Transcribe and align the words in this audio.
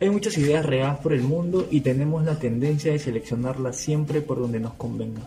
Hay 0.00 0.08
muchas 0.08 0.38
ideas 0.38 0.64
regadas 0.64 0.98
por 1.00 1.12
el 1.12 1.20
mundo 1.22 1.68
y 1.70 1.82
tenemos 1.82 2.24
la 2.24 2.38
tendencia 2.38 2.90
de 2.92 2.98
seleccionarlas 2.98 3.76
siempre 3.76 4.22
por 4.22 4.38
donde 4.38 4.58
nos 4.58 4.74
convenga. 4.74 5.20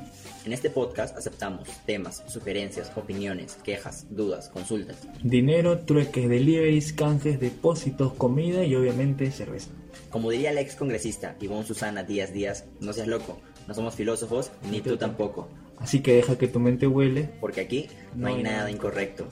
En 0.45 0.51
este 0.51 0.69
podcast 0.69 1.15
aceptamos 1.15 1.69
temas, 1.85 2.23
sugerencias, 2.27 2.91
opiniones, 2.95 3.55
quejas, 3.63 4.07
dudas, 4.09 4.49
consultas. 4.49 4.97
Dinero, 5.23 5.79
trueques, 5.79 6.27
deliveries, 6.27 6.91
canjes, 6.91 7.39
depósitos, 7.39 8.13
comida 8.13 8.63
y 8.65 8.75
obviamente 8.75 9.29
cerveza. 9.31 9.69
Como 10.09 10.31
diría 10.31 10.51
la 10.51 10.61
ex 10.61 10.75
congresista 10.75 11.35
Ivonne 11.39 11.65
Susana 11.65 12.03
Díaz 12.03 12.33
Díaz, 12.33 12.65
no 12.81 12.93
seas 12.93 13.07
loco, 13.07 13.39
no 13.67 13.73
somos 13.73 13.95
filósofos, 13.95 14.51
ni 14.71 14.81
tú 14.81 14.97
tampoco, 14.97 15.49
Así 15.77 16.01
que 16.01 16.13
deja 16.13 16.37
que 16.37 16.47
tu 16.47 16.59
mente 16.59 16.87
huele. 16.87 17.29
porque 17.39 17.61
aquí 17.61 17.87
no 18.15 18.27
hay 18.27 18.41
nada 18.41 18.71
incorrecto. 18.71 19.27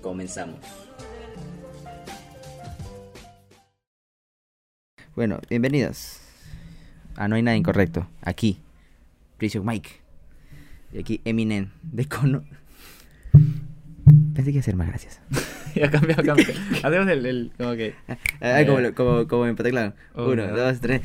Comenzamos. 0.00 0.60
Bueno, 5.16 5.38
bienvenidos. 5.48 6.20
Ah, 7.16 7.26
no 7.28 7.36
hay 7.36 7.42
nada 7.42 7.56
incorrecto. 7.56 8.06
Aquí, 8.22 8.58
Prison 9.38 9.64
Mike. 9.64 9.90
Y 10.92 10.98
aquí, 10.98 11.20
Eminem, 11.24 11.70
de 11.82 12.06
Cono. 12.06 12.44
Pensé 14.34 14.44
que 14.44 14.58
iba 14.58 14.60
a 14.60 14.62
ser 14.64 14.76
más 14.76 14.88
gracias. 14.88 15.20
ya 15.74 15.90
cambió, 15.90 16.16
cambió. 16.16 16.44
Hacemos 16.82 17.08
el, 17.08 17.24
el 17.26 17.52
como 17.56 17.72
que... 17.72 17.94
Ah, 18.40 18.62
como, 18.66 18.80
lo- 18.80 18.94
como, 18.94 19.26
como 19.26 19.46
en 19.46 19.56
Pataclan. 19.56 19.94
Uno, 20.14 20.28
Uno, 20.32 20.46
dos, 20.48 20.80
tres. 20.80 21.00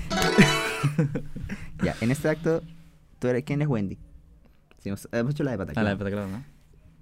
ya, 1.83 1.95
en 2.01 2.11
este 2.11 2.27
acto, 2.29 2.61
¿tú 3.19 3.27
eres 3.29 3.43
quién 3.43 3.61
es 3.61 3.67
Wendy? 3.67 3.97
Sí, 4.79 4.89
hemos, 4.89 5.07
hemos 5.13 5.31
hecho 5.33 5.43
la 5.43 5.51
de 5.51 5.55
Ah, 5.55 5.59
Pataclan. 5.59 5.85
la 5.85 5.91
de 5.91 5.97
Pataclown, 5.97 6.31
¿no? 6.31 6.43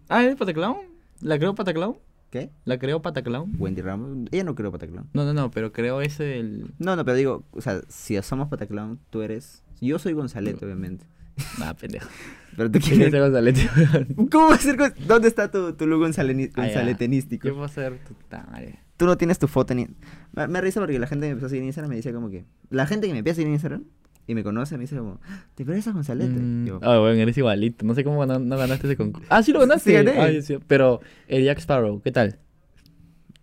Ah, 0.10 0.24
¿es 0.24 0.36
Pataclown? 0.36 0.78
¿La 1.22 1.38
creó 1.40 1.56
Pataclown? 1.56 1.98
¿Qué? 2.30 2.52
¿La 2.66 2.78
creó 2.78 3.02
Pataclown? 3.02 3.56
Wendy 3.58 3.82
Ramos. 3.82 4.28
Ella 4.32 4.44
no 4.44 4.54
creó 4.56 4.72
Pataclan. 4.72 5.08
No, 5.14 5.26
no, 5.26 5.34
no, 5.34 5.50
pero 5.50 5.72
creó 5.72 6.02
ese 6.02 6.40
el... 6.40 6.74
No, 6.78 6.96
no, 6.96 7.04
pero 7.04 7.18
digo, 7.18 7.44
o 7.52 7.62
sea, 7.62 7.82
si 7.88 8.22
somos 8.22 8.50
Pataclan, 8.50 9.00
tú 9.10 9.22
eres. 9.24 9.64
Yo 9.82 9.98
soy 9.98 10.14
Gonzalete, 10.14 10.64
obviamente. 10.66 11.06
Ah, 11.62 11.74
pendejo. 11.74 12.10
Pero 12.58 12.70
tú 12.70 12.80
¿Quién 12.80 12.98
quién 12.98 13.02
es 13.04 13.08
ese 13.08 13.20
Gonzalete? 13.22 13.70
¿Cómo 14.30 14.50
va 14.50 14.56
a 14.56 14.58
ser? 14.58 14.76
¿Dónde 15.08 15.30
está 15.30 15.50
tu, 15.50 15.72
tu 15.74 15.88
look 15.88 16.02
gonzaleni- 16.04 16.52
Ah, 16.56 16.64
gonzaletenístico? 16.64 17.44
¿Qué 17.48 17.52
puedo 17.52 17.64
hacer? 17.64 17.98
Puta 18.00 18.46
madre. 18.52 18.80
Tú 18.98 19.06
no 19.06 19.16
tienes 19.18 19.40
tu 19.40 19.48
foto 19.48 19.74
ni... 19.74 19.88
Me, 20.34 20.48
me 20.50 20.60
risa 20.60 20.82
porque 20.82 21.00
la 21.00 21.08
gente 21.08 21.28
que 21.28 21.30
me 21.30 21.32
empezó 21.34 21.46
a 21.46 21.50
seguir 21.50 21.62
en 21.62 21.68
Instagram 21.68 21.90
me 21.92 21.96
dice 21.96 22.12
como 22.12 22.30
que... 22.30 22.44
La 22.70 22.86
gente 22.86 23.08
que 23.08 23.14
me 23.14 23.20
empieza 23.20 23.36
a 23.36 23.38
seguir 23.38 23.48
en 23.48 23.54
Instagram 23.54 23.84
y 24.32 24.36
me 24.36 24.44
conoce 24.44 24.76
me 24.78 24.82
dice 24.84 24.96
como... 24.98 25.20
¿Te 25.56 25.66
pareces 25.66 25.88
a 25.88 25.92
Gonzalete? 25.92 26.30
Mm, 26.40 26.66
Yo, 26.68 26.80
Ah, 26.84 27.00
bueno, 27.00 27.20
eres 27.22 27.38
igualito. 27.38 27.86
No 27.86 27.96
sé 27.96 28.04
cómo 28.04 28.26
no, 28.26 28.38
no 28.40 28.58
ganaste 28.58 28.88
ese 28.88 28.96
concurso. 28.96 29.28
Ah, 29.32 29.42
sí 29.44 29.52
lo 29.52 29.60
ganaste. 29.66 29.90
Sí, 29.90 29.96
gané. 29.96 30.12
Ay, 30.20 30.42
sí, 30.42 30.58
Pero 30.68 31.02
el 31.28 31.44
Jack 31.44 31.58
Sparrow, 31.60 32.02
¿qué 32.02 32.12
tal? 32.12 32.38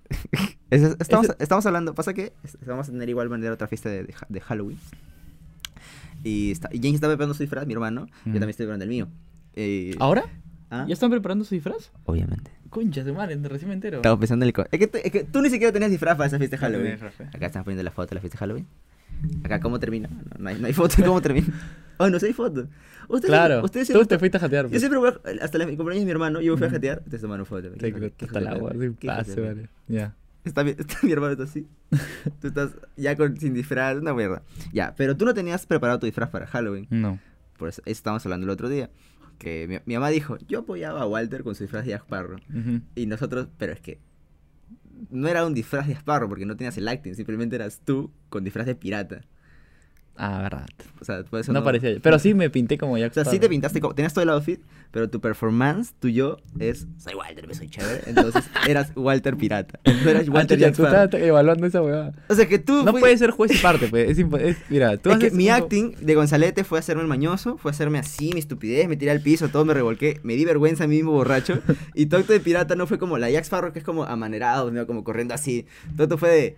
Es- 0.70 0.82
es- 0.82 0.96
estamos, 1.00 1.26
ese- 1.26 1.36
estamos 1.38 1.64
hablando... 1.66 1.94
Pasa 1.94 2.12
que 2.14 2.32
vamos 2.66 2.88
a 2.88 2.92
tener 2.92 3.08
igual 3.08 3.28
manera 3.28 3.52
otra 3.52 3.68
fiesta 3.68 3.88
de, 3.88 4.04
de 4.04 4.14
de 4.28 4.40
Halloween. 4.40 4.78
Y, 6.24 6.50
está, 6.50 6.68
y 6.72 6.78
James 6.78 6.94
está 6.94 7.06
preparando 7.08 7.34
su 7.34 7.42
disfraz, 7.42 7.66
mi 7.66 7.72
hermano. 7.74 8.06
Yo 8.06 8.12
Mm. 8.30 8.32
también 8.32 8.50
estoy 8.50 8.66
preparando 8.66 8.84
el 8.84 8.88
mío. 8.90 9.08
Eh, 9.54 9.94
¿Ahora? 10.00 10.24
¿ah? 10.70 10.84
¿Ya 10.88 10.94
están 10.94 11.10
preparando 11.10 11.44
su 11.44 11.54
disfraz? 11.54 11.90
Obviamente. 12.04 12.50
Concha 12.70 13.04
de 13.04 13.12
madre, 13.12 13.36
recién 13.44 13.68
me 13.68 13.74
entero. 13.74 13.98
Estamos 13.98 14.18
pensando 14.18 14.44
en 14.44 14.52
el... 14.56 14.64
Es 14.72 14.78
que, 14.88 15.00
es 15.04 15.12
que 15.12 15.24
tú 15.24 15.40
ni 15.40 15.50
siquiera 15.50 15.72
tenías 15.72 15.90
disfraz 15.90 16.16
para 16.16 16.26
esa 16.26 16.38
fiesta 16.38 16.56
de 16.56 16.60
Halloween. 16.60 16.92
eh. 17.00 17.28
Acá 17.32 17.46
están 17.46 17.64
poniendo 17.64 17.82
la 17.84 17.90
foto 17.92 18.08
de 18.10 18.14
la 18.16 18.20
fiesta 18.20 18.36
de 18.36 18.40
Halloween. 18.40 18.66
Acá, 19.44 19.60
¿cómo 19.60 19.78
termina? 19.78 20.08
No, 20.08 20.22
no 20.38 20.48
hay, 20.48 20.58
no 20.60 20.66
hay 20.66 20.72
foto 20.72 20.96
cómo 21.04 21.20
termina. 21.20 21.46
Oh, 21.98 22.10
no 22.10 22.18
sé, 22.18 22.26
hay 22.26 22.34
foto. 22.34 22.68
Ustedes, 23.08 23.30
Claro, 23.30 23.64
ustedes 23.64 23.86
tú 23.86 23.94
siempre- 23.94 24.06
te 24.06 24.18
fuiste 24.18 24.36
a 24.36 24.40
jatear. 24.40 24.64
Yo 24.66 24.68
pues. 24.68 24.82
siempre 24.82 24.98
voy 24.98 25.08
a- 25.08 25.42
hasta 25.44 25.56
la- 25.56 25.64
mi 25.64 25.76
cumpleaños 25.78 26.02
de 26.02 26.04
mi 26.04 26.10
hermano, 26.10 26.42
yo 26.42 26.54
fui 26.58 26.66
a 26.66 26.70
jatear, 26.70 27.02
te 27.08 27.18
tomaron 27.18 27.46
foto. 27.46 27.70
Te 27.70 27.86
hasta 28.20 28.38
el 28.38 28.46
agua, 28.48 28.72
sin 28.78 28.94
pase, 28.96 29.40
vale. 29.40 29.70
Ya. 29.88 30.14
Está, 30.44 30.60
está 30.68 30.98
mi 31.04 31.12
hermano 31.12 31.32
está 31.32 31.44
así. 31.44 31.66
Tú 32.42 32.48
estás 32.48 32.72
ya 32.98 33.16
con, 33.16 33.38
sin 33.40 33.54
disfraz, 33.54 33.96
una 33.96 34.12
mierda. 34.12 34.42
Ya, 34.74 34.94
pero 34.94 35.16
tú 35.16 35.24
no 35.24 35.32
tenías 35.32 35.64
preparado 35.64 35.98
tu 35.98 36.04
disfraz 36.04 36.28
para 36.28 36.46
Halloween. 36.46 36.86
No. 36.90 37.18
Por 37.58 37.70
eso, 37.70 37.80
eso 37.86 37.92
estábamos 37.98 38.26
hablando 38.26 38.44
el 38.44 38.50
otro 38.50 38.68
día. 38.68 38.90
Que 39.38 39.66
mi, 39.66 39.78
mi 39.86 39.94
mamá 39.94 40.10
dijo, 40.10 40.36
yo 40.48 40.58
apoyaba 40.58 41.00
a 41.00 41.06
Walter 41.06 41.44
con 41.44 41.54
su 41.54 41.64
disfraz 41.64 41.86
de 41.86 41.92
Jack 41.92 42.02
Sparrow. 42.02 42.38
Ujú. 42.50 42.82
Y 42.94 43.06
nosotros, 43.06 43.48
pero 43.56 43.72
es 43.72 43.80
que 43.80 44.00
no 45.10 45.28
era 45.28 45.46
un 45.46 45.54
disfraz 45.54 45.86
de 45.86 45.94
Sparrow 45.94 46.28
porque 46.28 46.46
no 46.46 46.56
tenías 46.56 46.76
el 46.78 46.88
acting, 46.88 47.14
simplemente 47.14 47.56
eras 47.56 47.80
tú 47.84 48.12
con 48.28 48.44
disfraz 48.44 48.66
de 48.66 48.74
pirata. 48.74 49.22
Ah, 50.18 50.40
verdad. 50.42 50.66
O 51.00 51.04
sea, 51.04 51.22
por 51.24 51.40
eso 51.40 51.52
No 51.52 51.62
parecía 51.62 51.92
yo. 51.92 52.00
Pero 52.00 52.18
sí 52.18 52.32
me 52.34 52.48
pinté 52.50 52.78
como 52.78 52.96
Jack 52.96 53.10
O 53.10 53.14
sea, 53.14 53.24
sí 53.26 53.38
te 53.38 53.48
pintaste, 53.48 53.80
como, 53.80 53.94
tenías 53.94 54.14
todo 54.14 54.22
el 54.24 54.30
outfit, 54.30 54.60
pero 54.90 55.10
tu 55.10 55.20
performance, 55.20 55.92
tu 56.00 56.08
yo, 56.08 56.38
es 56.58 56.86
soy 56.98 57.14
Walter, 57.14 57.46
me 57.46 57.54
soy 57.54 57.68
chévere. 57.68 58.00
Entonces 58.06 58.44
eras 58.68 58.92
Walter 58.96 59.36
pirata. 59.36 59.78
No 60.04 60.10
eras 60.10 60.28
Walter 60.28 60.58
Jack 60.58 60.74
tú 61.10 61.16
evaluando 61.18 61.66
esa 61.66 61.82
huevada. 61.82 62.14
O 62.28 62.34
sea, 62.34 62.48
que 62.48 62.58
tú 62.58 62.82
No 62.82 62.92
fui- 62.92 63.00
puedes 63.00 63.18
ser 63.18 63.30
juez 63.30 63.52
y 63.54 63.58
parte, 63.62 63.88
pues. 63.88 64.10
Es, 64.10 64.18
impo- 64.18 64.40
es- 64.40 64.56
mira, 64.70 64.96
tú 64.96 65.10
Es 65.10 65.18
que 65.18 65.30
mi 65.30 65.46
un- 65.48 65.52
acting 65.52 65.94
de 66.00 66.14
Gonzalete 66.14 66.64
fue 66.64 66.78
hacerme 66.78 67.02
el 67.02 67.08
mañoso, 67.08 67.58
fue 67.58 67.70
hacerme 67.70 67.98
así, 67.98 68.30
mi 68.32 68.40
estupidez, 68.40 68.88
me 68.88 68.96
tiré 68.96 69.10
al 69.10 69.20
piso, 69.20 69.48
todo 69.48 69.64
me 69.64 69.74
revolqué, 69.74 70.20
me 70.22 70.34
di 70.34 70.44
vergüenza 70.44 70.84
a 70.84 70.86
mí 70.86 70.96
mismo 70.96 71.12
borracho. 71.12 71.60
Y 71.94 72.06
Tocto 72.06 72.32
de 72.32 72.40
pirata 72.40 72.74
no 72.74 72.86
fue 72.86 72.98
como 72.98 73.18
la 73.18 73.30
Jack 73.30 73.44
Sparrow, 73.44 73.72
que 73.72 73.78
es 73.80 73.84
como 73.84 74.04
amanerado, 74.04 74.70
¿no? 74.70 74.86
como 74.86 75.04
corriendo 75.04 75.34
así. 75.34 75.66
Tocto 75.96 76.16
fue 76.18 76.30
de. 76.30 76.56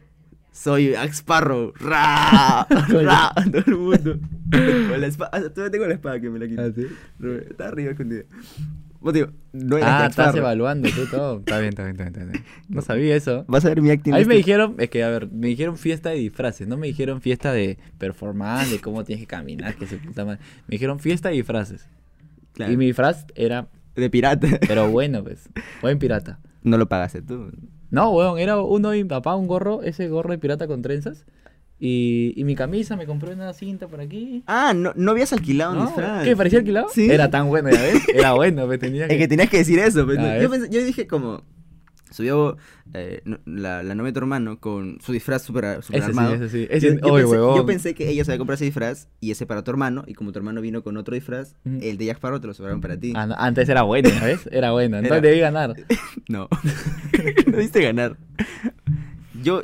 Soy 0.53 0.91
Jack 0.91 1.13
Sparrow, 1.13 1.73
ra, 1.79 2.67
ra, 2.69 3.33
todo 3.53 3.63
el 3.67 3.77
mundo. 3.77 4.19
Con 4.51 5.01
la 5.01 5.07
espada, 5.07 5.31
todavía 5.51 5.71
tengo 5.71 5.87
la 5.87 5.95
espada 5.95 6.21
que 6.21 6.31
me 6.31 6.39
la 6.39 6.49
quité. 6.49 6.63
Ah, 6.63 6.71
¿sí? 6.75 6.87
Está 7.51 7.69
arriba 7.69 7.93
escondida. 7.93 8.23
Vos 9.01 9.15
digo, 9.15 9.29
no 9.53 9.79
era 9.79 9.87
Ah, 10.05 10.07
estás 10.09 10.27
Sparrow. 10.27 10.39
evaluando 10.39 10.89
tú 10.91 11.07
todo. 11.09 11.39
Está 11.39 11.59
bien, 11.61 11.69
está 11.69 11.85
bien, 11.85 11.93
está 11.97 12.05
bien, 12.11 12.21
está 12.21 12.33
bien. 12.33 12.45
No 12.69 12.83
sabía 12.83 13.15
eso. 13.15 13.45
Vas 13.47 13.65
a 13.65 13.69
ver 13.69 13.81
mi 13.81 13.91
acting. 13.91 14.13
A 14.13 14.17
mí 14.17 14.23
de 14.23 14.29
me 14.29 14.35
este- 14.35 14.47
dijeron, 14.49 14.75
es 14.79 14.91
que 14.91 15.05
a 15.05 15.09
ver, 15.11 15.31
me 15.31 15.47
dijeron 15.47 15.77
fiesta 15.77 16.11
de 16.11 16.17
disfraces, 16.17 16.67
no 16.67 16.77
me 16.77 16.89
dijeron 16.89 17.21
fiesta 17.21 17.53
de 17.53 17.79
performance, 17.99 18.73
de 18.73 18.81
cómo 18.81 19.05
tienes 19.05 19.23
que 19.23 19.29
caminar, 19.29 19.77
que 19.77 19.87
su 19.87 19.99
puta 19.99 20.25
madre. 20.25 20.41
Me 20.67 20.73
dijeron 20.73 20.99
fiesta 20.99 21.29
de 21.29 21.37
disfraces. 21.37 21.87
Claro, 22.55 22.73
Y 22.73 22.77
mi 22.77 22.87
disfraz 22.87 23.25
era, 23.37 23.69
De 23.99 24.11
pirata. 24.11 24.47
pero 24.67 24.89
bueno, 24.91 25.23
pues, 25.25 25.49
buen 25.83 25.99
pirata. 25.99 26.39
No 26.63 26.77
lo 26.79 26.89
pagaste 26.89 27.23
tú. 27.23 27.51
No, 27.91 28.11
weón, 28.11 28.39
era 28.39 28.61
uno 28.61 28.91
de 28.91 28.99
mi 28.99 29.05
papá, 29.09 29.35
un 29.35 29.47
gorro, 29.47 29.83
ese 29.83 30.09
gorro 30.09 30.31
de 30.31 30.39
pirata 30.39 30.67
con 30.67 30.83
trenzas. 30.83 31.25
Y, 31.81 32.33
y 32.37 32.43
mi 32.45 32.57
camisa, 32.57 32.97
me 32.97 33.07
compré 33.07 33.33
una 33.33 33.53
cinta 33.53 33.87
por 33.87 34.01
aquí. 34.01 34.43
Ah, 34.47 34.73
no, 34.75 34.93
no 34.97 35.13
habías 35.13 35.33
alquilado 35.33 35.73
un 35.73 35.79
No, 35.79 35.87
disfraz. 35.87 36.25
¿Qué? 36.25 36.37
¿Parecía 36.37 36.59
alquilado? 36.59 36.89
Sí. 36.93 37.09
Era 37.11 37.31
tan 37.31 37.49
bueno, 37.49 37.71
¿ya 37.71 37.81
ves? 37.81 38.03
Era 38.13 38.33
bueno, 38.33 38.67
me 38.67 38.79
tenía 38.79 39.05
Es 39.07 39.11
que 39.13 39.19
que... 39.19 39.29
tenías 39.29 39.49
que 39.49 39.59
decir 39.59 39.79
eso. 39.79 40.05
pues, 40.05 40.19
yo, 40.19 40.51
pensé- 40.51 40.71
yo 40.71 40.85
dije 40.85 41.07
como... 41.07 41.43
Subió 42.11 42.57
eh, 42.95 43.23
la, 43.45 43.83
la 43.83 43.95
novia 43.95 44.09
de 44.09 44.13
tu 44.15 44.19
hermano 44.21 44.59
con 44.61 44.99
su 45.01 45.13
disfraz 45.13 45.43
super, 45.43 45.83
super 45.83 46.01
Ese 46.01 46.13
sí, 46.13 46.19
armado. 46.19 46.35
ese 46.35 46.49
sí. 46.49 46.67
Yo- 46.69 46.75
Ese, 46.75 47.01
yo, 47.01 47.13
oye, 47.13 47.23
pensé, 47.23 47.37
huevón. 47.39 47.57
yo 47.57 47.67
pensé 47.67 47.95
que 47.95 48.09
ella 48.09 48.25
se 48.25 48.31
había 48.33 48.39
comprado 48.39 48.55
ese 48.57 48.65
disfraz 48.67 49.09
y 49.21 49.31
ese 49.31 49.47
para 49.47 49.63
tu 49.65 49.71
hermano. 49.71 50.05
Y 50.07 50.15
como 50.15 50.33
tu 50.33 50.39
hermano 50.39 50.61
vino 50.61 50.83
con 50.83 50.97
otro 50.97 51.15
disfraz, 51.15 51.55
el 51.65 51.99
de 51.99 52.05
Jack 52.07 52.17
Sparrow 52.17 52.41
te 52.41 52.47
lo 52.47 52.55
sobraron 52.55 52.81
para 52.81 52.97
ti. 52.99 53.13
Ah, 53.17 53.27
no, 53.27 53.35
antes 53.39 53.69
era 53.69 53.83
bueno, 53.83 54.09
¿ves? 54.23 54.49
Era 54.53 54.73
bueno, 54.73 54.97
entonces 54.99 55.23
debí 55.23 55.39
ganar. 55.41 55.75
No. 56.29 56.47
no 57.51 57.57
diste 57.57 57.83
ganar. 57.83 58.17
Yo... 59.43 59.63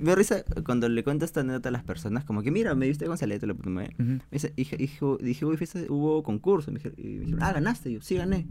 Me 0.00 0.14
risa 0.14 0.42
cuando 0.64 0.88
le 0.88 1.04
cuento 1.04 1.26
esta 1.26 1.40
anécdota 1.40 1.68
a 1.68 1.72
las 1.72 1.84
personas, 1.84 2.24
como 2.24 2.42
que 2.42 2.50
mira, 2.50 2.74
me 2.74 2.86
viste 2.88 3.06
Gonzalete, 3.06 3.46
la 3.46 3.52
puta 3.52 3.68
madre. 3.68 3.94
Me 3.98 4.20
dice, 4.30 4.50
dije, 4.56 4.78
dije, 4.78 5.04
"Hubo 5.04 6.22
concurso. 6.22 6.70
Me 6.72 6.78
dijeron, 6.78 6.96
y 6.98 7.02
me 7.08 7.18
dijeron, 7.26 7.42
ah, 7.42 7.52
ganaste. 7.52 7.92
Yo, 7.92 8.00
sí, 8.00 8.14
gané. 8.14 8.46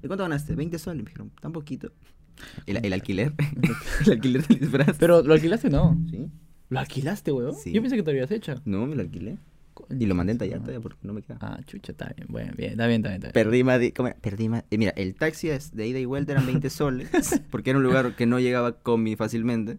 ¿De 0.00 0.08
cuánto 0.08 0.24
ganaste? 0.24 0.54
20 0.54 0.78
soles. 0.78 1.02
Me 1.04 1.10
dijeron, 1.10 1.30
tan 1.38 1.52
poquito. 1.52 1.92
El, 2.66 2.84
el 2.84 2.92
alquiler. 2.92 3.32
el 4.06 4.12
alquiler 4.12 4.46
del 4.46 4.60
disfraz. 4.60 4.96
Pero 4.98 5.22
lo 5.22 5.34
alquilaste, 5.34 5.70
no. 5.70 5.96
¿Sí? 6.10 6.26
¿Lo 6.68 6.78
alquilaste, 6.80 7.32
weón? 7.32 7.54
Sí. 7.54 7.72
Yo 7.72 7.80
pensé 7.80 7.96
que 7.96 8.02
te 8.02 8.10
habías 8.10 8.30
hecho. 8.30 8.54
No, 8.64 8.86
me 8.86 8.96
lo 8.96 9.02
alquilé. 9.02 9.38
Y 10.00 10.06
lo 10.06 10.14
mandé 10.14 10.32
en 10.32 10.38
tallar 10.38 10.58
todavía 10.60 10.80
porque 10.80 11.06
no 11.06 11.12
me 11.12 11.22
queda. 11.22 11.36
Ah, 11.40 11.60
chucha, 11.66 11.92
está 11.92 12.12
bien. 12.16 12.26
Bueno, 12.30 12.52
bien, 12.56 12.72
está 12.72 12.86
bien, 12.86 13.00
está 13.00 13.10
bien. 13.10 13.22
Está 13.22 13.26
bien. 13.28 13.32
Perdí 13.32 13.62
más 13.62 13.78
de... 13.78 13.92
¿cómo 13.92 14.08
era? 14.08 14.16
Perdí 14.18 14.48
más... 14.48 14.64
eh, 14.70 14.78
mira, 14.78 14.92
el 14.96 15.14
taxi 15.14 15.50
es 15.50 15.76
de 15.76 15.86
ida 15.86 15.98
y 16.00 16.06
vuelta 16.06 16.32
eran 16.32 16.46
20 16.46 16.70
soles. 16.70 17.10
porque 17.50 17.70
era 17.70 17.76
un 17.78 17.84
lugar 17.84 18.16
que 18.16 18.26
no 18.26 18.40
llegaba 18.40 18.72
combi 18.80 19.16
fácilmente. 19.16 19.78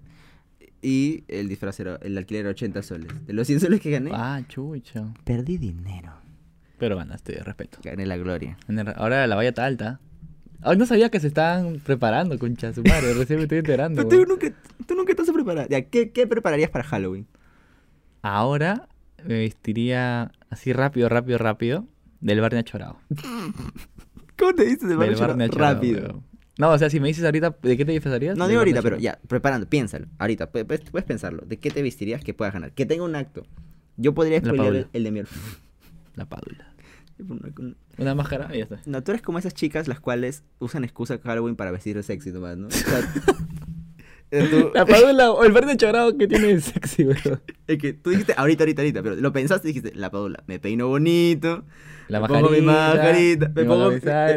Y 0.82 1.24
el 1.28 1.50
disfraz 1.50 1.80
era... 1.80 1.96
El 2.04 2.18
alquiler 2.18 2.42
era 2.42 2.52
80 2.52 2.84
soles. 2.84 3.10
De 3.26 3.34
los 3.34 3.48
100 3.48 3.60
soles 3.60 3.82
que 3.82 3.90
gané, 3.92 4.12
Ah, 4.14 4.42
chucha. 4.48 5.14
perdí 5.26 5.58
dinero. 5.58 6.14
Pero 6.78 6.96
ganaste, 6.96 7.34
de 7.34 7.40
respeto. 7.44 7.80
Gané 7.84 8.06
la 8.06 8.18
gloria. 8.18 8.58
En 8.68 8.78
el- 8.78 8.94
Ahora 8.96 9.26
la 9.26 9.36
valla 9.36 9.50
está 9.50 9.66
alta. 9.66 10.00
Ay, 10.70 10.78
no 10.78 10.86
sabía 10.86 11.10
que 11.10 11.20
se 11.20 11.28
estaban 11.28 11.80
preparando, 11.80 12.38
concha 12.38 12.74
su 12.74 12.82
madre. 12.84 13.14
Recién 13.14 13.38
me 13.40 13.44
estoy 13.44 13.60
enterando. 13.60 14.08
Pero 14.08 14.24
tú 14.24 14.30
nunca, 14.30 14.52
tú 14.86 14.96
nunca 14.96 15.12
estás 15.14 15.30
preparado. 15.32 15.68
Ya, 15.70 15.82
¿qué, 15.84 16.12
¿Qué 16.12 16.28
prepararías 16.28 16.70
para 16.70 16.84
Halloween? 16.84 17.26
Ahora 18.22 18.88
me 19.24 19.36
vestiría 19.40 20.32
así 20.50 20.74
rápido, 20.74 21.10
rápido, 21.10 21.38
rápido. 21.38 21.86
Del 22.20 22.42
Barney 22.42 22.64
Chorado. 22.64 22.98
¿Cómo 24.38 24.54
te 24.56 24.66
dices 24.66 24.82
de 24.84 24.88
Del 24.90 24.98
Barney 24.98 25.16
Barney 25.20 25.50
Chorado? 25.50 25.82
Chorado, 25.82 26.04
Rápido. 26.04 26.24
No, 26.58 26.72
o 26.72 26.78
sea, 26.80 26.90
si 26.90 27.00
me 27.00 27.08
dices 27.08 27.24
ahorita, 27.24 27.56
¿de 27.62 27.78
qué 27.78 27.86
te 27.86 27.92
disfrazarías? 27.92 28.36
No 28.36 28.46
Del 28.46 28.50
digo 28.52 28.62
ahorita, 28.62 28.82
pero 28.82 28.98
ya, 28.98 29.20
preparando, 29.28 29.70
piénsalo. 29.70 30.08
Ahorita, 30.18 30.52
pu- 30.52 30.66
puedes, 30.66 30.90
puedes 30.90 31.06
pensarlo. 31.06 31.44
¿De 31.46 31.58
qué 31.58 31.70
te 31.70 31.84
vestirías 31.84 32.24
que 32.24 32.34
puedas 32.34 32.54
ganar? 32.54 32.72
Que 32.72 32.86
tenga 32.88 33.04
un 33.04 33.16
acto. 33.16 33.44
Yo 33.96 34.14
podría 34.16 34.38
el, 34.38 34.44
Paula. 34.44 34.88
el 34.92 35.04
de 35.04 35.12
mi 35.12 35.22
La 36.16 36.26
padula. 36.26 36.74
Hermano. 37.20 37.76
Una 37.98 38.16
máscara 38.16 38.50
y 38.54 38.58
ya 38.60 38.64
está. 38.66 38.80
No, 38.86 39.04
tú 39.04 39.12
eres 39.12 39.22
como 39.22 39.40
esas 39.40 39.54
chicas 39.54 39.88
las 39.88 40.00
cuales 40.00 40.44
usan 40.60 40.84
excusa 40.84 41.18
de 41.18 41.24
Halloween 41.24 41.56
para 41.56 41.72
vestir 41.72 42.02
sexy 42.04 42.32
nomás, 42.32 42.58
¿no? 42.58 42.68
O 42.68 42.72
sea, 42.72 43.02
Eh, 44.30 44.46
tú- 44.52 44.72
La 44.74 44.86
padula 44.86 45.32
o 45.32 45.46
el 45.46 45.54
verde 45.54 45.78
chorado 45.78 46.18
que 46.18 46.28
tiene 46.28 46.60
sexy, 46.60 47.06
weón. 47.06 47.40
es 47.68 47.78
que 47.78 47.94
tú 47.94 48.10
dijiste 48.10 48.34
ahorita, 48.36 48.64
ahorita, 48.64 48.82
ahorita, 48.82 49.02
pero 49.02 49.16
lo 49.16 49.32
pensaste 49.32 49.70
y 49.70 49.74
dijiste, 49.74 49.98
la 49.98 50.12
padula, 50.12 50.44
me 50.48 50.60
peino 50.60 50.90
bonito, 50.90 51.64
La 52.10 52.20
me 52.20 52.28
pongo 52.28 52.50
mi 52.50 52.60
mascarita, 52.60 53.48
me 53.56 53.64
pongo, 53.64 53.92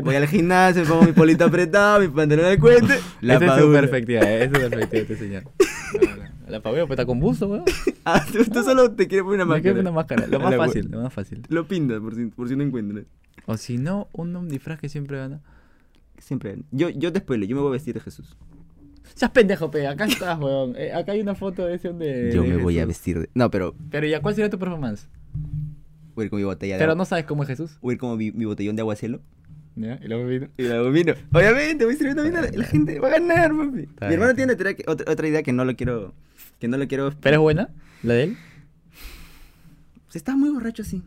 voy 0.05 0.15
al 0.15 0.29
gimnasio, 0.29 0.83
me 0.83 0.88
pongo 0.88 1.03
mi 1.03 1.12
polito 1.12 1.44
apretado, 1.44 1.99
mi 1.99 2.06
pantalón 2.06 2.44
al 2.44 2.61
cuente, 2.61 3.00
la 3.21 3.35
Esa 3.37 3.44
es 3.47 3.50
su 3.50 3.56
padula. 3.59 3.81
perspectiva, 3.81 4.21
eh, 4.23 4.44
es 4.44 4.47
su 4.47 4.53
perspectiva 4.71 5.03
este 5.03 5.17
señor. 5.17 5.43
La 6.50 6.61
padula 6.61 6.87
pues 6.87 6.93
está 6.99 7.06
con 7.06 7.20
buzo, 7.20 7.49
weón. 7.49 7.64
Ah, 8.05 8.25
tú, 8.32 8.44
tú 8.44 8.62
solo 8.62 8.91
te 8.93 9.06
quieres 9.06 9.25
poner 9.25 9.41
una 9.41 9.44
Me 9.44 9.50
máscara. 9.56 9.75
queda 9.75 9.81
una 9.81 9.93
máscara. 9.93 10.26
Lo 10.31 10.41
más 10.41 10.56
fácil, 10.56 10.91
lo 10.91 11.02
más 11.02 11.12
fácil. 11.12 11.43
Lo 11.49 11.67
pintas 11.69 12.00
por 12.00 12.14
si, 12.14 12.26
por 12.26 12.49
si 12.49 12.56
no 12.56 12.64
encuentras. 12.64 13.05
O 13.47 13.56
si 13.56 13.76
no, 13.79 14.08
un, 14.12 14.49
disfraz 14.49 14.81
que 14.81 14.88
siempre 14.88 15.19
gana. 15.19 15.41
Siempre. 16.19 16.58
Yo, 16.70 16.88
yo 16.88 17.12
te 17.12 17.20
spoileo, 17.20 17.49
yo 17.49 17.56
me 17.56 17.62
voy 17.62 17.70
a 17.70 17.73
vestir 17.73 17.94
de 17.94 18.00
Jesús. 18.00 18.37
Seas 19.14 19.31
pendejo, 19.32 19.70
pe. 19.70 19.87
Acá 19.87 20.06
estás, 20.06 20.38
weón. 20.38 20.75
Eh, 20.76 20.93
acá 20.93 21.12
hay 21.12 21.20
una 21.20 21.35
foto 21.35 21.67
de 21.67 21.75
ese 21.75 21.88
donde. 21.88 22.32
yo 22.32 22.43
me 22.43 22.56
voy 22.56 22.79
a 22.79 22.87
vestir 22.87 23.20
de. 23.20 23.31
No, 23.35 23.50
pero 23.50 23.75
Pero 23.91 24.06
ya, 24.06 24.20
¿cuál 24.23 24.35
sería 24.35 24.50
tu 24.50 24.58
performance? 24.58 25.08
voy 26.14 26.25
a 26.25 26.26
ir 26.26 26.31
con 26.31 26.38
mi 26.38 26.44
botella 26.44 26.75
de 26.75 26.81
Pero 26.81 26.94
no 26.94 27.05
sabes 27.05 27.25
cómo 27.25 27.43
es 27.43 27.49
Jesús. 27.49 27.79
Voy 27.81 27.93
a 27.93 27.94
ir 27.94 27.99
con 28.00 28.17
mi, 28.19 28.31
mi 28.32 28.44
botellón 28.44 28.76
de 28.76 28.82
aguacelo. 28.82 29.20
¿Ya? 29.76 29.99
Y 30.02 30.08
luego 30.08 30.26
vino. 30.26 30.49
Y 30.56 30.62
luego 30.64 30.91
vino. 30.91 31.14
Obviamente, 31.32 31.85
voy 31.85 31.94
sirviendo 31.97 32.23
vino. 32.23 32.41
La 32.41 32.64
gente 32.67 32.99
va 32.99 33.08
a 33.08 33.11
ganar, 33.12 33.56
papi. 33.56 33.82
Está 33.82 34.08
mi 34.08 34.14
hermano 34.14 34.35
bien. 34.35 34.56
tiene 34.56 34.75
otra, 34.87 35.12
otra 35.12 35.29
idea 35.29 35.43
que 35.43 35.52
no 35.52 35.64
lo 35.64 35.76
quiero. 35.76 36.14
Que 36.61 36.69
no 36.69 36.77
lo 36.79 36.87
quiero. 36.87 37.12
¿Pero 37.21 37.37
es 37.37 37.41
buena? 37.41 37.69
¿La 38.03 38.15
de 38.15 38.23
él? 38.25 38.37
Se 40.09 40.19
está 40.19 40.37
muy 40.37 40.51
borracho, 40.51 40.85
sí. 40.85 41.03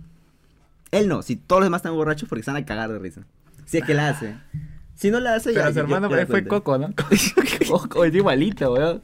Él 0.91 1.07
no, 1.07 1.21
si 1.21 1.35
todos 1.35 1.61
los 1.61 1.67
demás 1.67 1.79
están 1.79 1.93
borrachos 1.95 2.27
porque 2.29 2.43
van 2.45 2.55
a 2.57 2.65
cagar 2.65 2.91
de 2.91 2.99
risa. 2.99 3.21
Si 3.65 3.77
es 3.77 3.83
que 3.85 3.93
la 3.93 4.09
hace. 4.09 4.35
Si 4.95 5.09
no 5.09 5.19
la 5.19 5.33
hace, 5.33 5.51
ya. 5.53 5.61
Pero 5.61 5.69
su 5.69 5.75
yo- 5.75 5.81
hermano 5.81 6.07
yo 6.07 6.15
la 6.15 6.27
fue. 6.27 6.45
Coco, 6.45 6.77
¿no? 6.77 6.89
Coco, 7.67 8.05
es 8.05 8.13
igualito, 8.13 8.71
weón. 8.73 9.01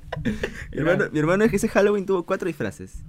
Mi 0.72 0.78
hermano, 0.78 1.06
mi 1.12 1.18
hermano 1.19 1.44
es 1.44 1.50
que 1.50 1.56
ese 1.57 1.68
Halloween 1.68 2.06
tuvo 2.06 2.24
cuatro 2.28 2.46
disfraces. 2.48 3.04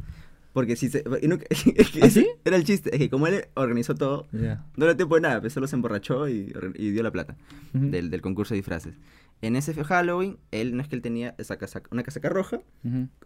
Porque 0.55 0.77
si 0.77 0.89
se. 0.89 1.05
y 1.21 1.29
nunca- 1.29 1.45
es 1.51 1.91
que 1.91 2.01
¿Ah, 2.03 2.09
sí? 2.09 2.27
Era 2.43 2.57
el 2.57 2.65
chiste. 2.65 2.89
Es 2.93 2.99
que 2.99 3.11
como 3.11 3.27
él 3.27 3.45
organizó 3.55 3.95
todo, 3.95 4.27
Ya. 4.33 4.65
no 4.77 4.87
le 4.87 4.95
tiempo 4.95 5.15
de 5.17 5.21
nada, 5.21 5.41
pues 5.43 5.53
solo 5.53 5.67
se 5.67 5.77
emborrachó 5.77 6.27
y, 6.27 6.53
y 6.75 6.91
dio 6.91 7.03
la 7.03 7.11
plata 7.11 7.37
del, 7.75 8.09
del 8.09 8.23
concurso 8.23 8.55
de 8.55 8.61
disfraces. 8.61 8.95
En 9.43 9.57
ese 9.57 9.73
Halloween, 9.85 10.37
él 10.51 10.77
no 10.77 10.83
es 10.83 10.89
que 10.89 10.97
él 10.97 11.03
tenía 11.03 11.35
esa 11.39 11.57
casaca- 11.57 11.89
una 11.93 12.03
casaca 12.03 12.29
roja 12.29 12.61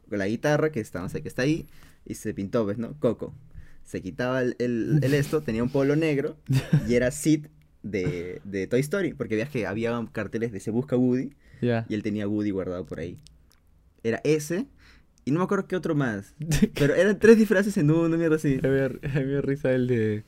con 0.09 0.19
la 0.19 0.27
guitarra 0.29 0.71
que 0.71 0.81
está, 0.81 1.01
no 1.01 1.09
sé, 1.09 1.23
que 1.23 1.29
está 1.29 1.43
ahí 1.43 1.67
y 2.07 2.15
se 2.15 2.33
pintó, 2.35 2.65
¿ves, 2.67 2.79
no? 2.79 2.95
Coco. 3.01 3.35
Se 3.83 4.01
quitaba 4.01 4.41
el, 4.43 4.55
el- 4.59 5.01
el 5.03 5.13
esto, 5.15 5.43
tenía 5.43 5.63
un 5.63 5.71
polo 5.71 5.97
negro 5.97 6.37
y 6.89 6.95
era 6.95 7.11
Sid 7.11 7.47
de, 7.83 8.41
de 8.45 8.67
Toy 8.67 8.81
Story, 8.81 9.13
porque 9.13 9.35
veías 9.35 9.51
que 9.51 9.67
había 9.67 9.93
carteles 10.13 10.53
de 10.53 10.61
Se 10.61 10.71
Busca 10.71 10.97
Woody 10.97 11.33
y 11.89 11.95
él 11.95 12.03
tenía 12.03 12.27
Woody 12.29 12.51
guardado 12.51 12.87
por 12.87 13.01
ahí. 13.01 13.19
Era 14.03 14.21
ese 14.25 14.67
y 15.25 15.31
no 15.33 15.39
me 15.41 15.45
acuerdo 15.45 15.67
qué 15.67 15.77
otro 15.77 15.95
más. 15.95 16.35
Pero 16.75 16.95
eran 16.95 17.19
tres 17.19 17.37
disfraces 17.39 17.77
en 17.77 17.91
uno, 17.91 18.17
mierda 18.17 18.37
así. 18.37 18.59
Me 18.63 18.71
dio, 18.71 19.01
me 19.15 19.25
dio 19.27 19.43
risa 19.43 19.73
el 19.73 19.87
de. 19.89 20.25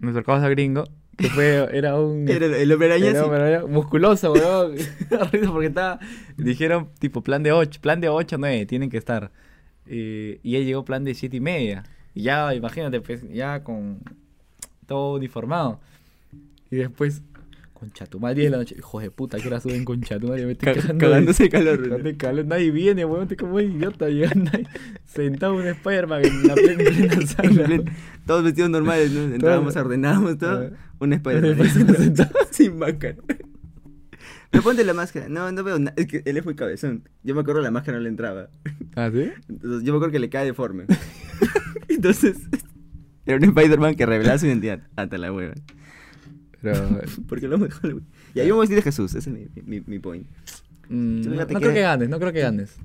Nos 0.00 0.12
acercamos 0.12 0.42
a 0.42 0.48
gringo. 0.48 0.84
Que 1.16 1.28
fue. 1.28 1.68
Era 1.76 1.98
un. 1.98 2.28
Era 2.28 2.46
el, 2.46 2.72
hombre 2.72 2.88
araña 2.92 3.06
era 3.10 3.26
un- 3.26 3.34
era 3.34 3.66
musculoso, 3.66 4.32
weón. 4.32 4.74
Porque 5.52 5.66
estaba. 5.66 5.98
Dijeron 6.36 6.88
tipo 6.98 7.22
plan 7.22 7.42
de 7.42 7.52
8. 7.52 7.80
Plan 7.80 8.00
de 8.00 8.08
8, 8.08 8.36
9. 8.38 8.66
Tienen 8.66 8.90
que 8.90 8.96
estar. 8.98 9.30
Eh, 9.86 10.40
y 10.42 10.56
él 10.56 10.64
llegó 10.64 10.84
plan 10.84 11.04
de 11.04 11.14
7 11.14 11.36
y 11.36 11.40
media. 11.40 11.82
Y 12.14 12.22
ya, 12.22 12.54
imagínate, 12.54 13.00
pues, 13.00 13.28
ya 13.30 13.62
con. 13.62 14.00
Todo 14.86 15.16
uniformado. 15.16 15.80
Y 16.70 16.76
después. 16.76 17.22
Concha 17.82 18.06
tu 18.06 18.20
madre 18.20 18.36
10 18.36 18.46
de 18.46 18.50
la 18.52 18.56
noche. 18.58 18.76
Hijo 18.78 19.00
de 19.00 19.10
puta, 19.10 19.38
que 19.38 19.48
hora 19.48 19.58
suben 19.60 19.84
concha 19.84 20.16
tu 20.20 20.28
madre. 20.28 20.46
Me 20.46 20.52
estoy 20.52 20.72
Ca- 20.72 20.80
cagando 20.80 20.98
cagándose 21.04 21.42
de 21.42 21.48
calor. 21.48 22.02
De 22.04 22.16
calor. 22.16 22.44
Nadie 22.46 22.70
viene, 22.70 23.04
weón. 23.04 23.22
Estoy 23.22 23.36
como 23.38 23.56
un 23.56 23.62
idiota 23.62 24.08
llegando 24.08 24.50
ahí. 24.54 24.64
Sentado 25.04 25.54
un 25.54 25.66
Spider-Man 25.66 26.24
en 26.24 26.46
la 26.46 26.54
plena, 26.54 26.82
en 26.84 26.94
plena 26.94 27.14
En 27.20 27.26
sala. 27.26 27.50
plan, 27.64 27.84
Todos 28.24 28.44
vestidos 28.44 28.70
normales, 28.70 29.10
¿no? 29.10 29.34
Entrábamos, 29.34 29.74
ordenábamos 29.74 30.38
todo. 30.38 30.70
Un. 31.00 31.12
Spider-Man 31.12 31.68
sentado. 31.96 32.30
Sin 32.52 32.78
máscara. 32.78 33.16
Pero 34.50 34.62
ponte 34.62 34.84
la 34.84 34.94
máscara. 34.94 35.28
No, 35.28 35.50
no 35.50 35.64
veo 35.64 35.78
nada. 35.80 35.94
Es 35.96 36.06
que 36.06 36.22
él 36.24 36.36
es 36.36 36.44
muy 36.44 36.54
cabezón. 36.54 37.08
Yo 37.24 37.34
me 37.34 37.40
acuerdo 37.40 37.62
la 37.62 37.72
máscara 37.72 37.96
no 37.98 38.04
le 38.04 38.10
entraba. 38.10 38.48
¿Ah, 38.94 39.10
sí? 39.12 39.28
Entonces, 39.48 39.82
yo 39.84 39.92
me 39.92 39.96
acuerdo 39.96 40.12
que 40.12 40.18
le 40.20 40.28
cae 40.28 40.44
deforme. 40.44 40.84
Entonces, 41.88 42.36
era 43.26 43.38
un 43.38 43.44
Spider-Man 43.44 43.96
que 43.96 44.06
revelaba 44.06 44.38
su 44.38 44.46
identidad. 44.46 44.80
Hasta 44.94 45.18
la 45.18 45.32
hueva. 45.32 45.54
Pero. 46.62 46.88
Porque 47.28 47.48
lo 47.48 47.58
mejor. 47.58 47.92
güey. 47.92 48.04
Y 48.34 48.40
ahí 48.40 48.50
voy 48.50 48.58
a 48.58 48.60
vestir 48.60 48.76
de 48.76 48.82
Jesús. 48.82 49.14
Ese 49.14 49.30
es 49.30 49.36
mi, 49.36 49.48
mi, 49.64 49.82
mi 49.86 49.98
point. 49.98 50.26
Mm, 50.88 51.20
no, 51.22 51.30
fíjate 51.32 51.54
no 51.54 51.60
que- 51.60 51.64
creo 51.66 51.74
que 51.74 51.80
ganes, 51.82 52.08
no 52.08 52.18
creo 52.18 52.32
que 52.32 52.40
ganes. 52.40 52.76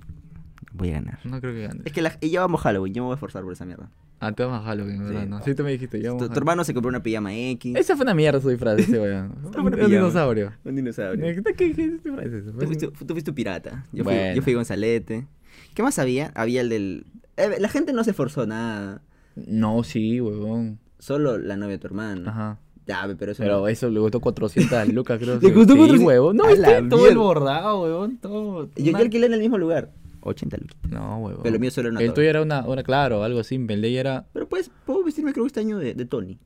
Voy 0.73 0.89
a 0.89 0.93
ganar. 0.93 1.19
No 1.25 1.39
creo 1.41 1.53
que 1.53 1.61
ganes. 1.67 1.81
Es 1.85 1.91
que 1.93 2.01
la, 2.01 2.17
y 2.21 2.29
ya 2.29 2.41
vamos 2.41 2.61
Halloween. 2.61 2.93
Yo 2.93 3.01
me 3.03 3.05
voy 3.07 3.13
a 3.13 3.15
esforzar 3.15 3.43
por 3.43 3.53
esa 3.53 3.65
mierda. 3.65 3.89
Ah, 4.19 4.31
te 4.31 4.43
vas 4.43 4.61
a 4.61 4.63
Halloween, 4.65 5.03
¿verdad? 5.03 5.23
Sí. 5.23 5.29
No, 5.29 5.41
sí, 5.43 5.55
tú 5.55 5.63
me 5.63 5.71
dijiste. 5.71 5.99
Ya 6.01 6.09
Tu, 6.09 6.17
vamos 6.17 6.37
hermano 6.37 6.63
se 6.63 6.73
compró 6.73 6.89
una 6.89 7.01
pijama 7.03 7.33
X. 7.35 7.75
Esa 7.75 7.95
fue 7.95 8.03
una 8.03 8.13
mierda 8.13 8.39
su 8.41 8.49
disfraz, 8.49 8.79
ese 8.79 8.99
weón. 8.99 9.33
Un, 9.57 9.73
un 9.79 9.89
dinosaurio. 9.89 10.53
Un 10.63 10.75
dinosaurio. 10.75 11.23
¿Qué, 11.43 11.53
qué, 11.53 11.73
qué 11.73 11.87
disfraz 11.89 12.25
es 12.25 12.33
eso? 12.33 12.51
Tú 12.51 12.65
fuiste, 12.65 12.87
tú 12.89 13.13
fuiste 13.13 13.33
pirata. 13.33 13.85
Yo, 13.91 14.03
fui, 14.03 14.13
yo 14.35 14.41
fui 14.41 14.53
Gonzalete. 14.53 15.27
¿Qué 15.73 15.83
más 15.83 15.97
había? 15.99 16.31
Había 16.35 16.61
el 16.61 16.69
del. 16.69 17.05
eh, 17.37 17.57
la 17.59 17.69
gente 17.69 17.93
no 17.93 18.03
se 18.03 18.11
esforzó 18.11 18.45
nada. 18.47 19.01
No, 19.35 19.83
sí, 19.83 20.19
huevón. 20.21 20.79
Solo 20.99 21.37
la 21.37 21.55
novia 21.57 21.73
de 21.73 21.79
tu 21.79 21.87
hermano. 21.87 22.29
Ajá. 22.29 22.59
Ya, 22.87 23.07
pero 23.19 23.31
eso. 23.33 23.43
Pero 23.43 23.59
no- 23.59 23.67
eso 23.67 23.89
le 23.89 23.99
costó 23.99 24.19
400 24.21 24.87
lucas, 24.89 25.19
creo. 25.19 25.35
¿Le 25.41 25.53
costó 25.53 25.73
sí, 25.73 25.79
400? 25.79 25.99
huevón. 26.07 26.37
No, 26.37 26.43
todo 26.89 27.07
el 27.09 27.17
bordado, 27.17 27.81
huevón. 27.83 28.17
Todo. 28.17 28.65
Yo, 28.75 28.83
yo 28.83 28.89
una- 28.91 28.99
alquilé 28.99 29.25
en 29.27 29.33
el 29.33 29.39
mismo 29.41 29.57
lugar. 29.57 29.91
80 30.21 30.57
lucas. 30.57 30.75
No, 30.89 31.17
huevón. 31.19 31.41
Pero 31.43 31.53
lo 31.53 31.59
mío 31.59 31.71
solo 31.71 31.87
era 31.89 31.91
una 31.93 32.01
El 32.01 32.07
torre. 32.07 32.15
tuyo 32.15 32.29
era 32.29 32.41
una, 32.41 32.65
una, 32.65 32.83
claro, 32.83 33.23
algo 33.23 33.43
simple. 33.43 33.75
El 33.75 33.81
de 33.81 33.87
ella 33.89 33.99
era. 33.99 34.25
Pero 34.33 34.47
pues, 34.47 34.71
puedo 34.85 35.03
vestirme 35.03 35.31
creo 35.33 35.43
que 35.45 35.47
este 35.47 35.59
año 35.59 35.77
de, 35.77 35.93
de 35.93 36.05
Tony. 36.05 36.39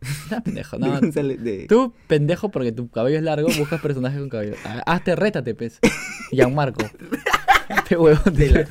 Ah, 0.30 0.40
pendejo, 0.42 0.76
De 0.78 0.86
no. 0.88 1.00
De- 1.00 1.66
Tú, 1.68 1.92
pendejo, 2.06 2.50
porque 2.50 2.70
tu 2.72 2.88
cabello 2.88 3.16
es 3.16 3.22
largo, 3.22 3.48
buscas 3.58 3.80
personajes 3.80 4.18
con 4.20 4.28
cabello. 4.28 4.54
Ah, 4.64 4.82
Hazte, 4.86 5.16
rétate, 5.16 5.54
pez. 5.54 5.78
Gianmarco. 6.30 6.84
Este 7.68 7.96
huevón 7.96 8.34
de 8.34 8.50
la. 8.50 8.64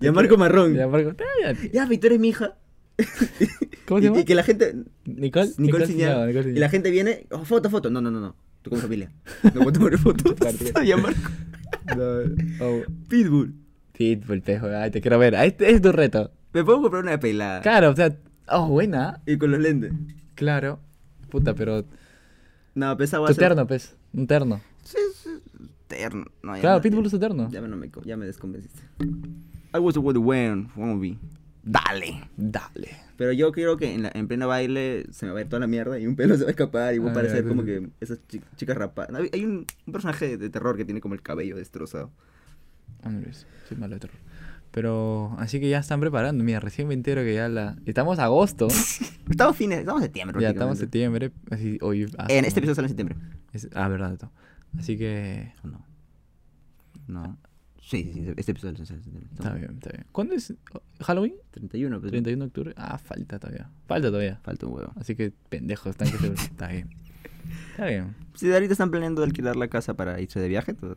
Ya 0.00 0.12
Marco 0.12 0.36
Marrón. 0.36 0.72
Ya, 0.72 0.80
Gianmarco. 0.80 1.12
cállate. 1.16 1.88
Victoria 1.88 2.14
es 2.14 2.20
mi 2.20 2.28
hija. 2.28 2.56
¿Cómo 3.86 4.00
se 4.00 4.06
Y, 4.06 4.08
llama? 4.08 4.20
y 4.20 4.24
que 4.24 4.34
la 4.34 4.42
gente. 4.42 4.74
Nicole. 5.04 5.50
Nicole 5.58 5.86
Nicole 5.86 6.50
Y 6.50 6.58
la 6.58 6.68
gente 6.68 6.90
viene. 6.90 7.26
oh, 7.30 7.44
foto, 7.44 7.70
foto. 7.70 7.90
No, 7.90 8.00
no, 8.00 8.10
no, 8.10 8.20
no. 8.20 8.36
Tú 8.62 8.70
como 8.70 8.82
familia. 8.82 9.10
No 9.42 9.62
puedo 9.62 9.72
tomar 9.72 9.98
fotos. 9.98 10.34
Ya 10.84 10.96
Marco. 10.96 11.20
No, 11.96 12.04
oh, 12.64 12.82
Pitbull. 13.08 13.54
Pitbull, 13.92 14.42
pejo. 14.42 14.66
Ay, 14.68 14.90
te 14.90 15.00
quiero 15.00 15.18
ver. 15.18 15.34
Este 15.34 15.70
es 15.70 15.80
tu 15.82 15.90
reto. 15.90 16.30
Me 16.52 16.62
puedo 16.64 16.82
comprar 16.82 17.02
una 17.02 17.18
pelada. 17.18 17.60
Claro, 17.62 17.90
o 17.90 17.96
sea. 17.96 18.16
Oh, 18.48 18.68
buena. 18.68 19.20
Y 19.26 19.36
con 19.38 19.50
los 19.50 19.60
lentes. 19.60 19.92
Claro. 20.34 20.78
Puta, 21.30 21.54
pero. 21.54 21.84
No, 22.74 22.96
pesaba 22.96 23.26
Tu 23.28 23.34
terno, 23.34 23.66
pez. 23.66 23.96
Un 24.12 24.26
terno. 24.26 24.60
Sí, 24.84 24.98
sí, 25.22 25.30
terno. 25.88 26.26
No, 26.42 26.54
Claro, 26.60 26.80
Pitbull 26.82 27.06
es 27.06 27.14
eterno. 27.14 27.48
Ya 27.50 27.60
me, 27.60 27.68
no 27.68 27.76
me, 27.76 27.90
ya 28.04 28.16
me 28.16 28.26
desconvenciste. 28.26 28.82
I 29.74 29.78
was 29.78 29.96
with 29.96 30.14
the 30.14 30.20
wearing 30.20 30.68
wannabe. 30.76 31.16
Dale. 31.62 32.24
Dale. 32.36 32.88
Pero 33.16 33.32
yo 33.32 33.52
creo 33.52 33.76
que 33.76 33.94
en, 33.94 34.02
la- 34.02 34.10
en 34.14 34.26
pleno 34.26 34.48
baile 34.48 35.06
se 35.12 35.26
me 35.26 35.32
va 35.32 35.38
a 35.38 35.42
ir 35.42 35.48
toda 35.48 35.60
la 35.60 35.66
mierda 35.68 35.98
y 35.98 36.06
un 36.06 36.16
pelo 36.16 36.34
se 36.36 36.42
va 36.42 36.48
a 36.48 36.50
escapar 36.50 36.94
y 36.94 36.98
voy 36.98 37.08
a 37.08 37.10
Ah, 37.12 37.14
parecer 37.14 37.46
como 37.46 37.62
que 37.64 37.88
esas 38.00 38.18
chi- 38.28 38.40
chicas 38.56 38.76
rapadas. 38.76 39.10
Hay, 39.32 39.44
un, 39.44 39.66
un 39.86 39.92
personaje 39.92 40.36
de 40.36 40.50
terror 40.50 40.76
que 40.76 40.84
tiene 40.84 41.00
como 41.00 41.14
el 41.14 41.22
cabello 41.22 41.56
destrozado. 41.56 42.10
Andrés, 43.02 43.46
soy 43.68 43.76
malo 43.76 43.94
de 43.94 44.00
terror. 44.00 44.16
Pero, 44.72 45.36
así 45.38 45.60
que 45.60 45.68
ya 45.68 45.78
están 45.78 46.00
preparando. 46.00 46.42
Mira, 46.44 46.58
recién 46.58 46.88
me 46.88 46.94
entero 46.94 47.22
que 47.22 47.34
ya 47.34 47.48
la. 47.48 47.76
Estamos 47.84 48.18
agosto. 48.18 48.68
Estamos 49.30 49.56
fines, 49.56 49.80
estamos 49.80 50.02
septiembre. 50.02 50.40
ya 50.40 50.48
estamos 50.50 50.78
septiembre. 50.78 51.30
Así, 51.50 51.78
hoy. 51.82 52.10
ah, 52.18 52.26
En 52.30 52.44
este 52.46 52.58
episodio 52.60 52.74
sale 52.76 52.86
en 52.86 52.88
septiembre. 52.88 53.16
es- 53.52 53.68
ah, 53.74 53.86
verdad. 53.88 54.18
Así 54.78 54.96
que. 54.96 55.52
¿O 55.62 55.68
no? 55.68 55.86
No. 57.06 57.38
Sí, 57.84 58.10
sí, 58.14 58.24
sí, 58.24 58.32
este 58.36 58.52
episodio. 58.52 58.74
Está 58.74 59.54
bien, 59.54 59.72
está 59.74 59.90
bien. 59.90 60.06
¿Cuándo 60.12 60.34
es 60.34 60.54
Halloween? 61.00 61.34
31, 61.50 62.00
pero 62.00 62.10
31 62.10 62.44
de 62.44 62.46
octubre. 62.48 62.72
Ah, 62.76 62.96
falta 62.96 63.38
todavía. 63.40 63.70
Falta 63.86 64.08
todavía. 64.08 64.38
falta 64.42 64.66
un 64.66 64.74
huevo. 64.74 64.92
Así 64.96 65.16
que 65.16 65.32
pendejos 65.48 65.88
están 65.88 66.08
que 66.10 66.16
se. 66.18 66.26
Está 66.32 66.68
bien. 66.68 66.90
Está 67.72 67.86
bien. 67.86 68.14
Si 68.34 68.46
de 68.46 68.54
ahorita 68.54 68.72
están 68.72 68.90
planeando 68.92 69.22
alquilar 69.24 69.56
la 69.56 69.66
casa 69.68 69.94
para 69.94 70.20
irse 70.20 70.38
de 70.40 70.48
viaje, 70.48 70.74
todo- 70.74 70.94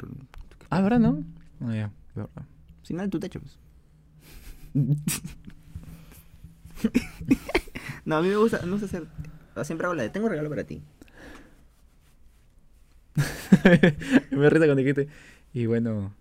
Ah, 0.69 0.81
¿verdad, 0.81 0.99
no? 0.99 1.23
Ah, 1.61 1.73
ya. 1.75 1.91
verdad. 2.13 2.45
si 2.83 2.93
no 2.93 3.01
en 3.03 3.09
tu 3.09 3.19
techo, 3.19 3.41
pues. 3.41 3.57
no, 8.05 8.17
a 8.17 8.21
mí 8.21 8.27
me 8.29 8.35
gusta, 8.37 8.61
me 8.63 8.71
gusta 8.71 8.85
hacer. 8.85 9.07
Siempre 9.63 9.85
hago 9.85 9.95
la 9.95 10.03
de 10.03 10.09
tengo 10.09 10.27
un 10.27 10.31
regalo 10.31 10.49
para 10.49 10.65
ti. 10.65 10.83
me 14.31 14.49
risa 14.49 14.65
cuando 14.65 14.75
dijiste. 14.75 15.07
Y 15.53 15.65
bueno. 15.65 16.13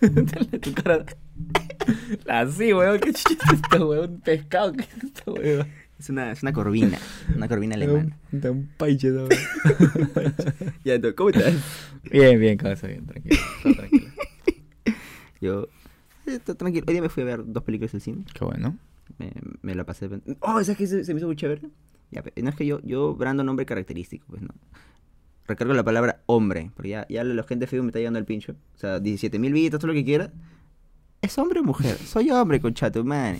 Dale 0.00 0.58
tu 0.58 0.72
cara. 0.74 1.04
Así, 2.28 2.72
weón. 2.72 2.98
¿Qué 3.00 3.12
chiste 3.12 3.34
es 3.46 3.60
esto, 3.60 3.88
weón? 3.88 4.20
Pescado. 4.20 4.72
¿Qué 4.72 4.82
es 4.82 5.04
esto, 5.04 5.32
weón? 5.34 5.66
Es 5.98 6.10
una, 6.10 6.32
es 6.32 6.42
una 6.42 6.52
corvina. 6.52 6.98
Una 7.36 7.46
corvina 7.48 7.76
alemana. 7.76 8.16
Da 8.32 8.50
un 8.50 8.68
paiche, 8.76 9.10
¿no? 9.10 9.28
Ya, 10.84 11.00
¿cómo 11.14 11.30
estás? 11.30 11.54
Bien, 12.10 12.40
bien, 12.40 12.56
cabeza, 12.56 12.88
bien, 12.88 13.06
tranquilo. 13.06 13.36
todo 13.62 13.74
tranquilo. 13.74 14.08
Yo. 15.40 15.68
eh, 16.26 16.40
todo 16.44 16.56
tranquilo. 16.56 16.84
Hoy 16.88 16.94
día 16.94 17.02
me 17.02 17.08
fui 17.08 17.22
a 17.22 17.26
ver 17.26 17.44
dos 17.46 17.62
películas 17.62 17.92
del 17.92 18.00
cine. 18.00 18.24
Qué 18.34 18.44
bueno. 18.44 18.76
Me, 19.18 19.32
me 19.62 19.74
la 19.76 19.84
pasé. 19.84 20.08
Oh, 20.40 20.62
¿sabes 20.64 20.76
qué 20.76 20.86
se, 20.88 21.04
se 21.04 21.14
me 21.14 21.18
hizo 21.18 21.26
muy 21.28 21.36
chévere? 21.36 21.70
Ya, 22.10 22.22
no 22.42 22.50
es 22.50 22.56
que 22.56 22.66
yo, 22.66 22.80
yo, 22.82 23.14
Brandon, 23.14 23.46
nombre 23.46 23.64
característico, 23.64 24.26
pues 24.28 24.42
no. 24.42 24.50
Recargo 25.52 25.74
la 25.74 25.84
palabra 25.84 26.22
hombre, 26.26 26.70
porque 26.74 26.88
ya, 26.90 27.06
ya 27.08 27.22
la 27.24 27.42
gente 27.44 27.66
feo 27.66 27.82
me 27.82 27.88
está 27.90 27.98
llegando 27.98 28.18
al 28.18 28.24
pincho. 28.24 28.52
O 28.74 28.78
sea, 28.78 28.98
17 29.00 29.38
mil 29.38 29.52
vistas, 29.52 29.78
todo 29.80 29.88
lo 29.88 29.94
que 29.94 30.04
quiera. 30.04 30.32
¿Es 31.20 31.36
hombre 31.38 31.60
o 31.60 31.62
mujer? 31.64 31.96
Soy 32.06 32.30
hombre, 32.30 32.60
conchato, 32.60 33.04
man. 33.04 33.38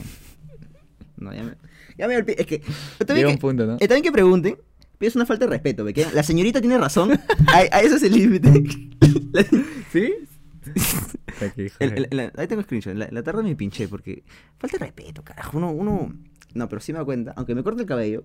No, 1.16 1.33
ya 1.35 1.42
me. 1.42 1.52
Ya 1.99 2.09
me 2.09 2.16
olvidé. 2.16 2.40
Es 2.40 2.47
que. 2.47 2.62
Está 2.99 3.14
bien 3.14 3.26
Llega 3.26 3.28
que, 3.28 3.35
un 3.35 3.38
punto, 3.40 3.66
¿no? 3.66 3.76
está 3.81 3.95
bien 3.95 4.02
que 4.02 4.12
pregunten, 4.12 4.57
pero 4.99 5.09
es 5.09 5.16
una 5.16 5.26
falta 5.26 5.45
de 5.47 5.50
respeto. 5.50 5.85
Que 5.87 6.07
La 6.14 6.23
señorita 6.23 6.61
tiene 6.61 6.78
razón. 6.78 7.12
A, 7.49 7.57
a 7.59 7.81
eso 7.81 7.97
es 7.97 8.02
el 8.02 8.12
límite. 8.12 8.50
¿Sí? 9.92 10.12
Aquí, 11.40 11.66
el- 11.81 11.92
el- 11.92 12.09
la- 12.11 12.33
ahí 12.37 12.47
tengo 12.47 12.62
screenshot. 12.62 12.95
La, 12.95 13.09
la 13.11 13.23
tarde 13.23 13.42
me 13.42 13.54
pinché 13.57 13.88
porque. 13.88 14.23
Falta 14.59 14.78
de 14.78 14.85
respeto, 14.87 15.23
carajo. 15.23 15.59
Uno, 15.59 15.71
uno. 15.71 16.12
No, 16.54 16.69
pero 16.69 16.81
sí 16.81 16.92
me 16.92 16.99
da 16.99 17.04
cuenta. 17.04 17.33
Aunque 17.37 17.54
me 17.54 17.62
corte 17.62 17.83
el 17.83 17.88
cabello. 17.88 18.25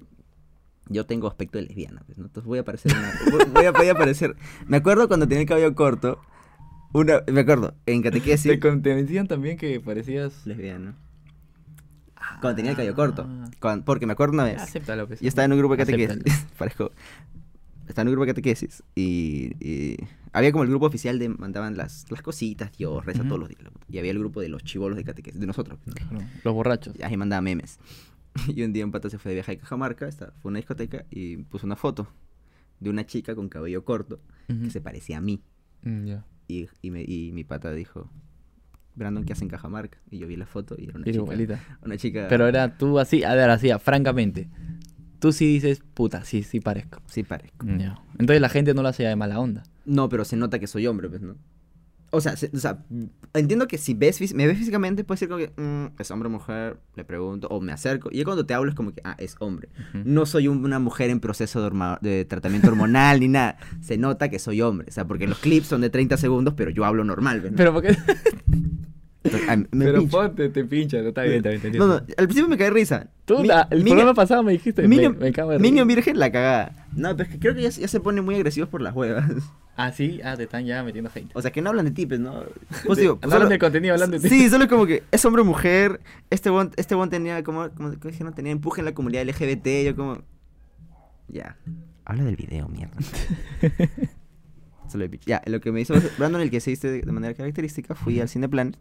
Yo 0.90 1.06
tengo 1.06 1.28
aspecto 1.28 1.58
de 1.58 1.66
lesbiana, 1.66 2.02
pues, 2.06 2.18
¿no? 2.18 2.26
Entonces 2.26 2.48
voy 2.48 2.60
a 2.60 2.64
parecer 2.66 2.92
una. 2.98 3.12
voy, 3.54 3.66
a, 3.66 3.72
voy 3.72 3.88
a 3.90 3.96
parecer. 3.96 4.36
Me 4.68 4.78
acuerdo 4.78 5.08
cuando 5.08 5.28
tenía 5.28 5.42
el 5.42 5.48
cabello 5.48 5.74
corto. 5.76 6.20
Una. 6.94 7.22
Me 7.32 7.42
acuerdo. 7.42 7.76
En 7.86 8.02
catequesis. 8.02 8.52
Te, 8.52 8.60
con- 8.60 8.82
te 8.82 8.96
decían 8.96 9.28
también 9.28 9.58
que 9.58 9.80
parecías... 9.80 10.46
Lesbiana. 10.46 10.96
Cuando 12.42 12.56
tenía 12.56 12.72
el 12.72 12.78
cabello 12.78 12.96
corto. 12.96 13.26
Ah. 13.28 13.50
Cuando- 13.60 13.86
porque 13.86 14.06
me 14.06 14.14
acuerdo 14.14 14.34
una 14.34 14.44
vez. 14.46 14.62
Acéptalo, 14.62 15.08
pues. 15.08 15.20
Yo 15.20 15.28
estaba 15.28 15.46
en 15.46 15.54
un 15.54 15.58
grupo 15.60 15.76
de 15.76 15.86
catequesis. 15.86 16.46
Parezco. 16.58 16.92
Estaba 17.88 18.02
en 18.04 18.08
un 18.10 18.14
grupo 18.14 18.26
de 18.26 18.32
catequesis. 18.32 18.84
Y, 18.96 19.52
y 19.66 19.98
había 20.34 20.52
como 20.52 20.64
el 20.64 20.70
grupo 20.70 20.86
oficial 20.88 21.20
de 21.20 21.30
mandaban 21.30 21.78
las, 21.78 22.06
las 22.12 22.22
cositas, 22.22 22.72
Dios, 22.78 23.06
reza 23.06 23.22
Ujú. 23.22 23.30
todos 23.30 23.40
los 23.42 23.50
días. 23.50 23.62
Y 23.90 23.98
había 23.98 24.12
el 24.12 24.20
grupo 24.20 24.42
de 24.42 24.50
los 24.50 24.64
chivolos 24.64 24.98
de 24.98 25.04
catequesis, 25.06 25.40
de 25.40 25.48
nosotros. 25.48 25.80
¿no? 25.86 25.94
Claro, 25.94 26.26
Los 26.44 26.54
borrachos. 26.54 26.94
Y 27.00 27.04
ahí 27.04 27.16
mandaba 27.18 27.42
memes. 27.42 27.80
Y 28.56 28.64
un 28.64 28.74
día 28.74 28.86
un 28.86 28.92
pata 28.92 29.10
se 29.10 29.18
fue 29.18 29.30
de 29.32 29.36
viaje 29.36 29.54
a 29.54 29.58
Cajamarca, 29.58 30.08
esta- 30.08 30.32
fue 30.42 30.50
a 30.50 30.52
una 30.52 30.58
discoteca 30.60 31.06
y 31.10 31.38
puso 31.38 31.66
una 31.66 31.76
foto 31.76 32.08
de 32.80 32.90
una 32.90 33.06
chica 33.06 33.36
con 33.36 33.50
cabello 33.50 33.84
corto 33.84 34.20
que 34.48 34.70
se 34.70 34.80
parecía 34.82 35.18
a 35.18 35.22
mí. 35.22 35.42
Mm. 35.84 36.10
Y, 36.48 36.70
y, 36.82 36.92
me- 36.92 37.04
y 37.04 37.32
mi 37.34 37.44
pata 37.44 37.72
dijo, 37.74 38.10
Brandon, 38.96 39.24
¿qué 39.26 39.34
hace 39.34 39.44
en 39.44 39.50
Cajamarca? 39.50 39.98
Y 40.10 40.18
yo 40.20 40.28
vi 40.28 40.36
la 40.38 40.46
foto 40.46 40.76
y 40.78 40.86
era 40.86 40.96
una 40.96 41.06
chica. 41.06 41.18
igualita. 41.18 41.60
Una 41.84 41.98
chica. 41.98 42.28
Pero 42.30 42.48
era 42.48 42.78
tú 42.78 43.00
así, 43.00 43.24
a 43.24 43.36
ver, 43.36 43.50
así, 43.50 43.70
francamente. 43.80 44.48
Tú 45.20 45.32
sí 45.32 45.46
dices, 45.46 45.82
puta, 45.94 46.24
sí, 46.24 46.44
sí 46.44 46.60
parezco. 46.60 47.02
Sí, 47.08 47.24
parezco. 47.24 47.66
Entonces 47.68 48.40
la 48.42 48.50
gente 48.50 48.74
no 48.74 48.82
lo 48.84 48.88
hacía 48.90 49.10
de 49.10 49.16
mala 49.16 49.40
onda. 49.40 49.64
No, 49.86 50.10
pero 50.10 50.24
se 50.26 50.36
nota 50.38 50.60
que 50.60 50.68
soy 50.68 50.86
hombre, 50.88 51.10
pues, 51.10 51.22
¿no? 51.22 51.36
O 52.12 52.22
sea, 52.22 52.38
se- 52.38 52.50
o 52.54 52.58
sea, 52.60 52.84
entiendo 53.34 53.68
que 53.68 53.78
si 53.78 53.94
ves, 53.94 54.34
me 54.34 54.48
ves 54.48 54.58
físicamente, 54.58 55.04
puede 55.04 55.18
ser 55.18 55.28
como 55.28 55.40
que, 55.40 55.52
mm, 55.62 56.00
es 56.00 56.10
hombre 56.12 56.28
o 56.28 56.32
mujer, 56.32 56.78
le 56.96 57.04
pregunto, 57.04 57.48
o 57.50 57.60
me 57.60 57.74
acerco, 57.74 58.10
y 58.12 58.24
cuando 58.24 58.46
te 58.46 58.54
hablo 58.54 58.70
es 58.70 58.76
como 58.76 58.94
que, 58.94 59.02
ah, 59.04 59.16
es 59.20 59.36
hombre. 59.40 59.68
No 59.94 60.26
soy 60.26 60.48
un- 60.48 60.64
una 60.64 60.80
mujer 60.80 61.10
en 61.10 61.20
proceso 61.20 61.62
de, 62.02 62.26
tratamiento 62.26 62.70
hormonal 62.70 63.20
ni 63.20 63.28
nada. 63.28 63.58
Se 63.82 63.98
nota 63.98 64.30
que 64.30 64.40
soy 64.40 64.62
hombre, 64.62 64.88
o 64.90 64.92
sea, 64.92 65.06
porque 65.06 65.28
los 65.28 65.40
clips 65.40 65.68
son 65.68 65.82
de 65.82 65.90
30 65.90 66.16
segundos, 66.18 66.54
pero 66.56 66.72
yo 66.72 66.86
hablo 66.86 67.04
normal, 67.04 67.44
¿no? 67.44 67.58
Pero 67.58 67.74
porque... 67.74 67.96
Ah, 69.50 69.56
me 69.58 69.86
Pero 69.86 70.00
pincho. 70.00 70.18
ponte, 70.18 70.50
te 70.50 70.64
pincha, 70.66 71.02
no 71.02 71.10
está 71.10 71.24
bien, 71.24 71.46
está 71.46 71.50
bien, 71.50 71.78
No, 71.78 71.88
no, 71.88 71.94
al 71.96 72.04
principio 72.28 72.48
me 72.48 72.58
cae 72.58 72.70
risa. 72.70 73.08
Tú, 73.26 73.40
Mi- 73.40 73.48
la- 73.48 73.68
el 73.72 73.80
Minion- 73.84 73.88
programa 73.96 74.14
pasado 74.14 74.44
me 74.44 74.52
dijiste, 74.54 74.88
Minion, 74.88 75.14
me, 75.18 75.26
me 75.26 75.32
cago 75.32 75.52
de 75.52 75.58
reír. 75.58 75.70
Minion 75.72 75.88
Virgen 75.88 76.18
la 76.20 76.32
cagada. 76.32 76.88
No, 76.96 77.16
pero 77.16 77.28
es 77.30 77.36
que 77.36 77.40
creo 77.40 77.56
que 77.56 77.62
ya, 77.62 77.72
se- 77.72 77.82
ya 77.82 77.88
se 77.88 78.00
ponen 78.00 78.24
muy 78.26 78.36
agresivos 78.36 78.70
por 78.70 78.82
las 78.82 78.96
huevas. 78.96 79.26
Ah, 79.76 79.92
sí, 79.92 80.20
ah, 80.24 80.36
te 80.36 80.44
están 80.44 80.66
ya 80.66 80.82
metiendo 80.84 81.12
hate. 81.14 81.30
O 81.36 81.42
sea, 81.42 81.52
que 81.52 81.62
no 81.62 81.70
hablan 81.70 81.86
de 81.86 81.92
tipes, 81.92 82.20
¿no? 82.20 82.44
Pues 82.86 82.98
digo, 82.98 83.20
No 83.22 83.32
hablan 83.34 83.50
de 83.50 83.60
contenido, 83.60 83.94
hablan 83.94 84.10
de 84.10 84.20
ti. 84.20 84.28
Sí, 84.30 84.50
solo 84.50 84.64
es 84.64 84.70
como 84.72 84.88
que 84.88 85.04
es 85.12 85.24
hombre 85.26 85.44
o 85.44 85.46
mujer. 85.46 86.02
Este 86.32 86.50
bon, 86.50 86.72
este 86.78 86.96
bon 86.96 87.10
tenía 87.12 87.44
como, 87.44 87.70
como 87.70 87.90
¿cómo 87.90 88.10
dijeron? 88.12 88.34
tenía 88.34 88.52
empuje 88.52 88.82
en 88.82 88.86
la 88.86 88.94
comunidad 88.96 89.22
LGBT. 89.28 89.86
Yo 89.86 89.96
como. 89.96 90.24
Ya. 91.28 91.58
Habla 92.06 92.24
del 92.24 92.38
video, 92.38 92.68
mierda. 92.70 92.96
Solo 94.88 95.08
de. 95.08 95.20
Ya, 95.26 95.42
lo 95.46 95.60
que 95.60 95.72
me 95.72 95.82
hizo 95.82 95.94
Brandon, 96.18 96.42
el 96.42 96.50
que 96.50 96.60
se 96.62 96.72
viste 96.72 96.90
de, 96.90 97.02
de 97.02 97.12
manera 97.12 97.34
característica, 97.34 97.94
fui 97.96 98.20
al 98.22 98.30
Cineplan, 98.30 98.76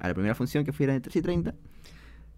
a 0.00 0.08
la 0.08 0.14
primera 0.14 0.34
función 0.34 0.64
que 0.64 0.72
fui 0.72 0.84
era 0.84 0.92
de 0.92 1.00
3 1.00 1.16
y 1.16 1.22
30. 1.22 1.54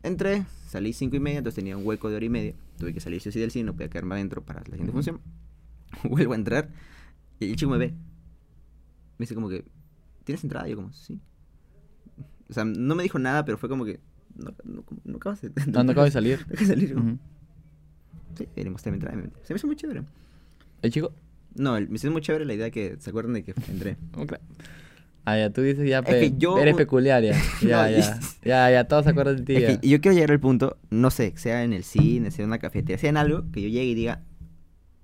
Entré, 0.03 0.45
salí 0.67 0.93
5 0.93 1.15
y 1.17 1.21
media, 1.21 1.39
entonces 1.39 1.57
tenía 1.57 1.77
un 1.77 1.87
hueco 1.87 2.09
de 2.11 2.17
hora 2.17 2.25
y 2.25 2.29
media. 2.29 2.55
Tuve 2.79 2.93
que 2.93 3.01
salir 3.01 3.21
sí 3.21 3.29
o 3.29 3.33
sí 3.33 3.39
del 3.41 3.51
cine, 3.51 3.65
no 3.67 3.73
podía 3.73 3.89
quedarme 3.89 4.15
adentro 4.17 4.43
para 4.43 4.61
la 4.61 4.67
siguiente 4.67 4.93
función. 4.93 5.21
Vuelvo 6.05 6.33
a 6.33 6.37
entrar 6.37 6.69
y 7.39 7.51
el 7.51 7.57
chico 7.57 7.71
me 7.71 7.79
ve. 7.79 7.89
Me 9.19 9.25
dice 9.25 9.35
como 9.35 9.49
que, 9.49 9.65
¿tienes 10.25 10.43
entrada? 10.43 10.67
Y 10.67 10.71
yo 10.73 10.77
como, 10.77 10.93
sí. 10.93 11.21
O 12.49 12.53
sea, 12.53 12.65
no 12.65 12.95
me 12.95 13.03
dijo 13.03 13.19
nada, 13.19 13.45
pero 13.45 13.59
fue 13.59 13.69
como 13.69 13.85
que, 13.85 14.01
no, 14.37 14.53
no, 14.65 14.85
no 15.05 15.17
acabas 15.17 15.41
de... 15.43 15.51
No, 15.67 15.85
no 15.85 15.93
acabo 15.93 16.05
de 16.05 16.11
salir. 16.11 16.39
No 16.39 16.45
acabas 16.55 16.61
de 16.61 16.67
salir. 16.67 16.95
como, 16.95 17.09
Ujú. 17.11 17.19
Sí, 18.37 18.49
le 18.57 18.71
mostré 18.71 18.91
mi 18.93 18.97
entrada. 18.97 19.23
Se 19.45 19.53
me 19.53 19.57
hizo 19.59 19.67
muy 19.67 19.77
chévere. 19.77 20.03
El 20.83 20.91
chico... 20.91 21.13
No, 21.55 21.77
el- 21.77 21.89
me 21.89 21.97
hizo 21.97 22.11
muy 22.11 22.23
chévere 22.23 22.45
la 22.47 22.55
idea 22.55 22.71
que 22.71 22.97
se 22.99 23.11
acuerdan 23.11 23.35
de 23.35 23.45
que 23.45 23.55
entré. 23.69 23.97
claro. 24.13 24.43
Ah, 25.25 25.37
ya, 25.39 25.51
tú 25.51 25.63
dices 25.63 25.89
ya, 25.89 26.01
Es 26.01 26.05
pe- 26.05 26.21
que 26.21 26.33
yo- 26.37 26.59
eres 26.59 26.75
peculiar 26.75 27.23
ya. 27.23 27.33
Ya, 27.61 27.83
No, 27.85 27.91
ya. 27.91 28.21
Ya, 28.45 28.71
ya, 28.71 28.85
todos 28.89 29.05
se 29.05 29.11
acuerdan 29.11 29.37
de 29.37 29.43
ti 29.45 29.57
Es 29.57 29.79
que 29.79 29.89
yo 29.89 30.01
quiero 30.01 30.15
llegar 30.17 30.33
al 30.33 30.41
punto, 30.41 30.77
no 30.91 31.11
sé, 31.11 31.33
sea 31.37 31.63
en 31.63 31.73
el 31.73 31.85
cine, 31.85 32.31
sea 32.33 32.43
en 32.45 32.49
una 32.51 32.59
cafetería, 32.59 32.99
sea 32.99 33.11
en 33.11 33.17
algo, 33.17 33.45
que 33.53 33.63
yo 33.63 33.69
llegue 33.69 33.85
y 33.87 33.95
diga, 33.95 34.21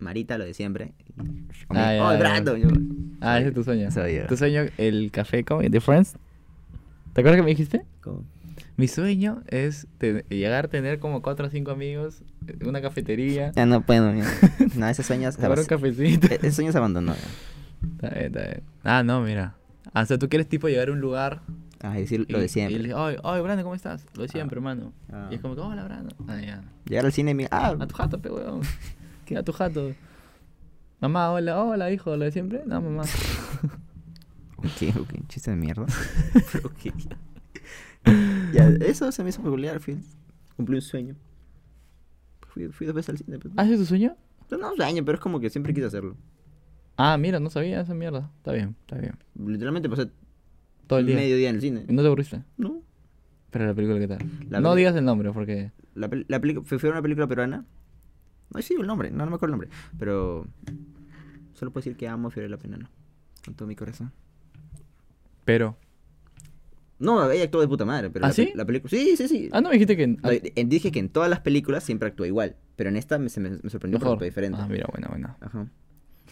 Marita, 0.00 0.36
lo 0.38 0.44
de 0.44 0.54
siempre. 0.54 0.92
O 1.68 1.74
me- 1.74 1.80
Ah, 1.80 2.12
oh. 2.14 2.18
Brandon. 2.18 2.60
Yo, 2.60 2.68
Ah, 3.20 3.38
ese 3.38 3.48
es 3.48 3.54
tu 3.54 3.64
sueño. 3.64 3.90
Soy 3.90 4.16
yo. 4.16 4.26
Tu 4.26 4.36
sueño, 4.36 4.62
el 4.78 5.10
café, 5.10 5.44
¿cómo? 5.44 5.60
¿De 5.62 5.80
Friends? 5.80 6.14
¿Te 7.12 7.20
acuerdas 7.20 7.36
que 7.38 7.42
me 7.42 7.50
dijiste? 7.50 7.82
¿cómo? 8.00 8.24
Mi 8.76 8.86
sueño 8.86 9.42
es 9.48 9.88
te- 9.98 10.24
llegar 10.28 10.66
a 10.66 10.68
tener 10.68 11.00
como 11.00 11.20
cuatro 11.22 11.46
o 11.48 11.50
cinco 11.50 11.72
amigos, 11.72 12.22
eh, 12.46 12.56
una 12.64 12.80
cafetería, 12.80 13.50
Ya 13.56 13.66
no 13.66 13.82
puedo, 13.82 14.14
ya. 14.14 14.24
No, 14.76 14.88
ese 14.88 15.02
sueño 15.02 15.30
tomar 15.32 15.58
un 15.58 15.64
cafecito. 15.66 16.28
e- 16.28 16.34
ese 16.36 16.52
sueño 16.52 16.70
se 16.72 16.78
abandonó. 16.78 17.14
ya. 17.14 17.88
Está 17.94 18.08
bien, 18.10 18.26
está 18.26 18.40
bien. 18.42 18.62
Ah, 18.84 19.02
no, 19.02 19.20
mira. 19.20 19.54
Ah, 19.92 20.02
o 20.02 20.06
sea, 20.06 20.18
tú 20.18 20.28
quieres 20.28 20.48
tipo 20.48 20.68
llegar 20.68 20.88
a 20.88 20.92
un 20.92 21.00
lugar 21.00 21.42
Ah, 21.80 21.94
decir 21.94 22.26
y, 22.28 22.32
lo 22.32 22.38
de 22.40 22.46
y 22.46 22.48
siempre. 22.48 22.78
le 22.80 22.92
ay, 22.94 23.16
ay, 23.22 23.40
Brando, 23.42 23.62
¿cómo 23.62 23.74
estás? 23.74 24.04
Lo 24.16 24.22
de 24.22 24.28
siempre, 24.28 24.56
hermano. 24.56 24.92
Ah. 25.12 25.28
Y 25.30 25.36
es 25.36 25.40
como 25.40 25.54
que, 25.54 25.60
hola, 25.60 25.84
Brando. 25.84 26.14
Ah, 26.26 26.40
ya. 26.40 26.62
Llegar 26.86 27.06
al 27.06 27.12
cine 27.12 27.30
y 27.30 27.34
me... 27.34 27.48
Ah, 27.50 27.76
A 27.78 27.86
tu 27.86 27.94
jato, 27.94 28.20
pe, 28.20 28.30
weón. 28.30 28.60
A 29.36 29.42
tu 29.42 29.52
jato. 29.52 29.92
Mamá, 31.00 31.30
hola, 31.30 31.62
hola, 31.62 31.92
hijo, 31.92 32.16
lo 32.16 32.24
de 32.24 32.32
siempre. 32.32 32.62
No, 32.66 32.80
mamá. 32.82 33.02
ok, 34.56 34.96
ok, 35.00 35.28
chiste 35.28 35.50
de 35.52 35.56
mierda. 35.56 35.86
Pero 36.52 36.68
ok. 36.70 36.92
ya, 38.52 38.68
eso 38.80 39.12
se 39.12 39.22
me 39.22 39.28
hizo 39.30 39.42
peculiar, 39.42 39.78
fui, 39.80 39.98
cumplí 40.56 40.76
un 40.76 40.82
sueño. 40.82 41.14
Fui, 42.48 42.68
fui 42.68 42.86
dos 42.86 42.96
veces 42.96 43.10
al 43.10 43.18
cine. 43.18 43.38
Pero, 43.38 43.54
¿Ah, 43.56 43.64
ese 43.64 43.74
es 43.74 43.80
tu 43.80 43.86
sueño? 43.86 44.16
pero 44.48 44.60
no 44.62 44.70
un 44.70 44.76
sueño, 44.76 45.04
pero 45.04 45.16
es 45.16 45.22
como 45.22 45.38
que 45.40 45.50
siempre 45.50 45.72
quise 45.74 45.86
hacerlo. 45.86 46.16
Ah, 47.00 47.16
mira, 47.16 47.38
no 47.38 47.48
sabía 47.48 47.80
esa 47.80 47.94
mierda. 47.94 48.30
Está 48.38 48.52
bien, 48.52 48.74
está 48.80 48.98
bien. 48.98 49.14
Literalmente 49.46 49.88
pasé 49.88 50.08
Todo 50.88 50.98
el 50.98 51.06
día. 51.06 51.14
medio 51.16 51.36
día 51.36 51.48
en 51.48 51.54
el 51.56 51.60
cine. 51.62 51.84
¿Y 51.88 51.92
no 51.92 52.02
te 52.02 52.08
aburriste? 52.08 52.42
No. 52.56 52.82
Pero 53.50 53.66
la 53.66 53.74
película, 53.74 53.98
¿qué 54.00 54.08
tal? 54.08 54.18
La 54.50 54.60
no 54.60 54.74
digas 54.74 54.96
el 54.96 55.04
nombre 55.04 55.30
porque... 55.32 55.70
La, 55.94 56.10
la 56.26 56.40
película 56.40 56.66
fue, 56.66 56.78
fue 56.80 56.90
una 56.90 57.00
película 57.00 57.26
peruana. 57.28 57.64
No 58.52 58.62
sí, 58.62 58.74
el 58.78 58.86
nombre, 58.86 59.10
no, 59.10 59.18
no 59.24 59.30
me 59.30 59.36
acuerdo 59.36 59.54
el 59.54 59.60
nombre. 59.60 59.68
Pero 59.98 60.46
solo 61.54 61.70
puedo 61.70 61.82
decir 61.84 61.96
que 61.96 62.08
amo 62.08 62.28
a 62.28 62.30
Fiorella 62.32 62.58
Penano. 62.58 62.90
Con 63.44 63.54
todo 63.54 63.68
mi 63.68 63.76
corazón. 63.76 64.12
Pero... 65.44 65.76
No, 66.98 67.30
ella 67.30 67.44
actuó 67.44 67.60
de 67.60 67.68
puta 67.68 67.84
madre, 67.84 68.10
pero 68.10 68.24
¿Ah, 68.24 68.28
la, 68.28 68.34
sí? 68.34 68.50
la 68.56 68.64
película. 68.64 68.90
Sí, 68.90 69.16
sí, 69.16 69.28
sí. 69.28 69.48
Ah, 69.52 69.60
no 69.60 69.68
me 69.68 69.74
dijiste 69.74 69.96
que... 69.96 70.08
No, 70.08 70.30
eh, 70.30 70.52
dije 70.66 70.90
que 70.90 70.98
en 70.98 71.10
todas 71.10 71.30
las 71.30 71.38
películas 71.40 71.84
siempre 71.84 72.08
actúa 72.08 72.26
igual, 72.26 72.56
pero 72.74 72.90
en 72.90 72.96
esta 72.96 73.18
me, 73.20 73.28
se 73.28 73.38
me, 73.38 73.50
me 73.50 73.70
sorprendió 73.70 74.00
porque 74.00 74.04
Mejor. 74.06 74.12
actúa 74.14 74.24
diferente. 74.24 74.58
Ah, 74.60 74.66
mira, 74.68 74.86
buena, 74.90 75.06
buena. 75.08 75.36
Ajá. 75.40 75.68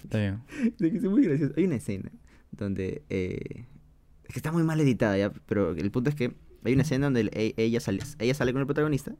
Está 0.04 0.18
bien. 0.18 0.40
De 0.78 0.90
que 0.90 0.96
es 0.98 1.02
muy 1.04 1.22
gracioso. 1.24 1.54
Hay 1.56 1.64
una 1.64 1.76
escena 1.76 2.10
donde. 2.52 3.02
eh, 3.10 3.64
es 4.24 4.32
que 4.32 4.38
está 4.38 4.50
muy 4.52 4.62
mal 4.64 4.80
editada 4.80 5.16
ya, 5.16 5.30
pero 5.32 5.70
el 5.72 5.90
punto 5.90 6.10
es 6.10 6.16
que 6.16 6.34
hay 6.64 6.72
una 6.72 6.82
escena 6.82 7.06
donde 7.06 7.30
e- 7.32 7.54
ella 7.56 7.78
sale, 7.80 8.00
ella 8.18 8.34
sale 8.34 8.52
con 8.52 8.60
el 8.60 8.66
protagonista 8.66 9.14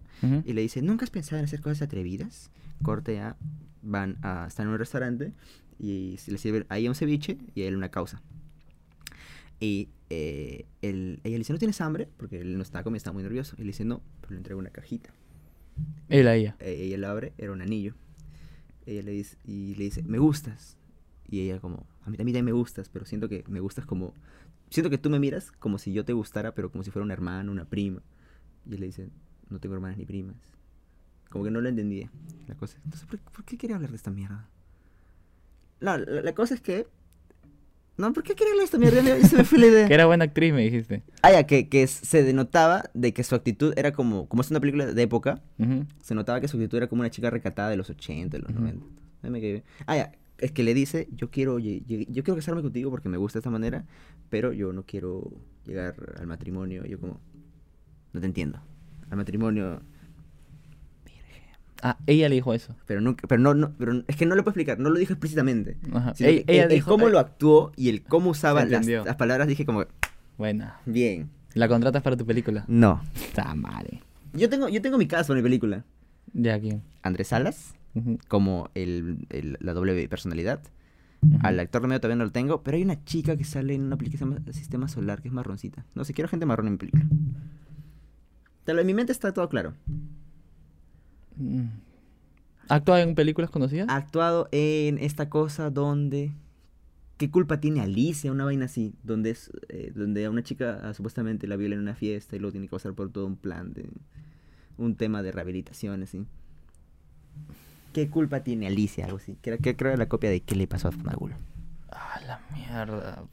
y 0.44 0.52
le 0.52 0.60
dice: 0.62 0.82
¿Nunca 0.82 1.04
has 1.04 1.10
pensado 1.10 1.38
en 1.38 1.44
hacer 1.44 1.60
cosas 1.60 1.82
atrevidas? 1.82 2.50
Corte 2.82 3.20
a. 3.20 3.36
Van 3.82 4.16
a. 4.22 4.46
Están 4.48 4.66
en 4.66 4.72
un 4.72 4.78
restaurante 4.78 5.32
y 5.78 6.16
se 6.18 6.32
le 6.32 6.38
sirven 6.38 6.66
ahí 6.70 6.88
un 6.88 6.94
ceviche 6.94 7.38
y 7.54 7.62
a 7.62 7.68
él 7.68 7.76
una 7.76 7.90
causa. 7.90 8.20
Y 9.60 9.88
eh, 10.10 10.66
él- 10.82 11.20
ella 11.24 11.32
le 11.34 11.38
dice: 11.38 11.52
¿No 11.52 11.58
tienes 11.58 11.80
hambre? 11.80 12.08
Porque 12.16 12.40
él 12.40 12.56
no 12.56 12.62
estaba 12.62 12.82
comiendo, 12.82 12.98
estaba 12.98 13.14
muy 13.14 13.22
nervioso. 13.22 13.54
Y 13.58 13.62
le 13.62 13.68
dice: 13.68 13.84
No, 13.84 14.02
pero 14.20 14.32
le 14.32 14.38
entrega 14.38 14.58
una 14.58 14.70
cajita. 14.70 15.10
Él 16.08 16.26
a 16.28 16.34
ella. 16.34 16.56
Eh, 16.60 16.78
ella 16.86 16.98
la 16.98 17.10
abre, 17.10 17.32
era 17.38 17.52
un 17.52 17.62
anillo. 17.62 17.94
Ella 18.86 19.02
le 19.02 19.12
dice, 19.12 19.36
y 19.44 19.74
le 19.74 19.84
dice, 19.84 20.02
me 20.02 20.18
gustas. 20.18 20.76
Y 21.28 21.40
ella 21.40 21.60
como, 21.60 21.86
a 22.04 22.10
mí, 22.10 22.16
también 22.16 22.44
me 22.44 22.52
gustas, 22.52 22.88
pero 22.88 23.04
siento 23.04 23.28
que 23.28 23.44
me 23.48 23.60
gustas 23.60 23.84
como... 23.84 24.14
Siento 24.70 24.90
que 24.90 24.98
tú 24.98 25.10
me 25.10 25.18
miras 25.18 25.52
como 25.52 25.78
si 25.78 25.92
yo 25.92 26.04
te 26.04 26.12
gustara, 26.12 26.54
pero 26.54 26.70
como 26.70 26.84
si 26.84 26.90
fuera 26.90 27.04
un 27.04 27.10
hermano, 27.10 27.52
una 27.52 27.64
prima. 27.64 28.02
Y 28.64 28.74
él 28.74 28.80
le 28.80 28.86
dice, 28.86 29.10
no 29.48 29.60
tengo 29.60 29.74
hermanas 29.74 29.98
ni 29.98 30.06
primas. 30.06 30.36
Como 31.30 31.44
que 31.44 31.50
no 31.50 31.60
lo 31.60 31.68
entendí. 31.68 32.08
La 32.46 32.54
cosa. 32.54 32.78
Entonces, 32.84 33.06
¿por, 33.06 33.44
qué 33.44 33.58
quería 33.58 33.76
hablar 33.76 33.90
de 33.90 33.96
esta 33.96 34.10
mierda? 34.10 34.48
La, 35.80 35.98
la 35.98 36.34
cosa 36.34 36.54
es 36.54 36.60
que. 36.60 36.86
No, 37.98 38.12
¿por 38.12 38.22
qué 38.22 38.34
quería 38.34 38.52
hablar 38.52 38.64
esta 38.64 38.78
mierda? 38.78 39.02
Se 39.26 39.36
me 39.36 39.44
fue 39.44 39.58
la 39.58 39.66
idea. 39.66 39.86
Que 39.88 39.94
era 39.94 40.06
buena 40.06 40.24
actriz, 40.24 40.52
me 40.52 40.62
dijiste. 40.62 41.02
Ah, 41.22 41.32
ya, 41.32 41.44
que, 41.46 41.68
que 41.68 41.86
se 41.86 42.22
denotaba 42.22 42.84
de 42.94 43.14
que 43.14 43.24
su 43.24 43.34
actitud 43.34 43.72
era 43.76 43.92
como. 43.92 44.28
Como 44.28 44.42
es 44.42 44.50
una 44.50 44.60
película 44.60 44.86
de 44.86 45.02
época, 45.02 45.40
se 46.02 46.14
notaba 46.14 46.40
que 46.40 46.48
su 46.48 46.56
actitud 46.58 46.76
era 46.76 46.88
como 46.88 47.00
una 47.00 47.10
chica 47.10 47.30
recatada 47.30 47.70
de 47.70 47.76
los 47.76 47.88
80, 47.88 48.36
de 48.36 48.42
los. 48.42 48.52
90. 48.54 48.84
Ahí 49.22 49.30
me 49.30 49.40
quedé. 49.40 49.64
Ah, 49.86 49.96
ya. 49.96 50.12
Es 50.38 50.52
que 50.52 50.62
le 50.62 50.74
dice, 50.74 51.08
yo 51.12 51.30
quiero, 51.30 51.58
lle- 51.58 51.82
yo 51.86 52.22
quiero 52.22 52.34
casarme 52.36 52.60
contigo 52.60 52.90
porque 52.90 53.08
me 53.08 53.16
gusta 53.16 53.38
de 53.38 53.40
esta 53.40 53.48
manera, 53.50 53.86
pero 54.28 54.52
yo 54.52 54.70
no 54.74 54.82
quiero 54.84 55.32
llegar 55.64 55.94
al 56.20 56.26
matrimonio. 56.26 56.84
Yo 56.84 57.00
como, 57.00 57.18
no 58.12 58.20
te 58.20 58.26
entiendo. 58.26 58.60
Al 59.08 59.16
matrimonio, 59.16 59.80
Ah, 61.82 61.98
ella 62.06 62.28
le 62.28 62.36
dijo 62.36 62.54
eso. 62.54 62.74
pero 62.86 63.14
pero 63.28 63.40
no, 63.40 63.54
no, 63.54 63.72
pero 63.78 64.02
es 64.08 64.16
que 64.16 64.24
no 64.26 64.34
lo 64.34 64.42
puedo 64.44 64.52
explicar, 64.52 64.78
no 64.78 64.90
lo 64.90 64.98
dijo 64.98 65.12
explícitamente. 65.12 65.76
Ajá. 65.92 66.14
Ella, 66.18 66.42
el, 66.46 66.60
el 66.62 66.68
dijo, 66.68 66.90
cómo 66.90 67.08
eh, 67.08 67.10
lo 67.10 67.18
actuó 67.18 67.72
y 67.76 67.88
el 67.90 68.02
cómo 68.02 68.30
usaba 68.30 68.64
las, 68.64 68.86
palabras, 69.16 69.46
dije 69.48 69.66
como, 69.66 69.84
Buena. 70.38 70.80
bien. 70.86 71.30
¿La 71.54 71.68
contratas 71.68 72.02
para 72.02 72.16
tu 72.16 72.26
película? 72.26 72.64
No. 72.68 73.02
Está 73.14 73.54
mal. 73.54 74.00
Yo 74.32 74.48
tengo, 74.50 74.68
yo 74.68 74.82
tengo 74.82 74.98
mi 74.98 75.06
caso 75.06 75.32
en 75.32 75.38
mi 75.38 75.42
película. 75.42 75.84
Ya, 76.32 76.58
¿quién? 76.60 76.82
Andrés 77.02 77.28
Salas, 77.28 77.74
como 78.28 78.68
el, 78.74 79.26
el- 79.30 79.56
la 79.60 79.72
doble 79.72 80.08
personalidad. 80.08 80.60
Al 81.40 81.58
actor 81.60 81.80
de 81.82 81.88
medio 81.88 82.00
todavía 82.00 82.16
no 82.18 82.24
lo 82.24 82.30
tengo, 82.32 82.62
pero 82.62 82.76
hay 82.76 82.82
una 82.82 83.02
chica 83.04 83.36
que 83.36 83.44
sale 83.44 83.74
en 83.74 83.82
una 83.84 83.96
película 83.96 84.12
que 84.12 84.18
se 84.18 84.24
llama 84.40 84.52
Sistema 84.52 84.86
Solar, 84.88 85.22
que 85.22 85.28
es 85.28 85.34
marroncita. 85.34 85.84
No 85.94 86.04
sé, 86.04 86.12
quiero 86.12 86.28
gente 86.28 86.44
marrón 86.46 86.66
en 86.66 86.72
mi 86.74 86.78
película. 86.78 87.04
Te 88.64 88.74
lo- 88.74 88.80
En 88.82 88.86
mi 88.86 88.94
mente 88.94 89.12
está 89.12 89.32
todo 89.32 89.48
claro. 89.48 89.72
Mm. 91.36 91.66
¿Ha 92.68 92.74
actuado 92.74 93.00
en 93.00 93.14
películas 93.14 93.50
conocidas? 93.50 93.88
Ha 93.88 93.96
actuado 93.96 94.48
en 94.52 94.98
esta 94.98 95.28
cosa 95.30 95.70
donde... 95.70 96.32
¿Qué 97.16 97.30
culpa 97.30 97.60
tiene 97.60 97.80
Alicia? 97.80 98.30
Una 98.30 98.44
vaina 98.44 98.66
así, 98.66 98.92
donde 99.02 99.30
es 99.30 99.50
eh, 99.70 99.90
donde 99.94 100.26
a 100.26 100.30
una 100.30 100.42
chica 100.42 100.80
ah, 100.82 100.92
supuestamente 100.92 101.46
la 101.46 101.56
viola 101.56 101.74
en 101.74 101.80
una 101.80 101.94
fiesta 101.94 102.36
y 102.36 102.38
luego 102.38 102.52
tiene 102.52 102.66
que 102.66 102.72
pasar 102.72 102.92
por 102.94 103.10
todo 103.10 103.26
un 103.26 103.36
plan 103.36 103.72
de... 103.72 103.88
Un 104.76 104.94
tema 104.96 105.22
de 105.22 105.32
rehabilitación, 105.32 106.02
así. 106.02 106.26
¿Qué 107.94 108.10
culpa 108.10 108.40
tiene 108.40 108.66
Alicia? 108.66 109.06
Algo 109.06 109.16
así. 109.16 109.36
Que, 109.40 109.50
era- 109.50 109.58
que 109.58 109.76
creo 109.76 109.92
era 109.92 109.98
la 109.98 110.08
copia 110.08 110.28
de 110.28 110.40
¿Qué 110.40 110.54
le 110.54 110.66
pasó 110.66 110.88
a 110.88 110.92
Funagul? 110.92 111.32
Ah, 111.90 112.20
la 112.26 112.40
mierda. 112.54 113.24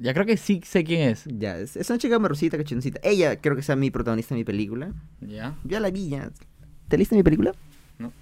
Ya 0.00 0.14
creo 0.14 0.26
que 0.26 0.36
sí 0.36 0.60
sé 0.64 0.82
quién 0.82 1.10
es. 1.10 1.26
Ya, 1.26 1.58
es, 1.58 1.76
es 1.76 1.88
una 1.90 1.98
chica 1.98 2.18
marroncita, 2.18 2.56
cachoncita. 2.56 2.98
Ella 3.04 3.40
creo 3.40 3.54
que 3.54 3.62
sea 3.62 3.76
mi 3.76 3.90
protagonista 3.90 4.34
en 4.34 4.38
mi 4.40 4.44
película. 4.44 4.92
Ya. 5.20 5.54
Ya 5.62 5.78
la 5.78 5.90
vi, 5.90 6.08
ya. 6.08 6.32
¿Te 6.90 6.96
leíste 6.98 7.14
mi 7.14 7.22
película? 7.22 7.52
No. 8.00 8.12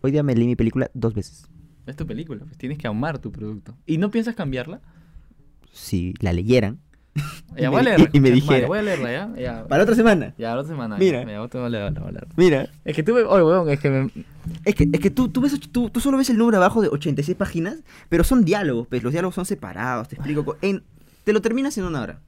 Hoy 0.00 0.10
día 0.10 0.22
me 0.22 0.34
leí 0.34 0.46
mi 0.46 0.56
película 0.56 0.90
dos 0.94 1.12
veces. 1.14 1.46
Es 1.86 1.96
tu 1.96 2.06
película, 2.06 2.42
pues 2.44 2.56
tienes 2.56 2.78
que 2.78 2.86
amar 2.88 3.18
tu 3.18 3.30
producto. 3.30 3.74
¿Y 3.86 3.98
no 3.98 4.10
piensas 4.10 4.34
cambiarla? 4.34 4.80
Si 5.70 6.14
la 6.20 6.32
leyeran. 6.32 6.78
Y 7.14 7.20
Ya, 7.62 7.70
me- 7.70 7.76
voy 7.76 7.80
a 7.80 7.82
leerla. 7.82 8.08
y 8.14 8.20
me 8.20 8.30
dijera. 8.38 8.66
Voy 8.66 8.78
a 8.78 8.82
leerla, 8.82 9.12
¿ya? 9.12 9.34
Ya, 9.38 9.64
Para 9.68 9.82
otra 9.82 9.94
semana. 9.94 10.34
ya 10.38 10.54
la 10.54 10.60
otra 10.62 10.72
semana. 10.72 10.96
Mira. 10.96 11.24
Ya, 11.24 11.30
ya, 11.42 11.48
te 11.48 11.58
voy 11.58 11.66
a 11.66 11.70
leerla, 11.70 12.00
voy 12.00 12.08
a 12.08 12.12
leerla. 12.12 12.28
Mira. 12.36 12.68
Es 12.86 12.96
que 12.96 13.02
tuve... 13.02 13.24
Oye, 13.24 13.42
weón, 13.44 13.68
es 13.68 13.80
que 13.80 13.90
me... 13.90 14.10
Es 14.64 14.74
que, 14.74 14.88
es 14.90 15.00
que 15.00 15.10
tú, 15.10 15.28
tú, 15.28 15.42
ves, 15.42 15.60
tú, 15.70 15.90
tú 15.90 16.00
solo 16.00 16.16
ves 16.16 16.30
el 16.30 16.38
número 16.38 16.56
abajo 16.56 16.80
de 16.80 16.88
86 16.88 17.36
páginas, 17.36 17.82
pero 18.08 18.24
son 18.24 18.46
diálogos, 18.46 18.86
pues 18.88 19.02
los 19.02 19.12
diálogos 19.12 19.34
son 19.34 19.44
separados, 19.44 20.08
te 20.08 20.14
explico. 20.14 20.42
co- 20.46 20.56
En, 20.62 20.82
te 21.24 21.34
lo 21.34 21.42
terminas 21.42 21.76
en 21.76 21.84
una 21.84 22.00
hora. 22.00 22.20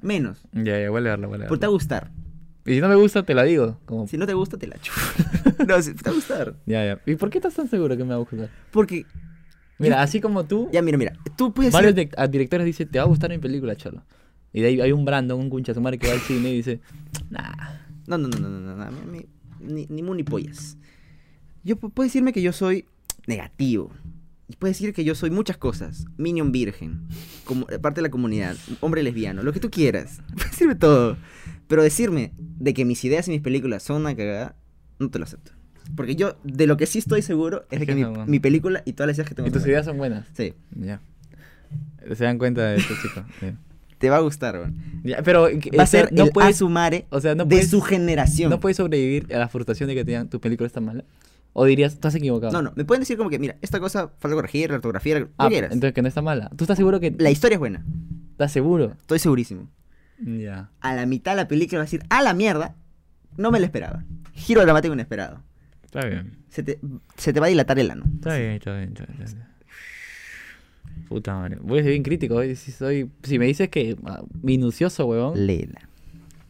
Menos. 0.00 0.40
Ya, 0.52 0.80
ya, 0.80 0.90
voy 0.90 0.98
a 0.98 1.02
leerla, 1.02 1.26
voy 1.28 1.36
a 1.42 1.46
Porque 1.46 1.60
te 1.60 1.66
va 1.66 1.66
leerla. 1.66 1.66
a 1.66 1.70
gustar. 1.70 2.10
Y 2.66 2.74
si 2.74 2.80
no 2.80 2.88
me 2.88 2.96
gusta, 2.96 3.22
te 3.22 3.34
la 3.34 3.44
digo. 3.44 3.78
Como... 3.86 4.06
Si 4.08 4.16
no 4.18 4.26
te 4.26 4.34
gusta, 4.34 4.58
te 4.58 4.66
la 4.66 4.76
chupo. 4.78 4.98
no, 5.66 5.80
si 5.82 5.94
te 5.94 6.02
va 6.04 6.10
a 6.10 6.14
gustar. 6.14 6.54
Ya, 6.66 6.84
ya. 6.84 7.00
¿Y 7.06 7.14
por 7.16 7.30
qué 7.30 7.38
estás 7.38 7.54
tan 7.54 7.68
seguro 7.68 7.96
que 7.96 8.04
me 8.04 8.10
va 8.10 8.16
a 8.16 8.18
gustar? 8.18 8.50
Porque, 8.70 9.06
Mira, 9.78 10.02
así 10.02 10.20
como 10.20 10.44
tú, 10.44 10.68
ya 10.72 10.82
mira, 10.82 10.98
mira, 10.98 11.12
tú 11.36 11.54
puedes 11.54 11.72
varios 11.72 11.94
ser- 11.94 12.30
directores 12.30 12.66
dicen, 12.66 12.88
te 12.88 12.98
va 12.98 13.04
a 13.04 13.08
gustar 13.08 13.30
mi 13.30 13.38
película, 13.38 13.76
cholo. 13.76 14.02
Y 14.52 14.60
de 14.60 14.66
ahí 14.68 14.80
hay 14.80 14.92
un 14.92 15.04
Brandon, 15.04 15.38
un 15.38 15.48
cuncha 15.50 15.72
su 15.72 15.80
madre 15.80 15.98
que 15.98 16.08
va 16.08 16.14
al 16.14 16.20
cine 16.20 16.50
y 16.50 16.56
dice, 16.56 16.80
nah. 17.30 17.78
No, 18.06 18.18
no, 18.18 18.26
no, 18.28 18.38
no, 18.38 18.48
no, 18.48 18.60
no, 18.74 18.90
no, 18.90 18.90
ni, 19.60 19.86
ni 19.88 20.02
mu 20.02 20.14
ni 20.14 20.22
pollas. 20.24 20.76
Yo 21.62 21.76
pu- 21.76 21.92
puede 21.92 22.08
decirme 22.08 22.32
que 22.32 22.42
yo 22.42 22.52
soy 22.52 22.86
negativo. 23.26 23.92
Y 24.48 24.56
puede 24.56 24.72
decir 24.72 24.94
que 24.94 25.04
yo 25.04 25.14
soy 25.14 25.30
muchas 25.30 25.58
cosas. 25.58 26.06
Minion 26.16 26.50
virgen. 26.52 27.06
Como, 27.44 27.66
parte 27.82 28.00
de 28.00 28.02
la 28.02 28.10
comunidad. 28.10 28.56
Hombre 28.80 29.02
lesbiano. 29.02 29.42
Lo 29.42 29.52
que 29.52 29.60
tú 29.60 29.70
quieras. 29.70 30.22
Puede 30.34 30.48
decirme 30.50 30.74
todo. 30.74 31.18
Pero 31.68 31.82
decirme 31.82 32.32
de 32.38 32.74
que 32.74 32.84
mis 32.84 33.04
ideas 33.04 33.28
y 33.28 33.30
mis 33.30 33.40
películas 33.40 33.82
son 33.82 33.98
una 34.02 34.16
cagada, 34.16 34.56
no 34.98 35.10
te 35.10 35.18
lo 35.18 35.24
acepto. 35.24 35.52
Porque 35.96 36.16
yo, 36.16 36.36
de 36.44 36.66
lo 36.66 36.76
que 36.76 36.86
sí 36.86 36.98
estoy 36.98 37.22
seguro, 37.22 37.64
es 37.70 37.80
de 37.80 37.86
que 37.86 37.94
mi, 37.94 38.02
no, 38.02 38.10
bueno. 38.10 38.26
mi 38.26 38.40
película 38.40 38.82
y 38.84 38.92
todas 38.94 39.08
las 39.08 39.16
ideas 39.16 39.28
que 39.28 39.34
tengo 39.34 39.48
Y 39.48 39.52
tus 39.52 39.64
ideas 39.66 39.86
son 39.86 39.96
buenas. 39.98 40.26
Sí. 40.34 40.54
Ya. 40.78 41.00
Se 42.14 42.24
dan 42.24 42.38
cuenta 42.38 42.62
de 42.68 42.76
esto, 42.76 42.94
chicos. 43.02 43.22
Te 43.98 44.10
va 44.10 44.16
a 44.16 44.20
gustar, 44.20 44.54
weón. 44.56 44.76
Ya, 45.02 45.22
pero 45.22 45.42
Va 45.42 45.48
a 45.48 45.82
o 45.82 45.86
sea, 45.86 45.86
ser 45.86 46.12
no 46.12 46.24
el 46.24 46.30
puedes, 46.30 46.54
asumare 46.56 47.06
o 47.10 47.20
sea, 47.20 47.34
no 47.34 47.44
de 47.44 47.50
puedes, 47.56 47.68
su 47.70 47.80
generación. 47.80 48.48
no 48.48 48.60
puedes 48.60 48.76
sobrevivir 48.76 49.26
a 49.34 49.38
la 49.38 49.48
frustración 49.48 49.88
de 49.88 49.94
que 49.96 50.04
te 50.04 50.12
digan 50.12 50.28
tu 50.30 50.40
película 50.40 50.66
está 50.68 50.80
mala. 50.80 51.04
O 51.52 51.64
dirías, 51.64 51.94
estás 51.94 52.14
equivocado. 52.14 52.52
No, 52.52 52.62
no, 52.62 52.72
me 52.76 52.84
pueden 52.84 53.00
decir 53.00 53.16
como 53.16 53.28
que, 53.28 53.40
mira, 53.40 53.56
esta 53.60 53.80
cosa 53.80 54.12
falta 54.20 54.36
corregir, 54.36 54.70
la 54.70 54.76
ortografía, 54.76 55.18
lo 55.18 55.28
Ah, 55.36 55.48
quieras. 55.48 55.72
entonces 55.72 55.94
que 55.94 56.02
no 56.02 56.08
está 56.08 56.22
mala. 56.22 56.48
¿Tú 56.56 56.62
estás 56.64 56.76
seguro 56.76 57.00
que 57.00 57.12
La 57.18 57.30
historia 57.30 57.54
es 57.56 57.58
buena, 57.58 57.84
estás 58.32 58.52
seguro? 58.52 58.92
estoy 59.00 59.18
segurísimo. 59.18 59.68
A 60.80 60.94
la 60.94 61.06
mitad 61.06 61.32
de 61.32 61.36
la 61.36 61.48
película 61.48 61.78
va 61.78 61.82
a 61.82 61.86
decir, 61.86 62.02
a 62.10 62.22
la 62.22 62.34
mierda, 62.34 62.74
no 63.36 63.50
me 63.50 63.58
lo 63.60 63.64
esperaba. 63.66 64.04
Giro 64.34 64.62
dramático 64.62 64.92
inesperado. 64.94 65.42
Está 65.84 66.06
bien. 66.06 66.38
Se 66.48 66.62
te, 66.62 66.78
se 67.16 67.32
te 67.32 67.40
va 67.40 67.46
a 67.46 67.48
dilatar 67.48 67.78
el 67.78 67.90
ano. 67.90 68.04
Está 68.16 68.36
bien, 68.36 68.52
está 68.52 68.76
bien, 68.76 68.88
está 68.88 69.04
bien. 69.06 69.22
está 69.22 69.36
bien. 69.36 69.48
Puta 71.08 71.34
madre. 71.34 71.56
Voy 71.60 71.78
a 71.78 71.82
ser 71.82 71.90
bien 71.92 72.02
crítico. 72.02 72.34
hoy. 72.34 72.56
Si, 72.56 72.72
soy, 72.72 73.10
si 73.22 73.38
me 73.38 73.46
dices 73.46 73.68
que 73.68 73.96
ah, 74.04 74.22
minucioso, 74.42 75.06
huevón, 75.06 75.46
Léela, 75.46 75.88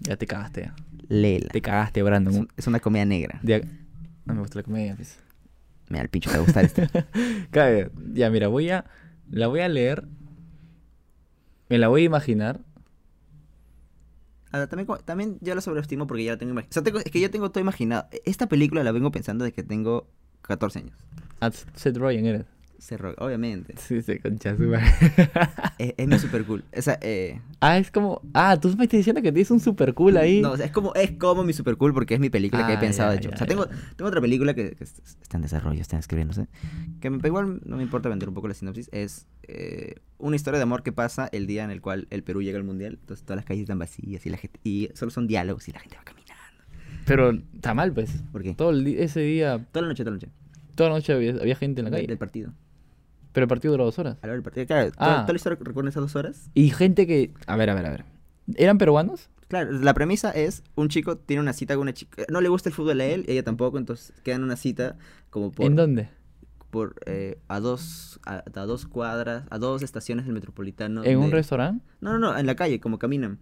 ya 0.00 0.16
te 0.16 0.26
cagaste. 0.26 0.62
ya. 0.62 0.74
léela. 1.08 1.48
Te 1.50 1.60
cagaste, 1.60 2.02
Brandon. 2.02 2.32
Es, 2.34 2.40
un- 2.40 2.48
es 2.56 2.66
una 2.66 2.80
comedia 2.80 3.04
negra. 3.04 3.38
De- 3.42 3.66
No 4.24 4.34
me 4.34 4.40
gusta 4.40 4.58
la 4.58 4.62
comedia. 4.62 4.96
pues. 4.96 5.18
Me 5.88 5.98
da 5.98 6.02
el 6.02 6.08
pincho, 6.10 6.30
te 6.30 6.36
va 6.36 6.42
a 6.42 6.44
gustar 6.46 6.64
este. 6.64 6.88
Ya, 8.14 8.30
mira, 8.30 8.48
voy 8.48 8.70
a. 8.70 8.84
La 9.30 9.46
voy 9.46 9.60
a 9.60 9.68
leer. 9.68 10.04
Me 11.68 11.78
la 11.78 11.88
voy 11.88 12.02
a 12.02 12.04
imaginar. 12.06 12.60
También, 14.50 14.86
también 15.04 15.38
yo 15.40 15.54
la 15.54 15.60
sobreestimo 15.60 16.06
porque 16.06 16.24
ya 16.24 16.32
la 16.32 16.38
tengo 16.38 16.52
imaginado. 16.52 16.70
O 16.70 16.74
sea, 16.74 16.82
tengo- 16.82 16.98
es 16.98 17.10
que 17.10 17.20
ya 17.20 17.30
tengo 17.30 17.50
todo 17.50 17.60
imaginado. 17.60 18.06
Esta 18.24 18.46
película 18.48 18.82
la 18.82 18.92
vengo 18.92 19.10
pensando 19.10 19.44
desde 19.44 19.54
que 19.54 19.62
tengo 19.62 20.08
14 20.42 20.78
años. 20.80 20.96
A 21.40 21.50
Seth 21.50 21.96
Rogen 21.96 22.26
eres. 22.26 22.46
Cerro, 22.78 23.12
obviamente. 23.18 23.74
Sí, 23.76 24.00
sí, 24.02 24.18
concha 24.20 24.56
su 24.56 24.62
madre. 24.62 24.84
Es, 25.78 25.94
es 25.96 26.08
mi 26.08 26.18
super 26.18 26.44
cool. 26.44 26.64
O 26.76 26.80
sea, 26.82 26.98
eh, 27.02 27.40
Ah, 27.60 27.76
es 27.78 27.90
como. 27.90 28.20
Ah, 28.34 28.56
tú 28.60 28.68
me 28.76 28.84
estás 28.84 28.98
diciendo 28.98 29.20
que 29.20 29.30
tienes 29.32 29.50
un 29.50 29.60
super 29.60 29.94
cool 29.94 30.16
ahí. 30.16 30.40
No, 30.40 30.52
o 30.52 30.56
sea, 30.56 30.66
es 30.66 30.72
como, 30.72 30.94
es 30.94 31.10
como 31.12 31.42
mi 31.44 31.52
super 31.52 31.76
cool 31.76 31.92
porque 31.92 32.14
es 32.14 32.20
mi 32.20 32.30
película 32.30 32.66
que 32.66 32.72
he 32.74 32.76
Ah, 32.76 32.80
pensado, 32.80 33.10
ya, 33.10 33.14
de 33.14 33.18
hecho. 33.18 33.30
ya, 33.30 33.34
o 33.34 33.38
sea, 33.38 33.46
ya. 33.46 33.48
tengo, 33.48 33.66
tengo 33.96 34.08
otra 34.08 34.20
película 34.20 34.54
que, 34.54 34.72
que 34.76 34.84
es- 34.84 35.02
está 35.22 35.36
en 35.36 35.42
desarrollo, 35.42 35.80
está 35.80 35.98
escribiéndose. 35.98 36.46
Que 37.00 37.10
me, 37.10 37.18
igual 37.24 37.60
no 37.64 37.76
me 37.76 37.82
importa 37.82 38.08
vender 38.08 38.28
un 38.28 38.34
poco 38.34 38.48
la 38.48 38.54
sinopsis. 38.54 38.88
Es 38.92 39.26
eh, 39.48 39.96
una 40.18 40.36
historia 40.36 40.58
de 40.58 40.62
amor 40.62 40.82
que 40.82 40.92
pasa 40.92 41.28
el 41.32 41.46
día 41.46 41.64
en 41.64 41.70
el 41.70 41.80
cual 41.80 42.06
el 42.10 42.22
Perú 42.22 42.42
llega 42.42 42.58
al 42.58 42.64
mundial. 42.64 42.98
Entonces 43.00 43.24
todas 43.24 43.36
las 43.38 43.44
calles 43.44 43.62
están 43.62 43.78
vacías 43.78 44.24
y 44.24 44.30
la 44.30 44.36
gente. 44.36 44.58
Y 44.64 44.88
solo 44.94 45.10
son 45.10 45.26
diálogos 45.26 45.68
y 45.68 45.72
la 45.72 45.80
gente 45.80 45.96
va 45.96 46.04
caminando. 46.04 46.28
Pero 47.06 47.30
está 47.54 47.74
mal, 47.74 47.92
pues. 47.92 48.22
¿Por 48.32 48.42
qué? 48.42 48.54
Todo 48.54 48.70
el 48.70 48.86
ese 48.86 49.20
día, 49.20 49.64
Toda 49.72 49.82
la 49.82 49.88
noche, 49.88 50.04
toda 50.04 50.16
la 50.16 50.16
noche. 50.16 50.28
toda 50.74 50.90
la 50.90 50.96
noche 50.96 51.12
había, 51.12 51.32
había 51.32 51.56
gente 51.56 51.80
en 51.80 51.86
la 51.86 51.90
calle. 51.90 52.06
Del 52.06 52.18
partido. 52.18 52.52
Pero 53.38 53.44
el 53.44 53.48
partido 53.48 53.70
duró 53.70 53.84
dos 53.84 54.00
horas. 54.00 54.16
Partido. 54.16 54.66
Claro, 54.66 54.90
Ah. 54.96 55.20
toda 55.22 55.32
la 55.32 55.36
historia 55.36 55.56
recuerda 55.62 55.90
esas 55.90 56.00
dos 56.02 56.16
horas. 56.16 56.50
Y 56.54 56.70
gente 56.70 57.06
que. 57.06 57.32
A 57.46 57.54
ver, 57.54 57.70
a 57.70 57.74
ver, 57.76 57.86
a 57.86 57.90
ver. 57.90 58.04
¿Eran 58.56 58.78
peruanos? 58.78 59.30
Claro, 59.46 59.70
la 59.70 59.94
premisa 59.94 60.32
es 60.32 60.64
un 60.74 60.88
chico 60.88 61.16
tiene 61.18 61.40
una 61.40 61.52
cita 61.52 61.74
con 61.76 61.82
una 61.82 61.92
chica. 61.94 62.24
No 62.30 62.40
le 62.40 62.48
gusta 62.48 62.68
el 62.68 62.74
fútbol 62.74 63.00
a 63.00 63.04
él, 63.06 63.24
ella 63.28 63.44
tampoco, 63.44 63.78
entonces 63.78 64.12
quedan 64.24 64.42
una 64.42 64.56
cita 64.56 64.96
como 65.30 65.52
por. 65.52 65.66
¿En 65.66 65.76
dónde? 65.76 66.08
por 66.70 66.96
eh, 67.06 67.38
a 67.48 67.60
dos 67.60 68.18
a, 68.26 68.42
a 68.54 68.60
dos 68.66 68.86
cuadras, 68.86 69.44
a 69.50 69.58
dos 69.58 69.82
estaciones 69.82 70.24
del 70.26 70.34
metropolitano. 70.34 71.04
¿En 71.04 71.18
un 71.18 71.30
restaurante? 71.30 71.84
No, 72.00 72.12
no, 72.12 72.18
no, 72.18 72.36
en 72.38 72.44
la 72.44 72.56
calle, 72.56 72.80
como 72.80 72.98
caminan. 72.98 73.38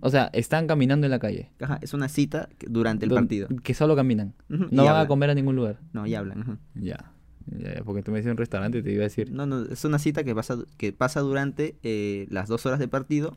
O 0.00 0.10
sea, 0.10 0.30
están 0.32 0.66
caminando 0.66 1.06
en 1.06 1.10
la 1.10 1.18
calle. 1.18 1.50
Ajá, 1.60 1.78
es 1.82 1.94
una 1.94 2.08
cita 2.08 2.48
durante 2.68 3.04
el 3.06 3.08
Don- 3.10 3.18
partido. 3.20 3.48
Que 3.62 3.72
solo 3.74 3.96
caminan. 3.96 4.34
No 4.48 4.84
van 4.84 4.96
a 4.96 5.06
comer 5.08 5.30
a 5.30 5.34
ningún 5.34 5.56
lugar. 5.56 5.80
No, 5.92 6.06
y 6.06 6.14
hablan. 6.14 6.58
Ya, 6.74 7.12
ya, 7.46 7.82
porque 7.84 8.02
tú 8.02 8.10
me 8.10 8.18
dices 8.18 8.30
un 8.30 8.36
restaurante 8.38 8.78
y 8.78 8.82
te 8.82 8.92
iba 8.92 9.00
a 9.02 9.04
decir. 9.04 9.30
No, 9.32 9.46
no, 9.46 9.62
es 9.64 9.84
una 9.84 9.98
cita 9.98 10.24
que 10.24 10.34
pasa, 10.34 10.56
que 10.76 10.92
pasa 10.92 11.20
durante 11.20 11.76
eh, 11.82 12.26
las 12.30 12.48
dos 12.48 12.64
horas 12.66 12.78
de 12.78 12.88
partido 12.88 13.36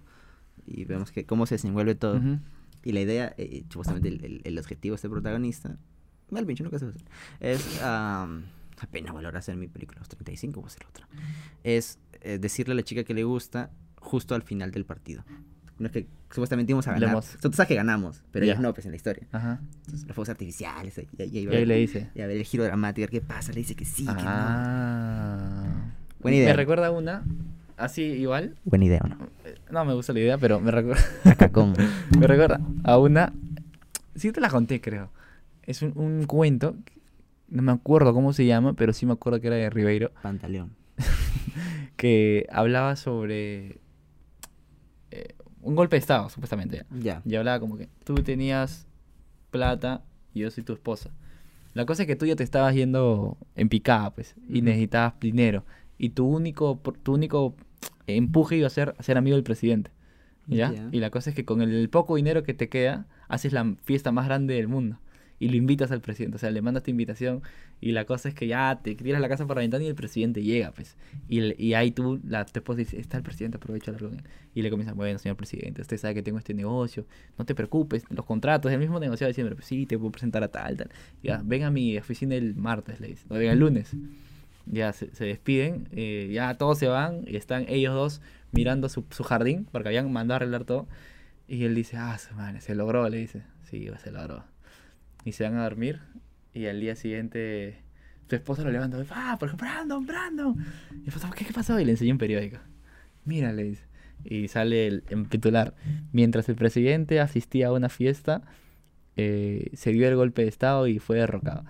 y 0.66 0.86
vemos 0.86 1.12
que 1.12 1.26
cómo 1.26 1.46
se 1.46 1.56
desenvuelve 1.56 1.96
todo. 1.96 2.18
Ujú. 2.18 2.40
Y 2.84 2.92
la 2.94 3.02
idea, 3.02 3.34
eh, 3.38 3.64
supuestamente 3.70 4.08
el, 4.10 4.24
el- 4.24 4.42
el 4.44 4.58
objetivo 4.60 4.94
de 4.94 4.98
este 4.98 5.10
protagonista, 5.10 5.78
mal 6.30 6.46
pinche, 6.46 6.64
nunca 6.64 6.80
se 6.80 6.86
va 6.86 6.92
a 6.92 6.96
hacer, 6.96 7.08
es, 7.40 7.82
am, 7.82 8.44
apenas 8.80 9.14
valor 9.14 9.36
hacer 9.36 9.56
mi 9.58 9.68
película, 9.68 10.00
los 10.00 10.08
35 10.10 10.62
voy 10.62 10.68
a 10.68 10.72
hacer 10.72 10.86
otra, 10.88 11.08
es 11.64 12.00
eh, 12.22 12.38
decirle 12.40 12.74
a 12.74 12.76
la 12.76 12.84
chica 12.84 13.04
que 13.04 13.14
le 13.14 13.24
gusta 13.24 13.72
justo 14.00 14.36
al 14.36 14.44
final 14.44 14.72
del 14.72 14.86
partido. 14.86 15.24
No 15.80 15.86
es 15.88 15.92
que 15.92 16.08
supuestamente 16.30 16.72
íbamos 16.72 16.88
a 16.88 16.94
ganar. 16.94 17.22
sea, 17.24 17.40
tú 17.40 17.52
sabes 17.54 17.68
que 17.68 17.76
ganamos, 17.76 18.24
pero 18.32 18.46
Ya. 18.46 18.54
ellos 18.54 18.62
no, 18.64 18.74
pues 18.74 18.86
en 18.86 18.92
la 18.92 18.96
historia. 18.98 19.28
Ajá. 19.32 19.60
Entonces, 19.86 20.08
los 20.08 20.16
fuegos 20.16 20.30
artificiales. 20.30 20.98
Y, 20.98 21.08
y- 21.24 21.40
y- 21.40 21.44
Y 21.44 21.48
ahí 21.56 21.66
le 21.66 21.76
dice. 21.78 22.10
y 22.16 22.22
a 22.22 22.28
ver 22.28 22.38
el 22.38 22.44
giro 22.44 22.64
dramático, 22.64 23.04
a 23.04 23.06
ver 23.06 23.10
qué 23.12 23.22
pasa. 23.22 23.52
Le 23.54 23.60
dice 23.60 23.76
que 23.76 23.86
sí, 23.86 24.06
que 24.06 24.12
no. 24.14 24.20
Ah. 24.26 25.92
Buena 26.20 26.38
idea. 26.38 26.48
Me 26.50 26.54
recuerda 26.56 26.90
una, 26.92 27.24
así 27.78 28.02
igual. 28.04 28.56
Buena 28.66 28.86
idea, 28.86 29.02
¿o 29.04 29.08
no? 29.08 29.18
eh, 29.46 29.56
No 29.72 29.86
me 29.86 29.94
gusta 29.94 30.14
la 30.14 30.20
idea, 30.20 30.38
pero 30.38 30.60
me 30.60 30.72
recuerda, 30.72 31.02
Acá 31.26 31.52
con. 31.52 31.74
me 32.20 32.28
recuerda 32.28 32.60
a 32.84 32.98
una. 32.98 33.34
Sí 34.16 34.32
te 34.32 34.42
la 34.42 34.50
conté, 34.50 34.82
creo. 34.82 35.12
Es 35.64 35.82
un, 35.84 35.94
un 35.96 36.26
cuento. 36.26 36.76
No 37.50 37.62
me 37.62 37.72
acuerdo 37.72 38.14
cómo 38.14 38.34
se 38.34 38.46
llama, 38.46 38.74
pero 38.74 38.92
sí 38.94 39.06
me 39.06 39.14
acuerdo 39.14 39.40
que 39.40 39.48
era 39.48 39.56
de 39.58 39.70
Ribeiro. 39.70 40.12
Pantaleón. 40.22 40.72
Que 41.96 42.46
hablaba 42.52 42.96
sobre 42.96 43.80
eh, 45.10 45.34
un 45.68 45.76
golpe 45.76 45.98
de 45.98 46.00
estado, 46.00 46.30
supuestamente. 46.30 46.86
Ya. 46.92 47.22
Y 47.26 47.36
hablaba 47.36 47.60
como 47.60 47.78
que 47.78 47.90
tú 48.06 48.16
tenías 48.16 48.88
plata 49.52 50.04
y 50.34 50.40
yo 50.40 50.52
soy 50.52 50.64
tu 50.64 50.74
esposa. 50.74 51.12
La 51.74 51.86
cosa 51.86 52.04
es 52.04 52.08
que 52.08 52.16
tú 52.16 52.26
ya 52.26 52.36
te 52.36 52.44
estabas 52.44 52.74
yendo 52.74 53.38
en 53.56 53.68
picada, 53.70 54.14
pues, 54.16 54.36
y 54.48 54.62
necesitabas 54.62 55.20
dinero. 55.20 55.66
Y 55.98 56.10
tu 56.10 56.26
único, 56.26 56.80
tu 57.04 57.14
único 57.14 57.56
empuje 58.08 58.56
iba 58.58 58.68
a 58.68 58.70
ser 58.70 58.96
ser 59.00 59.18
amigo 59.18 59.36
del 59.36 59.44
presidente. 59.44 59.92
¿Ya? 60.48 60.72
Ya. 60.72 60.88
Y 60.94 61.00
la 61.02 61.10
cosa 61.10 61.32
es 61.32 61.36
que 61.36 61.44
con 61.44 61.62
el 61.62 61.90
poco 61.90 62.16
dinero 62.16 62.44
que 62.44 62.54
te 62.54 62.70
queda, 62.70 63.06
haces 63.28 63.52
la 63.52 63.76
fiesta 63.84 64.14
más 64.14 64.26
grande 64.26 64.54
del 64.54 64.70
mundo. 64.70 65.00
Y 65.40 65.50
lo 65.50 65.56
invitas 65.56 65.92
al 65.92 66.02
presidente. 66.02 66.38
O 66.38 66.40
sea, 66.40 66.50
le 66.52 66.62
mandas 66.62 66.84
tu 66.84 66.92
invitación. 66.92 67.44
Y 67.80 67.92
la 67.92 68.06
cosa 68.06 68.30
es 68.30 68.36
que 68.36 68.48
ya 68.48 68.80
te 68.82 68.96
tiras 68.96 69.22
la 69.22 69.30
casa 69.30 69.46
por 69.46 69.58
la 69.58 69.62
ventana 69.62 69.84
y 69.84 69.88
el 69.88 69.96
presidente 69.96 70.42
llega, 70.42 70.72
pues. 70.72 70.98
Y, 71.30 71.62
y 71.64 71.74
ahí 71.76 71.92
tú, 71.92 72.20
la, 72.24 72.46
tu 72.46 72.60
esposa 72.60 72.80
dice, 72.80 73.00
está 73.00 73.18
el 73.18 73.24
presidente, 73.24 73.58
aprovecha 73.58 73.92
la 73.92 74.00
reunión. 74.00 74.24
Y 74.56 74.64
le 74.64 74.70
comienzan, 74.72 74.98
bueno, 74.98 75.20
señor 75.20 75.38
presidente, 75.38 75.82
usted 75.82 75.98
sabe 75.98 76.16
que 76.16 76.24
tengo 76.24 76.40
este 76.40 76.54
negocio, 76.54 77.06
no 77.38 77.46
te 77.46 77.54
preocupes, 77.54 78.04
los 78.10 78.26
contratos, 78.26 78.72
el 78.72 78.80
mismo 78.80 79.00
negociado 79.00 79.28
diciendo, 79.28 79.54
pues 79.56 79.68
sí, 79.68 79.86
te 79.86 79.98
puedo 79.98 80.12
presentar 80.12 80.44
a 80.44 80.48
tal, 80.48 80.78
tal. 80.78 80.90
Ya, 81.22 81.42
ven 81.44 81.64
a 81.64 81.72
mi 81.72 81.98
oficina 81.98 82.36
el 82.36 82.56
martes, 82.56 83.00
le 83.00 83.10
dice, 83.10 83.26
o 83.30 83.36
venga 83.36 83.54
el 83.54 83.60
lunes. 83.60 83.96
Ya 84.66 84.92
se, 84.92 85.14
se 85.14 85.26
despiden, 85.26 85.88
eh, 85.92 86.30
ya 86.34 86.56
todos 86.56 86.80
se 86.80 86.88
van 86.88 87.22
y 87.26 87.38
están 87.38 87.66
ellos 87.70 87.94
dos 87.94 88.22
mirando 88.52 88.90
su, 88.90 89.06
su 89.12 89.24
jardín, 89.24 89.68
porque 89.72 89.90
habían 89.90 90.12
mandado 90.12 90.34
a 90.34 90.38
arreglar 90.38 90.66
todo. 90.66 90.88
Y 91.48 91.64
él 91.64 91.76
dice, 91.76 91.96
ah, 91.98 92.18
su 92.18 92.34
madre, 92.36 92.60
se 92.60 92.76
logró, 92.76 93.08
le 93.08 93.18
dice, 93.18 93.44
sí, 93.70 93.88
se 94.04 94.12
logró. 94.12 94.44
Y 95.26 95.32
se 95.34 95.44
van 95.44 95.56
a 95.58 95.64
dormir 95.64 96.00
y 96.54 96.66
al 96.68 96.80
día 96.80 96.96
siguiente 96.96 97.82
su 98.30 98.36
esposa 98.36 98.64
lo 98.64 98.72
levanta, 98.72 98.98
ah, 99.12 99.38
por 99.40 99.48
ejemplo, 99.48 99.68
Brandon, 99.68 100.06
Brandon. 100.06 100.56
Y 100.92 101.02
el 101.04 101.08
esposo, 101.08 101.30
¿qué, 101.36 101.46
¿qué 101.46 101.54
pasó? 101.54 101.80
Y 101.80 101.86
le 101.86 101.92
enseña 101.92 102.14
un 102.14 102.18
periódico. 102.18 102.58
Mira, 103.26 103.52
le 103.54 103.64
dice. 103.64 103.84
Y 104.24 104.48
sale 104.48 104.88
el, 104.88 105.04
en 105.10 105.26
titular. 105.28 105.76
Mientras 106.12 106.50
el 106.50 106.56
presidente 106.56 107.20
asistía 107.20 107.68
a 107.68 107.72
una 107.74 107.90
fiesta, 107.90 108.42
eh, 109.16 109.70
se 109.74 109.92
dio 109.92 110.08
el 110.08 110.16
golpe 110.16 110.42
de 110.44 110.48
estado 110.50 110.88
y 110.88 111.00
fue 111.00 111.18
derrocado. 111.18 111.64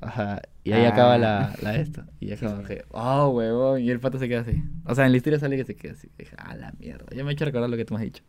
Ajá. 0.00 0.40
Y 0.64 0.72
ahí 0.72 0.84
acaba 0.84 1.18
la, 1.18 1.48
Ah. 1.52 1.56
la 1.62 1.76
esto. 1.76 2.04
Y 2.20 2.34
como 2.36 2.62
que, 2.62 2.84
oh, 2.90 3.28
huevón. 3.28 3.80
Y 3.82 3.90
el 3.90 4.00
pato 4.00 4.18
se 4.18 4.28
queda 4.28 4.40
así. 4.40 4.62
O 4.86 4.94
sea, 4.94 5.06
en 5.06 5.12
la 5.12 5.16
historia 5.16 5.38
sale 5.38 5.56
que 5.56 5.64
se 5.64 5.76
queda 5.76 5.92
así. 5.92 6.08
Dije, 6.18 6.34
ah, 6.38 6.54
la 6.56 6.72
mierda. 6.78 7.06
Ya 7.14 7.22
me 7.24 7.30
he 7.30 7.32
hecho 7.34 7.44
recordar 7.44 7.68
lo 7.70 7.76
que 7.76 7.84
tú 7.84 7.94
me 7.94 8.00
has 8.00 8.04
dicho. 8.04 8.22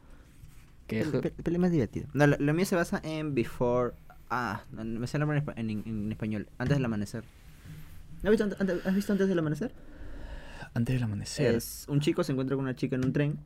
Que 0.87 1.05
Pel- 1.05 1.21
pel- 1.21 1.43
Pelea 1.43 1.59
más 1.59 1.71
divertido. 1.71 2.07
No, 2.13 2.27
lo, 2.27 2.37
lo 2.37 2.53
mío 2.53 2.65
se 2.65 2.75
basa 2.75 2.99
en 3.03 3.33
Before. 3.33 3.93
Ah, 4.33 4.63
me 4.71 5.05
sale 5.07 5.23
el 5.23 5.27
nombre 5.27 5.37
en, 5.37 5.45
espa- 5.45 5.53
en, 5.57 5.69
en- 5.69 5.83
en 6.05 6.11
español. 6.11 6.47
Antes 6.57 6.77
del 6.77 6.85
amanecer. 6.85 7.23
¿No 8.23 8.29
¿Has 8.29 8.31
visto, 8.31 8.43
ante- 8.45 8.55
ante- 8.59 8.87
¿Has 8.89 8.95
visto 8.95 9.11
antes 9.11 9.27
del 9.27 9.37
amanecer? 9.39 9.71
antes 10.73 10.95
del 10.95 11.03
amanecer. 11.03 11.53
Es 11.55 11.85
un 11.89 11.99
chico 11.99 12.23
se 12.23 12.31
encuentra 12.31 12.55
con 12.55 12.63
una 12.63 12.75
chica 12.75 12.95
en 12.95 13.03
un 13.05 13.11
tren. 13.11 13.37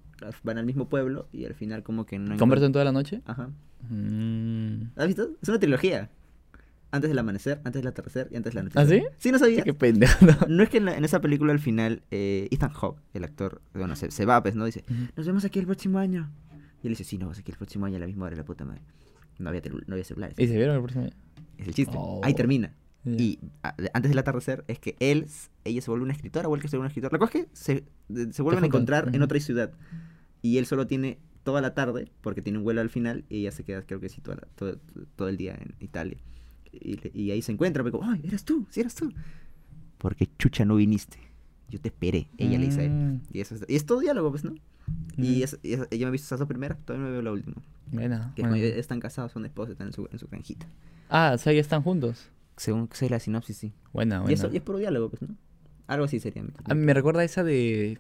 Van 0.43 0.57
al 0.59 0.65
mismo 0.65 0.87
pueblo 0.87 1.27
y 1.33 1.45
al 1.45 1.55
final, 1.55 1.81
como 1.81 2.05
que 2.05 2.19
no. 2.19 2.37
¿Conversan 2.37 2.71
toda 2.71 2.85
la 2.85 2.91
noche? 2.91 3.21
Ajá. 3.25 3.49
Mm. 3.89 4.91
¿Has 4.95 5.07
visto? 5.07 5.29
Es 5.41 5.49
una 5.49 5.59
trilogía. 5.59 6.09
Antes 6.91 7.09
del 7.09 7.17
amanecer, 7.19 7.59
antes 7.65 7.81
del 7.81 7.87
atardecer 7.87 8.29
y 8.31 8.35
antes 8.37 8.53
de 8.53 8.55
la 8.59 8.63
noche. 8.63 8.79
¿Ah, 8.79 8.85
sí? 8.85 9.03
Sí, 9.17 9.31
no 9.31 9.39
sabía. 9.39 9.63
Qué 9.63 9.73
pendejo. 9.73 10.23
¿no? 10.25 10.33
No 10.47 10.63
es 10.63 10.69
que 10.69 10.77
en, 10.77 10.85
la- 10.85 10.95
en 10.95 11.03
esa 11.03 11.19
película 11.19 11.51
al 11.51 11.59
final, 11.59 12.03
eh, 12.11 12.47
Ethan 12.51 12.69
Hawke, 12.71 12.99
el 13.13 13.23
actor, 13.23 13.61
bueno, 13.73 13.95
se, 13.95 14.11
se 14.11 14.25
va, 14.25 14.41
pues, 14.43 14.55
¿no? 14.55 14.63
Dice, 14.65 14.83
nos 15.17 15.25
vemos 15.25 15.43
aquí 15.45 15.57
el 15.59 15.65
próximo 15.65 15.97
año. 15.99 16.29
Y 16.83 16.87
él 16.87 16.91
dice, 16.93 17.03
sí, 17.03 17.17
nos 17.17 17.25
vemos 17.27 17.39
aquí 17.39 17.51
el 17.51 17.57
próximo 17.57 17.85
año 17.87 17.97
a 17.97 17.99
la 17.99 18.05
misma 18.05 18.25
hora, 18.27 18.35
la 18.35 18.45
puta 18.45 18.63
madre. 18.65 18.81
No 19.39 19.49
había, 19.49 19.61
no 19.87 19.93
había 19.93 20.03
celulares. 20.05 20.35
¿Y 20.39 20.47
se 20.47 20.55
vieron 20.55 20.75
el 20.75 20.81
próximo 20.81 21.03
día? 21.05 21.13
Es 21.57 21.67
el 21.67 21.73
chiste. 21.73 21.93
Oh. 21.97 22.21
Ahí 22.23 22.33
termina. 22.33 22.73
Ya. 23.03 23.11
Y 23.21 23.39
a- 23.63 23.75
antes 23.93 24.09
del 24.09 24.17
atardecer 24.17 24.63
es 24.67 24.79
que 24.79 24.95
él, 24.99 25.27
ella 25.63 25.81
se 25.81 25.91
vuelve 25.91 26.03
una 26.03 26.13
escritora, 26.13 26.47
o 26.47 26.55
él 26.55 26.61
que 26.61 26.67
se 26.67 26.77
vuelve 26.77 26.85
una 26.85 26.89
escritora. 26.89 27.11
La 27.13 27.19
cosa 27.19 27.37
es 27.37 27.45
que 27.45 27.49
se, 27.53 28.33
se 28.33 28.41
vuelven 28.41 28.63
a 28.63 28.67
encontrar 28.67 29.11
en 29.13 29.21
otra 29.21 29.39
ciudad. 29.39 29.71
Y 30.41 30.57
él 30.57 30.65
solo 30.65 30.87
tiene 30.87 31.19
toda 31.43 31.61
la 31.61 31.73
tarde, 31.75 32.11
porque 32.21 32.41
tiene 32.41 32.57
un 32.59 32.63
vuelo 32.63 32.81
al 32.81 32.89
final, 32.89 33.23
y 33.29 33.39
ella 33.41 33.51
se 33.51 33.63
queda, 33.63 33.83
creo 33.83 33.99
que 33.99 34.09
sí, 34.09 34.21
toda 34.21 34.37
la- 34.37 34.47
todo, 34.55 34.77
todo 35.15 35.27
el 35.29 35.37
día 35.37 35.53
en 35.59 35.75
Italia. 35.79 36.17
Y, 36.71 36.97
y 37.13 37.31
ahí 37.31 37.41
se 37.41 37.51
encuentra, 37.51 37.83
pero 37.83 37.99
como, 37.99 38.11
¡ay, 38.11 38.21
eres 38.25 38.43
tú! 38.43 38.65
¡Sí, 38.69 38.79
eres 38.81 38.95
tú! 38.95 39.11
Porque 39.97 40.27
chucha 40.39 40.65
no 40.65 40.75
viniste. 40.75 41.17
Yo 41.69 41.79
te 41.79 41.89
esperé, 41.89 42.27
ella 42.37 42.57
le 42.59 42.65
dice 42.65 42.81
a 42.81 42.83
él. 42.85 42.91
Mm. 42.91 43.21
Y, 43.31 43.39
eso 43.41 43.55
es, 43.55 43.65
y 43.67 43.75
es 43.75 43.85
todo 43.85 43.99
diálogo, 43.99 44.29
pues, 44.31 44.43
¿no? 44.43 44.53
Y, 45.17 45.39
Mm. 45.39 45.43
es, 45.43 45.59
y 45.63 45.73
es- 45.73 45.87
ella 45.91 46.05
me 46.05 46.09
ha 46.09 46.11
visto 46.11 46.25
esas 46.25 46.39
dos 46.39 46.47
primeras, 46.47 46.77
todavía 46.85 47.05
no 47.07 47.11
veo 47.13 47.21
la 47.21 47.31
última. 47.31 47.55
Buena, 47.91 48.33
Que 48.35 48.41
cuando 48.41 48.57
ya 48.57 48.65
están 48.67 48.99
casados, 48.99 49.31
son 49.31 49.45
esposos, 49.45 49.71
están 49.73 49.87
en 49.87 49.93
su, 49.93 50.07
en 50.11 50.19
su 50.19 50.27
granjita. 50.27 50.67
Ah, 51.09 51.31
o 51.35 51.37
sea, 51.37 51.53
ya 51.53 51.61
están 51.61 51.81
juntos. 51.83 52.29
Según 52.57 52.89
sé 52.93 53.09
la 53.09 53.19
sinopsis, 53.19 53.57
sí. 53.57 53.73
Buena, 53.93 54.15
Y, 54.17 54.19
buena. 54.19 54.33
eso, 54.33 54.49
y 54.51 54.57
es 54.57 54.61
puro 54.63 54.77
diálogo, 54.79 55.09
pues, 55.09 55.21
¿no? 55.21 55.35
Algo 55.87 56.05
así 56.05 56.19
sería. 56.19 56.41
mi- 56.43 56.51
me 56.75 56.93
recuerda 56.93 57.23
esa 57.23 57.43
de. 57.43 57.99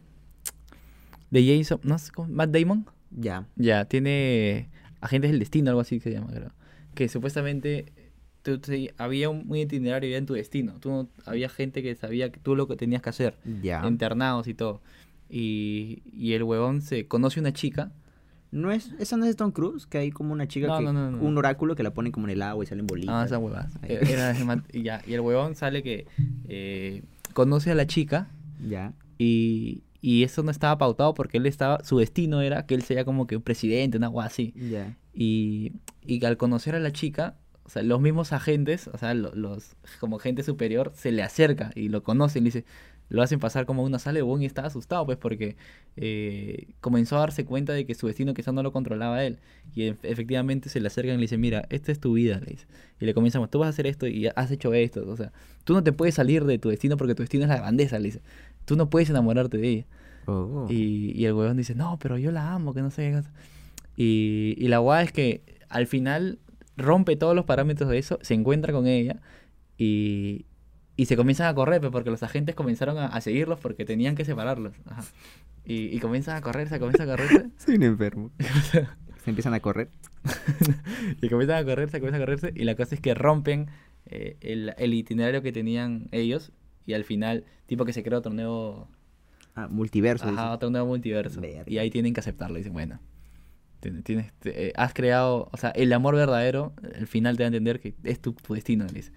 De 1.31 1.57
Jason. 1.57 1.79
¿No 1.83 1.97
sé 1.99 2.11
cómo? 2.11 2.33
Matt 2.33 2.51
Damon. 2.51 2.85
Ya. 3.11 3.47
Ya, 3.55 3.85
tiene. 3.85 4.69
Agentes 5.01 5.31
del 5.31 5.39
Destino, 5.39 5.69
algo 5.69 5.81
así 5.81 5.97
que 5.97 6.03
se 6.03 6.11
llama, 6.11 6.27
creo. 6.33 6.51
Que 6.95 7.09
supuestamente. 7.09 7.91
tú- 8.41 8.59
había 8.97 9.29
un, 9.29 9.45
un 9.49 9.57
itinerario 9.57 10.09
ya 10.09 10.17
en 10.17 10.25
tu 10.27 10.33
destino. 10.35 10.73
Tú 10.79 11.09
había 11.25 11.49
gente 11.49 11.81
que 11.83 11.95
sabía 11.95 12.31
que 12.31 12.39
tú 12.39 12.55
lo 12.55 12.67
que 12.67 12.75
tenías 12.75 13.01
que 13.01 13.09
hacer. 13.09 13.35
Ya. 13.63 13.85
Internados 13.87 14.47
y 14.47 14.53
todo. 14.53 14.81
Y, 15.29 16.03
y 16.13 16.33
el 16.33 16.43
huevón 16.43 16.81
se 16.81 17.07
conoce 17.07 17.39
una 17.39 17.53
chica. 17.53 17.91
No 18.51 18.71
es, 18.71 18.91
esa 18.99 19.17
no 19.17 19.25
es 19.25 19.31
de 19.31 19.35
Tom 19.35 19.51
Cruise, 19.51 19.85
que 19.85 19.97
hay 19.97 20.11
como 20.11 20.31
una 20.31 20.47
chica 20.47 20.67
No, 20.67 20.77
que 20.77 20.83
no, 20.85 21.17
un 21.19 21.37
oráculo 21.37 21.75
que 21.75 21.83
la 21.83 21.93
ponen 21.93 22.11
como 22.13 22.27
en 22.27 22.31
el 22.33 22.41
agua 22.41 22.63
y 22.63 22.67
salen 22.67 22.87
bolitas. 22.87 23.13
Ah, 23.13 23.25
esas 23.25 23.39
huevas. 23.39 23.73
Matt- 24.45 24.73
y 24.73 24.83
ya. 24.83 25.01
Y 25.05 25.13
el 25.13 25.19
huevón 25.21 25.55
sale 25.55 25.83
que 25.83 26.05
eh, 26.47 27.03
conoce 27.33 27.71
a 27.71 27.75
la 27.75 27.85
chica. 27.85 28.29
Ya. 28.65 28.93
Y, 29.17 29.83
y 29.99 30.23
eso 30.23 30.41
no 30.43 30.51
estaba 30.51 30.77
pautado 30.77 31.13
porque 31.15 31.37
él 31.37 31.47
estaba, 31.47 31.83
su 31.83 31.97
destino 31.97 32.41
era 32.41 32.65
que 32.65 32.75
él 32.75 32.83
sería 32.83 33.03
como 33.03 33.27
que 33.27 33.35
un 33.35 33.41
presidente, 33.41 33.97
una 33.97 34.07
agua 34.07 34.25
así. 34.25 34.53
Ya. 34.55 34.95
Y, 35.13 35.73
y 36.05 36.23
al 36.23 36.37
conocer 36.37 36.75
a 36.75 36.79
la 36.79 36.91
chica, 36.93 37.35
o 37.65 37.69
sea, 37.69 37.81
los 37.81 37.99
mismos 37.99 38.31
agentes, 38.31 38.87
o 38.93 38.97
sea, 38.97 39.13
lo- 39.15 39.35
los, 39.35 39.75
como 39.99 40.17
gente 40.19 40.43
superior, 40.43 40.93
se 40.95 41.11
le 41.11 41.23
acerca 41.23 41.71
y 41.75 41.89
lo 41.89 42.03
conocen, 42.03 42.43
le 42.43 42.49
dice, 42.49 42.65
lo 43.09 43.21
hacen 43.21 43.39
pasar 43.39 43.65
como 43.65 43.83
una 43.83 43.99
sala 43.99 44.15
de 44.17 44.23
huevón 44.23 44.41
y 44.41 44.45
estaba 44.45 44.67
asustado, 44.67 45.05
pues, 45.05 45.17
porque 45.17 45.55
eh, 45.95 46.67
comenzó 46.81 47.17
a 47.17 47.19
darse 47.19 47.45
cuenta 47.45 47.73
de 47.73 47.85
que 47.85 47.93
su 47.95 48.07
destino 48.07 48.33
quizás 48.33 48.53
no 48.53 48.63
lo 48.63 48.71
controlaba 48.71 49.23
él. 49.23 49.37
Y 49.75 49.83
ef- 49.83 49.97
efectivamente 50.03 50.69
se 50.69 50.79
le 50.79 50.87
acercan 50.87 51.13
y 51.15 51.17
le 51.17 51.21
dicen, 51.21 51.39
mira, 51.39 51.65
esta 51.69 51.91
es 51.91 51.99
tu 51.99 52.13
vida, 52.13 52.39
le 52.39 52.51
dice. 52.51 52.65
Y 52.99 53.05
le 53.05 53.13
comienzan, 53.13 53.47
tú 53.49 53.59
vas 53.59 53.67
a 53.67 53.69
hacer 53.69 53.87
esto 53.87 54.07
y 54.07 54.27
has 54.27 54.49
hecho 54.51 54.73
esto, 54.73 55.05
o 55.07 55.15
sea, 55.15 55.31
tú 55.63 55.73
no 55.73 55.83
te 55.83 55.91
puedes 55.91 56.15
salir 56.15 56.45
de 56.45 56.57
tu 56.57 56.69
destino 56.69 56.97
porque 56.97 57.13
tu 57.15 57.23
destino 57.23 57.43
es 57.43 57.49
la 57.49 57.57
grandeza, 57.57 57.99
le 57.99 58.05
dice. 58.05 58.21
Tú 58.65 58.75
no 58.75 58.89
puedes 58.89 59.09
enamorarte 59.09 59.57
de 59.57 59.69
ella. 59.69 59.85
Oh. 60.25 60.65
Y, 60.69 61.11
y 61.15 61.25
el 61.25 61.33
huevón 61.33 61.57
dice, 61.57 61.75
no, 61.75 61.99
pero 62.01 62.17
yo 62.17 62.31
la 62.31 62.53
amo, 62.53 62.73
que 62.73 62.81
no 62.81 62.89
sé 62.89 63.09
qué 63.11 63.17
cosa". 63.17 63.31
Y, 63.95 64.55
y 64.57 64.67
la 64.67 64.79
guada 64.79 65.03
es 65.03 65.11
que 65.11 65.41
al 65.69 65.85
final 65.87 66.39
rompe 66.77 67.15
todos 67.15 67.35
los 67.35 67.45
parámetros 67.45 67.89
de 67.89 67.97
eso, 67.99 68.17
se 68.21 68.33
encuentra 68.33 68.73
con 68.73 68.87
ella 68.87 69.21
y, 69.77 70.45
y 70.97 71.05
se 71.05 71.15
comienzan 71.17 71.47
a 71.47 71.53
correr, 71.55 71.81
pues, 71.81 71.91
porque 71.91 72.09
los 72.09 72.23
agentes 72.23 72.55
comenzaron 72.55 72.97
a, 72.97 73.07
a 73.07 73.21
seguirlos 73.21 73.59
porque 73.59 73.85
tenían 73.85 74.15
que 74.15 74.25
separarlos. 74.25 74.73
Ajá. 74.85 75.03
Y, 75.65 75.95
y 75.95 75.99
comienzan 75.99 76.37
a 76.37 76.41
correrse, 76.41 76.79
comienzan 76.79 77.09
a 77.09 77.11
correrse. 77.17 77.49
Soy 77.57 77.75
un 77.75 77.83
enfermo. 77.83 78.31
Se 79.23 79.31
empiezan 79.31 79.53
a 79.55 79.59
correr. 79.59 79.89
y 81.21 81.29
comienzan 81.29 81.57
a 81.57 81.65
correrse, 81.65 81.99
comienzan 81.99 82.21
a 82.21 82.25
correrse. 82.25 82.51
Y 82.55 82.63
la 82.63 82.75
cosa 82.75 82.95
es 82.95 83.01
que 83.01 83.13
rompen 83.13 83.67
eh, 84.05 84.37
el, 84.41 84.73
el 84.77 84.93
itinerario 84.93 85.41
que 85.41 85.51
tenían 85.51 86.07
ellos. 86.11 86.51
Y 86.85 86.93
al 86.93 87.03
final, 87.03 87.45
tipo 87.65 87.85
que 87.85 87.93
se 87.93 88.03
crea 88.03 88.19
otro 88.19 88.33
nuevo, 88.33 88.87
Ah, 89.55 89.67
multiverso. 89.69 90.27
Ajá, 90.27 90.51
otro 90.51 90.69
nuevo 90.69 90.85
multiverso. 90.87 91.41
Y 91.65 91.77
ahí 91.77 91.89
tienen 91.89 92.13
que 92.13 92.19
aceptarlo. 92.19 92.57
Dicen, 92.57 92.73
bueno, 92.73 92.99
tien- 93.81 94.03
tienes, 94.03 94.33
te- 94.33 94.67
eh, 94.67 94.73
has 94.75 94.93
creado, 94.93 95.49
o 95.51 95.57
sea, 95.57 95.69
el 95.71 95.91
amor 95.93 96.15
verdadero, 96.15 96.73
al 96.95 97.07
final 97.07 97.37
te 97.37 97.43
va 97.43 97.45
a 97.45 97.47
entender 97.47 97.79
que 97.79 97.95
es 98.03 98.19
tu, 98.19 98.33
tu 98.33 98.53
destino. 98.53 98.85
dice. 98.85 99.11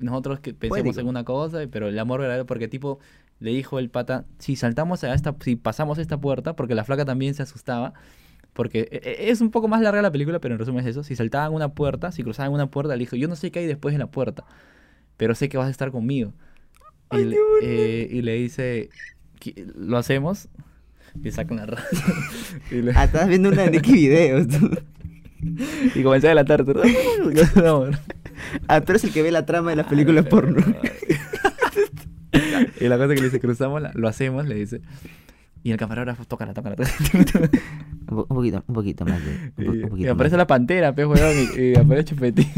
Nosotros 0.00 0.40
que 0.40 0.54
pensemos 0.54 0.96
en 0.98 1.06
una 1.06 1.24
cosa, 1.24 1.58
pero 1.70 1.88
el 1.88 1.98
amor 1.98 2.20
verdadero, 2.20 2.46
porque 2.46 2.68
tipo, 2.68 2.98
le 3.40 3.50
dijo 3.50 3.78
el 3.78 3.90
pata, 3.90 4.24
si 4.38 4.56
saltamos 4.56 5.04
a 5.04 5.14
esta, 5.14 5.34
si 5.40 5.56
pasamos 5.56 5.98
esta 5.98 6.18
puerta, 6.20 6.54
porque 6.56 6.74
la 6.74 6.84
flaca 6.84 7.04
también 7.04 7.34
se 7.34 7.42
asustaba, 7.42 7.94
porque 8.52 8.88
e- 8.90 9.26
e- 9.26 9.30
es 9.30 9.40
un 9.40 9.50
poco 9.50 9.68
más 9.68 9.80
larga 9.82 10.02
la 10.02 10.10
película, 10.12 10.38
pero 10.40 10.54
en 10.54 10.58
resumen 10.58 10.84
es 10.84 10.90
eso, 10.90 11.02
si 11.02 11.16
saltaban 11.16 11.52
una 11.52 11.70
puerta, 11.74 12.12
si 12.12 12.22
cruzaban 12.22 12.52
una 12.52 12.70
puerta, 12.70 12.94
le 12.94 13.00
dijo, 13.00 13.16
yo 13.16 13.28
no 13.28 13.36
sé 13.36 13.50
qué 13.50 13.60
hay 13.60 13.66
después 13.66 13.92
de 13.94 13.98
la 13.98 14.06
puerta, 14.06 14.44
pero 15.16 15.34
sé 15.34 15.48
que 15.48 15.56
vas 15.58 15.68
a 15.68 15.70
estar 15.70 15.90
conmigo. 15.90 16.32
Y, 17.12 17.24
le, 17.24 17.36
eh, 17.62 18.08
y 18.10 18.22
le 18.22 18.34
dice, 18.34 18.88
"¿Qui- 19.40 19.72
¿lo 19.76 19.98
hacemos? 19.98 20.48
Y 21.22 21.30
sacan 21.30 21.58
la 21.58 21.66
raza. 21.66 21.84
y, 22.70 22.76
le- 22.82 22.92
Ah, 22.94 23.04
estabas 23.04 23.28
viendo 23.28 23.50
una 23.50 23.62
de 23.62 23.70
Nicky 23.72 23.92
Videos. 23.92 24.46
y 25.94 26.02
comencé 26.02 26.26
a 26.26 26.30
delatar. 26.30 26.64
no, 27.56 27.86
Ah, 28.68 28.80
tú 28.80 28.92
eres 28.92 29.04
el 29.04 29.12
que 29.12 29.22
ve 29.22 29.30
la 29.30 29.46
trama 29.46 29.70
de 29.70 29.76
las 29.76 29.86
películas 29.86 30.26
porno. 30.26 30.62
y 32.80 32.88
la 32.88 32.96
cosa 32.96 33.08
que 33.14 33.20
le 33.20 33.24
dice, 33.26 33.40
cruzamos, 33.40 33.80
la- 33.82 33.92
lo 33.94 34.08
hacemos, 34.08 34.46
le 34.46 34.54
dice. 34.56 34.80
Y 35.62 35.70
el 35.70 35.78
camarógrafo, 35.78 36.24
tócala, 36.26 36.52
tócala. 36.52 36.76
tócala. 36.76 37.50
Un, 38.06 38.16
po- 38.16 38.26
un 38.28 38.36
poquito, 38.36 38.62
un 38.66 38.74
poquito 38.74 39.06
más 39.06 39.18
de. 39.24 39.52
Un, 39.56 39.64
y, 39.64 39.82
un 39.84 39.88
poquito 39.88 39.98
y 39.98 40.04
más. 40.10 40.14
aparece 40.14 40.36
la 40.36 40.46
pantera, 40.46 40.94
pe, 40.94 41.06
weón, 41.06 41.32
y, 41.56 41.60
y 41.72 41.74
aparece 41.74 42.04
Chupetín. 42.14 42.46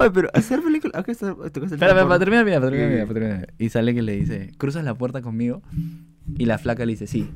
Oye, 0.00 0.10
pero 0.12 0.28
hacer. 0.34 0.60
Acá 0.94 1.12
está. 1.12 1.28
El 1.28 1.64
Espera, 1.64 1.94
para 2.06 2.18
terminar, 2.18 2.44
mira, 2.44 2.60
para 2.60 2.70
terminar, 2.70 2.88
Sí. 2.88 2.94
mira, 2.94 3.06
para 3.06 3.20
terminar. 3.20 3.52
Y 3.58 3.68
sale 3.68 3.94
que 3.94 4.02
le 4.02 4.16
dice, 4.16 4.50
¿cruzas 4.58 4.84
la 4.84 4.94
puerta 4.94 5.22
conmigo? 5.22 5.62
Y 6.36 6.44
la 6.46 6.58
flaca 6.58 6.84
le 6.84 6.92
dice, 6.92 7.06
sí. 7.06 7.30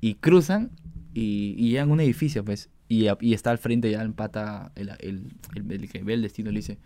Y 0.00 0.14
cruzan 0.14 0.70
y, 1.16 1.54
y 1.56 1.70
llegan 1.70 1.88
a 1.90 1.92
un 1.92 2.00
edificio, 2.00 2.44
pues. 2.44 2.68
Y, 2.88 3.06
y 3.20 3.34
está 3.34 3.50
al 3.50 3.58
frente 3.58 3.90
ya 3.90 4.02
empata 4.02 4.70
el, 4.76 4.90
el, 5.00 5.32
el- 5.54 5.72
el 5.72 5.90
que 5.90 6.02
ve 6.04 6.14
el 6.14 6.22
destino, 6.22 6.50
le 6.50 6.58
dice, 6.58 6.78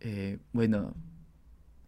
eh, 0.00 0.38
bueno, 0.52 0.94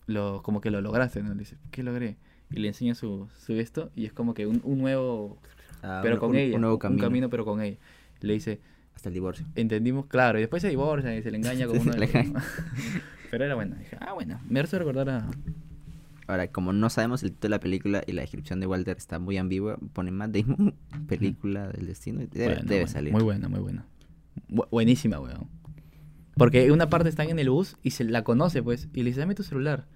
lo, 0.06 0.42
como 0.42 0.60
que 0.60 0.70
lo 0.70 0.80
lograste, 0.80 1.22
¿no? 1.22 1.32
Le 1.34 1.40
dice, 1.40 1.56
¿qué 1.70 1.82
logré? 1.82 2.16
Y 2.50 2.58
le 2.60 2.68
enseña 2.68 2.94
su, 2.94 3.28
su 3.38 3.52
esto 3.54 3.90
y 3.94 4.06
es 4.06 4.12
como 4.12 4.34
que 4.34 4.46
un, 4.46 4.60
un 4.64 4.78
nuevo, 4.78 5.38
Ah, 5.82 6.00
pero 6.02 6.14
un- 6.16 6.20
con 6.20 6.30
un- 6.30 6.36
ella. 6.36 6.54
Un 6.56 6.60
nuevo 6.62 6.78
camino. 6.78 7.30
pero 7.30 7.44
con 7.44 7.60
ella. 7.60 7.76
Le 8.20 8.32
dice, 8.34 8.60
Hasta 8.94 9.08
el 9.08 9.14
divorcio. 9.14 9.46
entendimos, 9.54 10.06
claro, 10.06 10.38
y 10.38 10.42
después 10.42 10.62
se 10.62 10.68
divorcian 10.68 11.14
y 11.16 11.22
se 11.22 11.30
le 11.30 11.36
engaña 11.38 11.66
Se 11.70 11.78
uno 11.78 11.92
de 11.92 11.98
los-. 11.98 12.10
Pero 13.30 13.44
era 13.44 13.54
buena. 13.54 13.76
Dije, 13.76 13.96
ah, 14.00 14.12
bueno, 14.12 14.40
me 14.48 14.58
hace 14.60 14.76
recordar 14.78 15.08
a... 15.08 15.30
Ahora, 16.30 16.48
como 16.48 16.72
no 16.72 16.88
sabemos 16.90 17.22
el 17.22 17.30
título 17.32 17.48
de 17.52 17.56
la 17.56 17.60
película 17.60 18.02
y 18.06 18.12
la 18.12 18.22
descripción 18.22 18.60
de 18.60 18.66
Walter 18.66 18.96
está 18.96 19.18
muy 19.18 19.36
ambigua, 19.36 19.78
pone 19.92 20.10
Matt 20.10 20.30
Damon, 20.36 20.74
película 21.08 21.68
del 21.68 21.86
destino. 21.86 22.22
y 22.22 22.26
Debe, 22.26 22.86
salir. 22.86 23.12
Muy 23.12 23.22
buena, 23.22 23.48
muy 23.48 23.60
buena. 23.60 23.84
Bu- 24.48 24.68
buenísima, 24.70 25.18
weón. 25.20 25.48
Porque 26.36 26.70
una 26.72 26.88
parte 26.88 27.08
están 27.08 27.28
en 27.28 27.38
el 27.38 27.50
bus 27.50 27.76
y 27.82 27.90
se 27.90 28.04
la 28.04 28.22
conoce, 28.24 28.62
pues, 28.62 28.88
y 28.94 29.02
le 29.02 29.10
dice, 29.10 29.20
dame 29.20 29.34
tu 29.34 29.42
celular. 29.42 29.86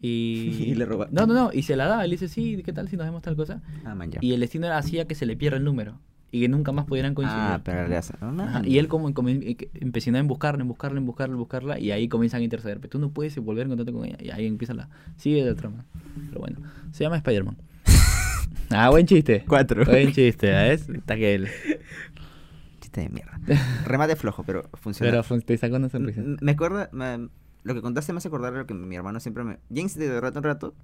Y... 0.00 0.50
Y 0.68 0.74
le 0.74 0.84
roba. 0.86 1.08
No, 1.10 1.26
no, 1.26 1.34
no, 1.34 1.50
y 1.52 1.62
se 1.62 1.76
la 1.76 1.86
da, 1.86 2.06
y 2.06 2.08
le 2.08 2.14
dice, 2.14 2.28
sí, 2.28 2.62
¿qué 2.64 2.72
tal 2.72 2.88
si 2.88 2.96
nos 2.96 3.06
vemos 3.06 3.22
tal 3.22 3.36
cosa? 3.36 3.62
Ah, 3.84 3.94
man, 3.94 4.10
ya. 4.10 4.18
Y 4.22 4.32
el 4.32 4.40
destino 4.40 4.72
hacía 4.72 5.06
que 5.06 5.14
se 5.14 5.26
le 5.26 5.36
pierda 5.36 5.58
el 5.58 5.64
número 5.64 6.00
y 6.36 6.40
que 6.40 6.48
nunca 6.48 6.72
más 6.72 6.84
pudieran 6.84 7.14
coincidir. 7.14 7.40
Ah, 7.40 7.60
pero 7.62 7.86
le 7.86 7.96
hace. 7.96 8.12
Ajá, 8.20 8.62
Y 8.64 8.78
él 8.78 8.88
como, 8.88 9.08
em- 9.08 9.56
empecinó 9.74 10.18
en 10.18 10.26
buscarla, 10.26 10.62
en 10.62 10.68
buscarla, 10.68 10.98
en 10.98 11.06
buscarla, 11.06 11.32
en 11.34 11.38
buscarla, 11.38 11.78
y 11.78 11.92
ahí 11.92 12.08
comienzan 12.08 12.40
a 12.40 12.44
interceder. 12.44 12.80
Pero 12.80 12.88
tú 12.90 12.98
no 12.98 13.10
puedes 13.10 13.38
volver 13.38 13.62
en 13.64 13.68
contacto 13.68 13.92
con 13.92 14.04
ella. 14.04 14.16
Y 14.20 14.30
ahí 14.30 14.46
empieza 14.46 14.74
la... 14.74 14.88
Sigue 15.16 15.44
de 15.44 15.54
trama. 15.54 15.84
Pero 16.28 16.40
bueno, 16.40 16.58
se 16.90 17.04
llama 17.04 17.18
Spider-Man. 17.18 17.56
ah, 18.70 18.90
buen 18.90 19.06
chiste. 19.06 19.44
Cuatro. 19.46 19.84
Buen 19.84 20.10
chiste, 20.12 20.50
¿ves? 20.50 20.88
Está 20.88 21.14
que 21.14 21.34
él. 21.36 21.48
Chiste 22.80 23.02
de 23.02 23.08
mierda. 23.10 23.40
Remate 23.86 24.16
flojo, 24.16 24.42
pero 24.42 24.68
funciona. 24.74 25.10
Pero 25.12 25.22
fue- 25.22 25.40
te 25.40 25.56
sacó 25.56 25.76
una 25.76 25.88
sonrisa. 25.88 26.20
M- 26.20 26.36
Me 26.40 26.52
acuerda, 26.52 26.88
me- 26.92 27.28
lo 27.62 27.74
que 27.74 27.80
contaste 27.80 28.12
me 28.12 28.18
hace 28.18 28.26
acordar 28.28 28.52
de 28.52 28.58
lo 28.58 28.66
que 28.66 28.74
mi 28.74 28.96
hermano 28.96 29.20
siempre 29.20 29.44
me... 29.44 29.58
James 29.72 29.94
de 29.96 30.20
rato 30.20 30.38
en 30.40 30.44
rato, 30.44 30.74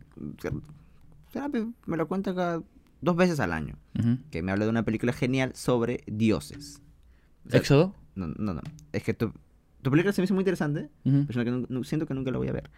me 1.87 1.97
lo 1.97 2.09
cuenta 2.09 2.35
cada 2.35 2.63
dos 3.01 3.17
veces 3.17 3.41
al 3.41 3.53
año, 3.53 3.77
Ujú. 3.99 4.19
que 4.31 4.43
me 4.43 4.53
habla 4.53 4.65
de 4.65 4.71
una 4.71 4.85
película 4.85 5.13
genial 5.13 5.53
sobre 5.55 6.03
dioses. 6.07 6.83
O 7.47 7.51
sea, 7.51 7.61
¿Éxodo? 7.61 7.95
No, 8.15 8.29
no, 8.29 8.55
no. 8.55 8.61
Es 8.93 9.03
que 9.03 9.15
tu, 9.15 9.33
tu 9.83 9.91
película 9.91 10.13
se 10.13 10.21
me 10.21 10.25
hizo 10.25 10.35
muy 10.35 10.43
interesante, 10.43 10.91
Ujú. 11.05 11.25
pero 11.29 11.45
que 11.45 11.51
nu- 11.73 11.85
siento 11.85 12.07
que 12.07 12.15
nunca 12.15 12.31
la 12.31 12.39
voy 12.39 12.49
a 12.49 12.53
ver. 12.53 12.71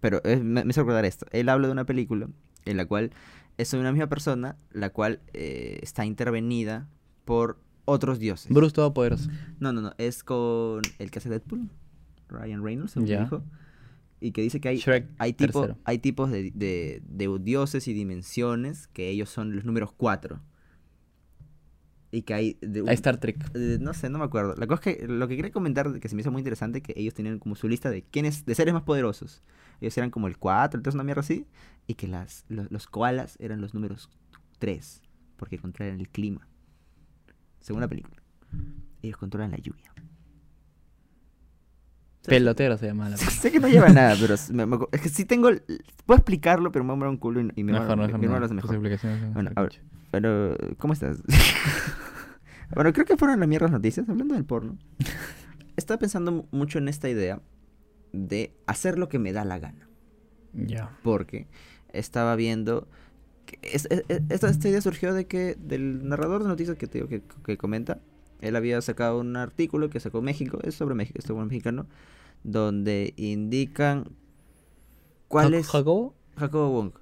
Pero 0.00 0.22
es- 0.24 0.42
me, 0.42 0.64
me 0.64 0.70
hace 0.70 0.80
recordar 0.80 1.04
esto. 1.04 1.26
Él 1.32 1.48
habla 1.48 1.66
de 1.68 1.72
una 1.72 1.86
película 1.86 2.28
en 2.64 2.76
la 2.76 2.84
cual 2.86 3.12
es 3.58 3.72
una 3.72 3.92
misma 3.92 4.08
persona, 4.08 4.56
la 4.72 4.90
cual 4.90 5.20
eh, 5.32 5.78
está 5.82 6.04
intervenida 6.04 6.88
por 7.24 7.58
otros 7.86 8.18
dioses. 8.18 8.52
Bruce 8.52 8.74
Todopoderoso. 8.74 9.30
No, 9.60 9.72
no, 9.72 9.80
no. 9.80 9.92
Es 9.96 10.22
con 10.24 10.82
el 10.98 11.10
que 11.10 11.18
hace 11.20 11.28
Deadpool, 11.30 11.70
Ryan 12.28 12.62
Reynolds, 12.62 12.92
según 12.92 13.08
Ya. 13.08 13.22
dijo. 13.22 13.42
Y 14.20 14.32
que 14.32 14.40
dice 14.42 14.60
que 14.60 14.68
hay, 14.68 14.78
Shrek, 14.78 15.08
hay, 15.18 15.32
tipo- 15.34 15.60
hay 15.84 15.98
tipos 15.98 16.30
de, 16.30 16.50
de- 16.54 17.02
de 17.06 17.38
dioses 17.40 17.86
y 17.88 17.92
dimensiones 17.92 18.86
que 18.88 19.08
ellos 19.10 19.28
son 19.28 19.54
los 19.54 19.64
números 19.64 19.92
cuatro. 19.92 20.40
Y 22.10 22.22
que 22.22 22.34
hay... 22.34 22.56
De 22.62 22.82
un- 22.82 22.88
Star 22.88 23.18
Trek. 23.18 23.36
eh, 23.54 23.78
no 23.80 23.92
sé, 23.92 24.08
no 24.08 24.18
me 24.18 24.24
acuerdo. 24.24 24.54
La 24.56 24.66
cosa 24.66 24.90
es 24.90 24.96
que 24.98 25.06
lo 25.08 25.28
que 25.28 25.36
quería 25.36 25.50
comentar, 25.52 25.98
que 26.00 26.08
se 26.08 26.14
me 26.14 26.22
hizo 26.22 26.30
muy 26.30 26.40
interesante, 26.40 26.80
que 26.80 26.94
ellos 26.96 27.12
tenían 27.14 27.38
como 27.38 27.56
su 27.56 27.68
lista 27.68 27.90
de 27.90 28.02
quiénes, 28.04 28.46
de 28.46 28.54
seres 28.54 28.72
más 28.72 28.84
poderosos. 28.84 29.42
Ellos 29.80 29.96
eran 29.98 30.10
como 30.10 30.26
el 30.28 30.38
4, 30.38 30.78
entonces 30.78 30.94
una 30.94 31.04
mierda 31.04 31.20
así. 31.20 31.46
Y 31.86 31.94
que 31.94 32.06
las, 32.08 32.44
los, 32.48 32.70
los 32.70 32.86
koalas 32.86 33.36
eran 33.38 33.60
los 33.60 33.74
números 33.74 34.08
3, 34.58 35.02
porque 35.36 35.58
controlan 35.58 36.00
el 36.00 36.08
clima. 36.08 36.48
Según 37.60 37.80
la 37.82 37.88
película. 37.88 38.16
Ellos 39.02 39.18
controlan 39.18 39.50
la 39.50 39.58
lluvia. 39.58 39.92
Pelotero 42.26 42.76
se 42.78 42.86
llama 42.86 43.08
la 43.08 43.16
sé 43.16 43.50
que 43.52 43.60
no 43.60 43.68
lleva 43.68 43.88
nada, 43.88 44.14
pero 44.20 44.34
me- 44.52 44.66
me 44.66 44.78
es 44.92 45.00
que 45.00 45.08
sí 45.08 45.24
tengo... 45.24 45.48
Puedo 46.06 46.18
explicarlo, 46.18 46.70
pero 46.72 46.84
me 46.84 46.92
a 46.92 46.96
mover 46.96 47.08
un 47.10 47.16
culo 47.16 47.40
y, 47.40 47.44
y 47.56 47.64
mi 47.64 47.72
Mejor, 47.72 47.90
hermano, 47.90 48.18
mejor, 48.18 48.48
no. 48.48 48.54
mejor. 48.54 48.78
Bueno, 49.32 49.50
a 49.54 49.62
ver. 49.62 49.80
Pero, 50.10 50.56
¿cómo 50.78 50.92
estás? 50.92 51.18
bueno, 52.74 52.92
creo 52.92 53.04
que 53.06 53.16
fueron 53.16 53.40
las 53.40 53.48
mierdas 53.48 53.70
noticias, 53.70 54.08
hablando 54.08 54.34
del 54.34 54.44
porno. 54.44 54.76
Estaba 55.76 55.98
pensando 55.98 56.32
mu- 56.32 56.44
mucho 56.52 56.78
en 56.78 56.88
esta 56.88 57.08
idea 57.08 57.40
de 58.12 58.54
hacer 58.66 58.98
lo 58.98 59.08
que 59.08 59.18
me 59.18 59.32
da 59.32 59.44
la 59.44 59.58
gana. 59.58 59.88
Ya. 60.54 60.90
Porque 61.02 61.46
estaba 61.92 62.34
viendo... 62.36 62.88
que 63.44 63.58
es- 63.62 63.86
es- 63.90 64.04
esta, 64.30 64.48
esta 64.48 64.68
idea 64.68 64.80
surgió 64.80 65.12
de 65.12 65.26
que 65.26 65.54
del 65.58 66.08
narrador 66.08 66.42
de 66.42 66.48
noticias 66.48 66.76
que 66.78 66.86
te 66.86 66.98
digo 66.98 67.08
que, 67.08 67.22
que 67.44 67.56
comenta, 67.58 67.98
él 68.40 68.56
había 68.56 68.80
sacado 68.82 69.18
un 69.20 69.36
artículo 69.36 69.90
que 69.90 70.00
sacó 70.00 70.22
México, 70.22 70.58
es 70.62 70.74
sobre 70.74 70.94
México, 70.94 71.18
es 71.18 71.24
sobre 71.24 71.42
un 71.42 71.48
mexicano, 71.48 71.86
donde 72.44 73.14
indican 73.16 74.10
cuál 75.28 75.54
es... 75.54 75.68
¿Jacobo? 75.68 76.14
Jacobo 76.36 76.70
Wong. 76.70 76.92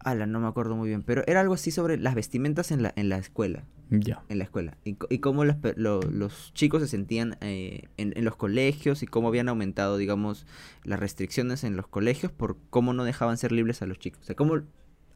Ala, 0.00 0.26
no 0.26 0.40
me 0.40 0.46
acuerdo 0.46 0.76
muy 0.76 0.88
bien, 0.88 1.02
pero 1.02 1.22
era 1.26 1.40
algo 1.40 1.54
así 1.54 1.70
sobre 1.70 1.98
las 1.98 2.14
vestimentas 2.14 2.70
en 2.70 2.82
la, 2.82 2.92
en 2.96 3.08
la 3.08 3.18
escuela. 3.18 3.64
Ya. 3.90 4.22
En 4.28 4.38
la 4.38 4.44
escuela. 4.44 4.76
Y, 4.84 4.96
y 5.08 5.18
cómo 5.18 5.44
pe- 5.60 5.74
lo- 5.76 6.02
los 6.02 6.52
chicos 6.54 6.82
se 6.82 6.88
sentían 6.88 7.36
eh, 7.40 7.88
en, 7.96 8.12
en 8.16 8.24
los 8.24 8.36
colegios 8.36 9.02
y 9.02 9.06
cómo 9.06 9.28
habían 9.28 9.48
aumentado, 9.48 9.96
digamos, 9.96 10.46
las 10.84 11.00
restricciones 11.00 11.64
en 11.64 11.74
los 11.76 11.88
colegios 11.88 12.30
por 12.30 12.58
cómo 12.70 12.92
no 12.92 13.04
dejaban 13.04 13.38
ser 13.38 13.50
libres 13.50 13.80
a 13.82 13.86
los 13.86 13.98
chicos. 13.98 14.20
O 14.22 14.24
sea, 14.24 14.36
como 14.36 14.60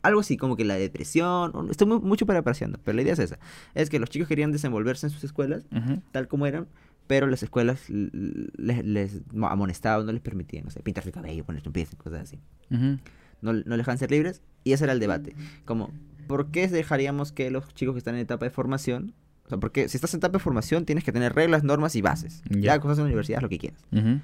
algo 0.02 0.20
así, 0.20 0.36
como 0.36 0.56
que 0.56 0.64
la 0.64 0.74
depresión. 0.74 1.50
o- 1.54 1.70
Estoy 1.70 1.86
mu- 1.86 2.00
mucho 2.00 2.26
parafraseando, 2.26 2.78
pero 2.84 2.96
la 2.96 3.02
idea 3.02 3.12
es 3.12 3.18
esa. 3.18 3.38
Es 3.74 3.88
que 3.90 3.98
los 3.98 4.10
chicos 4.10 4.28
querían 4.28 4.52
desenvolverse 4.52 5.06
en 5.06 5.10
sus 5.10 5.24
escuelas 5.24 5.64
Ujú. 5.74 6.00
tal 6.10 6.28
como 6.28 6.46
eran, 6.46 6.66
pero 7.06 7.26
las 7.26 7.42
escuelas 7.42 7.88
les, 7.88 8.84
les 8.84 9.20
mo- 9.34 9.48
amonestaban, 9.48 10.06
no 10.06 10.12
les 10.12 10.20
permitían, 10.22 10.64
no 10.64 10.70
sé, 10.70 10.80
pintarse 10.82 11.08
el 11.10 11.14
cabello, 11.14 11.44
ponerse 11.44 11.68
un 11.68 11.72
piercing, 11.72 11.96
cosas 11.98 12.22
así 12.22 12.40
Ujú. 12.70 12.98
no, 13.42 13.52
no 13.52 13.60
les 13.76 13.78
dejan 13.78 13.98
ser 13.98 14.10
libres. 14.10 14.40
Y 14.64 14.72
ese 14.72 14.84
era 14.84 14.92
el 14.92 15.00
debate. 15.00 15.34
Como, 15.64 15.90
¿por 16.28 16.50
qué 16.52 16.68
dejaríamos 16.68 17.32
que 17.32 17.50
los 17.50 17.72
chicos 17.74 17.94
que 17.94 17.98
están 17.98 18.14
en 18.14 18.20
etapa 18.20 18.44
de 18.44 18.50
formación, 18.50 19.12
o 19.46 19.48
sea, 19.48 19.58
porque 19.58 19.88
si 19.88 19.96
estás 19.96 20.14
en 20.14 20.18
etapa 20.18 20.38
de 20.38 20.42
formación 20.44 20.84
tienes 20.84 21.02
que 21.04 21.10
tener 21.12 21.34
reglas, 21.34 21.64
normas 21.64 21.96
y 21.96 22.02
bases. 22.02 22.42
Ya. 22.48 22.60
Ya, 22.74 22.78
cosas 22.80 22.98
en 22.98 23.04
la 23.04 23.06
universidad, 23.08 23.40
lo 23.42 23.48
que 23.48 23.58
quieras. 23.58 23.80
Ujú. 23.92 24.20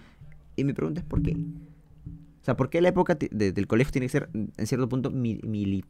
Y 0.57 0.65
mi 0.65 0.73
pregunta 0.73 1.01
es, 1.01 1.07
¿por 1.07 1.23
qué? 1.23 1.37
O 2.49 2.51
sea, 2.51 2.57
¿por 2.57 2.71
qué 2.71 2.81
la 2.81 2.89
época 2.89 3.15
de- 3.15 3.53
del 3.53 3.67
colegio 3.67 3.93
tiene 3.93 4.07
que 4.07 4.11
ser, 4.13 4.31
en 4.33 4.67
cierto 4.67 4.89
punto, 4.89 5.11
mil, 5.11 5.39
mil- 5.47 5.85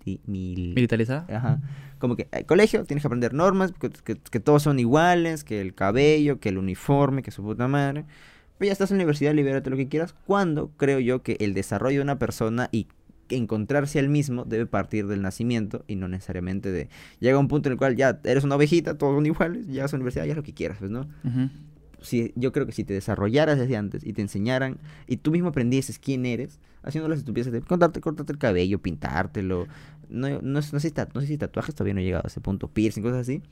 ¿Militarizada? 0.75 1.25
Ajá. 1.29 1.61
Como 2.01 2.16
que 2.16 2.27
el 2.33 2.47
colegio 2.47 2.85
tienes 2.85 3.03
que 3.03 3.07
aprender 3.07 3.33
normas, 3.33 3.71
que, 3.71 3.90
que- 3.90 4.16
que 4.16 4.40
todos 4.40 4.64
son 4.64 4.81
iguales, 4.81 5.44
que 5.44 5.61
el 5.61 5.73
cabello, 5.75 6.40
que 6.40 6.49
el 6.49 6.59
uniforme, 6.59 7.23
que 7.23 7.31
su 7.31 7.44
puta 7.44 7.68
madre. 7.68 8.07
Pero 8.59 8.66
ya 8.66 8.73
estás 8.73 8.90
en 8.90 8.97
la 8.97 9.03
universidad, 9.05 9.35
libérate 9.35 9.71
lo 9.71 9.77
que 9.77 9.87
quieras. 9.87 10.16
Cuando 10.27 10.73
creo 10.77 10.99
yo 10.99 11.23
que 11.23 11.37
el 11.38 11.55
desarrollo 11.55 11.99
de 11.99 12.03
una 12.03 12.18
persona 12.18 12.68
y 12.73 12.88
encontrarse 13.29 14.01
al 14.01 14.09
mismo 14.09 14.44
debe 14.44 14.66
partir 14.66 15.07
del 15.07 15.23
nacimiento 15.23 15.85
y 15.87 15.94
no 15.94 16.09
necesariamente 16.09 16.73
de... 16.73 16.88
Llega 17.21 17.38
un 17.38 17.47
punto 17.47 17.68
en 17.68 17.75
el 17.75 17.79
cual 17.79 17.94
ya 17.94 18.18
eres 18.25 18.42
una 18.42 18.57
ovejita, 18.57 18.99
todos 18.99 19.14
son 19.14 19.27
iguales, 19.27 19.66
llegas 19.68 19.92
a 19.92 19.97
la 19.97 20.01
universidad, 20.01 20.25
ya 20.25 20.35
lo 20.35 20.42
que 20.42 20.55
quieras, 20.55 20.79
pues, 20.81 20.90
¿no? 20.90 21.03
Ujú. 21.25 21.51
Si, 22.01 22.33
yo 22.37 22.53
creo 22.53 22.67
que 22.67 22.73
si 22.73 22.85
te 22.85 22.95
desarrollaras 22.95 23.59
desde 23.59 23.77
antes 23.77 24.05
y 24.05 24.13
te 24.13 24.23
enseñaran 24.23 24.79
y 25.07 25.17
tú 25.19 25.31
mismo 25.31 25.49
aprendieses 25.49 25.99
quién 25.99 26.27
eres, 26.27 26.59
haciendo 26.83 27.09
las 27.09 27.19
estupideces 27.19 27.53
de 27.53 27.61
cortarte, 27.61 28.01
cortarte 28.01 28.33
el 28.33 28.39
cabello, 28.39 28.79
pintártelo, 28.79 29.67
no, 30.09 30.29
no, 30.29 30.41
no, 30.43 30.63
sé 30.63 30.81
si 30.81 30.91
ta- 30.91 31.09
no 31.15 31.21
sé 31.21 31.27
si 31.27 31.37
tatuajes 31.39 31.75
todavía 31.75 31.95
no 31.95 32.01
he 32.01 32.05
llegado 32.05 32.25
a 32.25 32.29
ese 32.29 32.41
punto, 32.41 32.69
piercing, 32.69 33.03
cosas 33.03 33.19
así, 33.21 33.43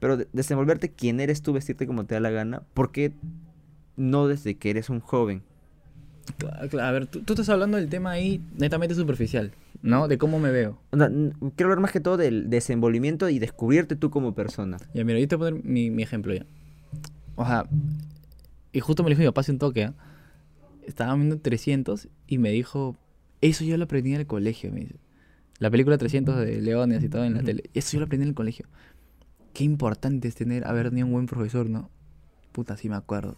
pero 0.00 0.16
de- 0.16 0.28
desenvolverte 0.32 0.90
quién 0.90 1.18
eres 1.20 1.42
tú, 1.42 1.52
vestirte 1.52 1.86
como 1.86 2.04
te 2.06 2.14
da 2.14 2.20
la 2.20 2.30
gana, 2.30 2.62
¿por 2.74 2.92
qué 2.92 3.12
no 3.96 4.28
desde 4.28 4.54
que 4.56 4.70
eres 4.70 4.90
un 4.90 5.00
joven? 5.00 5.42
A 6.80 6.90
ver, 6.90 7.06
tú, 7.06 7.20
tú 7.22 7.34
estás 7.34 7.48
hablando 7.50 7.76
del 7.76 7.88
tema 7.88 8.12
ahí 8.12 8.40
netamente 8.56 8.94
superficial, 8.94 9.52
¿no? 9.82 10.08
De 10.08 10.16
cómo 10.18 10.38
me 10.38 10.50
veo. 10.50 10.78
O 10.90 10.96
sea, 10.96 11.06
n- 11.06 11.32
quiero 11.54 11.70
hablar 11.70 11.80
más 11.80 11.92
que 11.92 12.00
todo 12.00 12.16
del 12.16 12.48
desenvolvimiento 12.48 13.28
y 13.28 13.38
descubrirte 13.38 13.94
tú 13.94 14.10
como 14.10 14.34
persona. 14.34 14.78
Ya, 14.94 15.04
mira, 15.04 15.18
yo 15.18 15.28
te 15.28 15.36
voy 15.36 15.48
a 15.48 15.50
poner 15.50 15.64
mi, 15.64 15.90
mi 15.90 16.02
ejemplo 16.02 16.32
ya. 16.34 16.46
O 17.36 17.44
sea, 17.44 17.66
y 18.72 18.80
justo 18.80 19.02
me 19.02 19.10
dijo 19.10 19.20
mi 19.20 19.26
papá 19.26 19.40
hace 19.42 19.52
un 19.52 19.58
toque, 19.58 19.84
¿ah? 19.84 19.94
Estaba 20.86 21.14
viendo 21.14 21.38
300 21.38 22.08
y 22.26 22.38
me 22.38 22.50
dijo, 22.50 22.96
eso 23.40 23.64
yo 23.64 23.76
lo 23.76 23.84
aprendí 23.84 24.12
en 24.14 24.20
el 24.20 24.26
colegio, 24.26 24.70
me 24.72 24.80
dice. 24.80 24.96
La 25.58 25.70
película 25.70 25.96
300 25.96 26.36
de 26.44 26.60
Leones 26.60 27.02
y 27.02 27.08
todo 27.08 27.24
en 27.24 27.32
la 27.34 27.38
Ujú. 27.38 27.46
tele. 27.46 27.70
Eso 27.74 27.92
yo 27.94 28.00
lo 28.00 28.06
aprendí 28.06 28.24
en 28.24 28.28
el 28.30 28.34
colegio. 28.34 28.66
Qué 29.52 29.64
importante 29.64 30.28
es 30.28 30.34
tener, 30.34 30.66
haber 30.66 30.90
tenido 30.90 31.06
un 31.06 31.12
buen 31.12 31.26
profesor, 31.26 31.70
¿no? 31.70 31.90
Puta, 32.52 32.76
sí 32.76 32.88
me 32.88 32.96
acuerdo. 32.96 33.36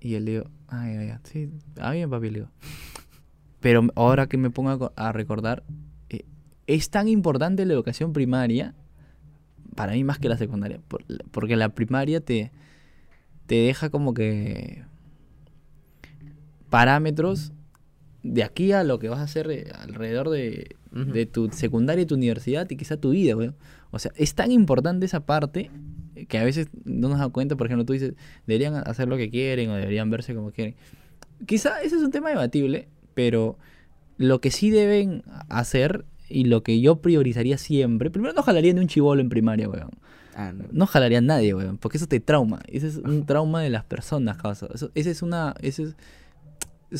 Y 0.00 0.14
él 0.14 0.24
le 0.24 0.30
digo, 0.32 0.44
ay, 0.68 0.96
ay, 0.96 1.08
ay, 1.10 1.18
sí, 1.24 1.50
ah, 1.80 1.90
bien, 1.92 2.08
papi, 2.08 2.30
le 2.30 2.38
digo. 2.40 2.50
Pero 3.60 3.88
ahora 3.96 4.26
que 4.28 4.36
me 4.36 4.50
pongo 4.50 4.92
a 4.96 5.08
a 5.08 5.12
recordar, 5.12 5.64
eh, 6.08 6.24
es 6.66 6.88
tan 6.90 7.08
importante 7.08 7.64
la 7.66 7.72
educación 7.72 8.12
primaria, 8.12 8.74
para 9.76 9.92
mí 9.92 10.02
más 10.02 10.18
que 10.18 10.28
la 10.28 10.36
secundaria, 10.36 10.80
por- 10.88 11.04
porque 11.30 11.54
la 11.56 11.68
primaria 11.68 12.20
te, 12.20 12.50
te 13.46 13.54
deja 13.54 13.90
como 13.90 14.12
que 14.14 14.82
parámetros 16.70 17.52
de 18.22 18.42
aquí 18.42 18.72
a 18.72 18.82
lo 18.82 18.98
que 18.98 19.08
vas 19.08 19.20
a 19.20 19.22
hacer 19.24 19.50
eh, 19.50 19.70
alrededor 19.78 20.30
de, 20.30 20.76
de 20.90 21.26
tu 21.26 21.48
secundaria 21.52 22.02
y 22.02 22.06
tu 22.06 22.16
universidad 22.16 22.68
y 22.70 22.76
quizá 22.76 22.96
tu 22.96 23.10
vida, 23.10 23.36
weón. 23.36 23.54
O 23.92 23.98
sea, 24.00 24.10
es 24.16 24.34
tan 24.34 24.50
importante 24.50 25.06
esa 25.06 25.20
parte 25.24 25.70
que 26.28 26.38
a 26.38 26.44
veces 26.44 26.68
no 26.84 27.08
nos 27.08 27.18
damos 27.18 27.32
cuenta, 27.32 27.56
por 27.56 27.66
ejemplo, 27.66 27.84
tú 27.84 27.92
dices, 27.92 28.14
deberían 28.46 28.74
hacer 28.74 29.06
lo 29.06 29.16
que 29.16 29.30
quieren 29.30 29.70
o 29.70 29.74
deberían 29.76 30.10
verse 30.10 30.34
como 30.34 30.50
quieren. 30.50 30.74
Quizá 31.46 31.80
ese 31.82 31.96
es 31.96 32.02
un 32.02 32.10
tema 32.10 32.30
debatible, 32.30 32.88
pero 33.14 33.58
lo 34.18 34.40
que 34.40 34.50
sí 34.50 34.70
deben 34.70 35.22
hacer 35.48 36.04
y 36.28 36.44
lo 36.44 36.62
que 36.62 36.80
yo 36.80 36.96
priorizaría 36.96 37.58
siempre, 37.58 38.10
primero 38.10 38.32
no 38.34 38.42
jalaría 38.42 38.72
ni 38.72 38.80
un 38.80 38.88
chivolo 38.88 39.20
en 39.20 39.28
primaria, 39.28 39.68
weón. 39.68 39.90
Ah, 40.34 40.52
no. 40.52 40.64
No 40.70 40.86
jalaría 40.86 41.18
a 41.18 41.22
nadie, 41.22 41.54
weón, 41.54 41.78
porque 41.78 41.96
eso 41.98 42.06
te 42.06 42.20
trauma. 42.20 42.60
Ese 42.68 42.88
es 42.88 42.96
un 42.96 43.24
trauma 43.26 43.62
de 43.62 43.70
las 43.70 43.84
personas, 43.84 44.36
causa. 44.36 44.66
Eso, 44.74 44.90
ese 44.94 45.10
es 45.10 45.22
una. 45.22 45.54
Ese 45.60 45.84
es- 45.84 45.96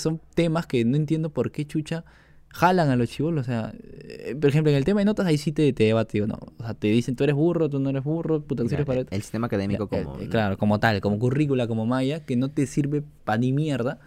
son 0.01 0.21
temas 0.35 0.67
que 0.67 0.85
no 0.85 0.97
entiendo 0.97 1.31
por 1.31 1.53
qué 1.53 1.65
chucha 1.65 2.05
jalan 2.49 2.89
a 2.91 2.97
los 2.97 3.09
chivolos. 3.11 3.43
O 3.43 3.45
sea, 3.45 3.73
eh, 3.83 4.35
por 4.41 4.51
ejemplo, 4.51 4.71
en 4.71 4.77
el 4.77 4.85
tema 4.85 5.01
de 5.01 5.05
notas, 5.05 5.27
ahí 5.27 5.39
sí 5.39 5.53
te, 5.53 5.73
te 5.73 5.85
debate, 5.85 6.13
digo, 6.15 6.27
no. 6.27 6.39
O 6.59 6.65
sea, 6.65 6.75
te 6.75 6.89
dicen 6.89 7.15
tú 7.15 7.25
eres 7.25 7.37
burro, 7.37 7.69
tú 7.69 7.79
no 7.79 7.91
eres 7.91 8.03
burro, 8.03 8.41
puta, 8.41 8.63
que 8.63 8.69
Ya, 8.71 8.79
sirves 8.79 8.87
para 8.87 9.01
el 9.01 9.23
sistema 9.23 9.47
académico 9.47 9.89
ya, 9.93 10.03
como... 10.05 10.19
eh, 10.21 10.29
Claro, 10.29 10.57
como 10.57 10.81
tal, 10.81 11.01
como 11.01 11.19
currícula, 11.19 11.67
como 11.67 11.87
malla, 11.87 12.25
que 12.25 12.37
no 12.37 12.51
te 12.51 12.67
sirve 12.67 13.03
pa' 13.25 13.37
ni 13.39 13.53
mierda, 13.53 14.01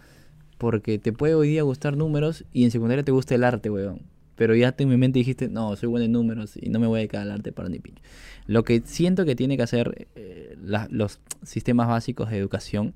porque 0.58 0.98
te 0.98 1.12
puede 1.12 1.34
hoy 1.34 1.48
día 1.48 1.62
gustar 1.62 1.96
números 1.96 2.44
y 2.52 2.64
en 2.64 2.70
secundaria 2.70 3.04
te 3.04 3.12
gusta 3.12 3.34
el 3.34 3.44
arte, 3.44 3.70
weón. 3.70 4.00
Pero 4.40 4.54
ya 4.54 4.74
en 4.78 4.88
mi 4.88 4.96
mente 4.96 5.18
dijiste, 5.18 5.50
no, 5.50 5.76
soy 5.76 5.90
bueno 5.90 6.06
en 6.06 6.12
números 6.12 6.56
y 6.56 6.70
no 6.70 6.80
me 6.80 6.86
voy 6.86 6.96
a 6.96 7.00
dedicar 7.00 7.20
al 7.20 7.30
arte 7.30 7.52
para 7.52 7.68
ni 7.68 7.78
pinche. 7.78 8.00
Lo 8.46 8.64
que 8.64 8.80
siento 8.86 9.26
que 9.26 9.36
tiene 9.36 9.58
que 9.58 9.62
hacer 9.64 10.08
eh, 10.14 10.56
la- 10.62 10.88
los 10.90 11.20
sistemas 11.42 11.88
básicos 11.88 12.30
de 12.30 12.38
educación, 12.38 12.94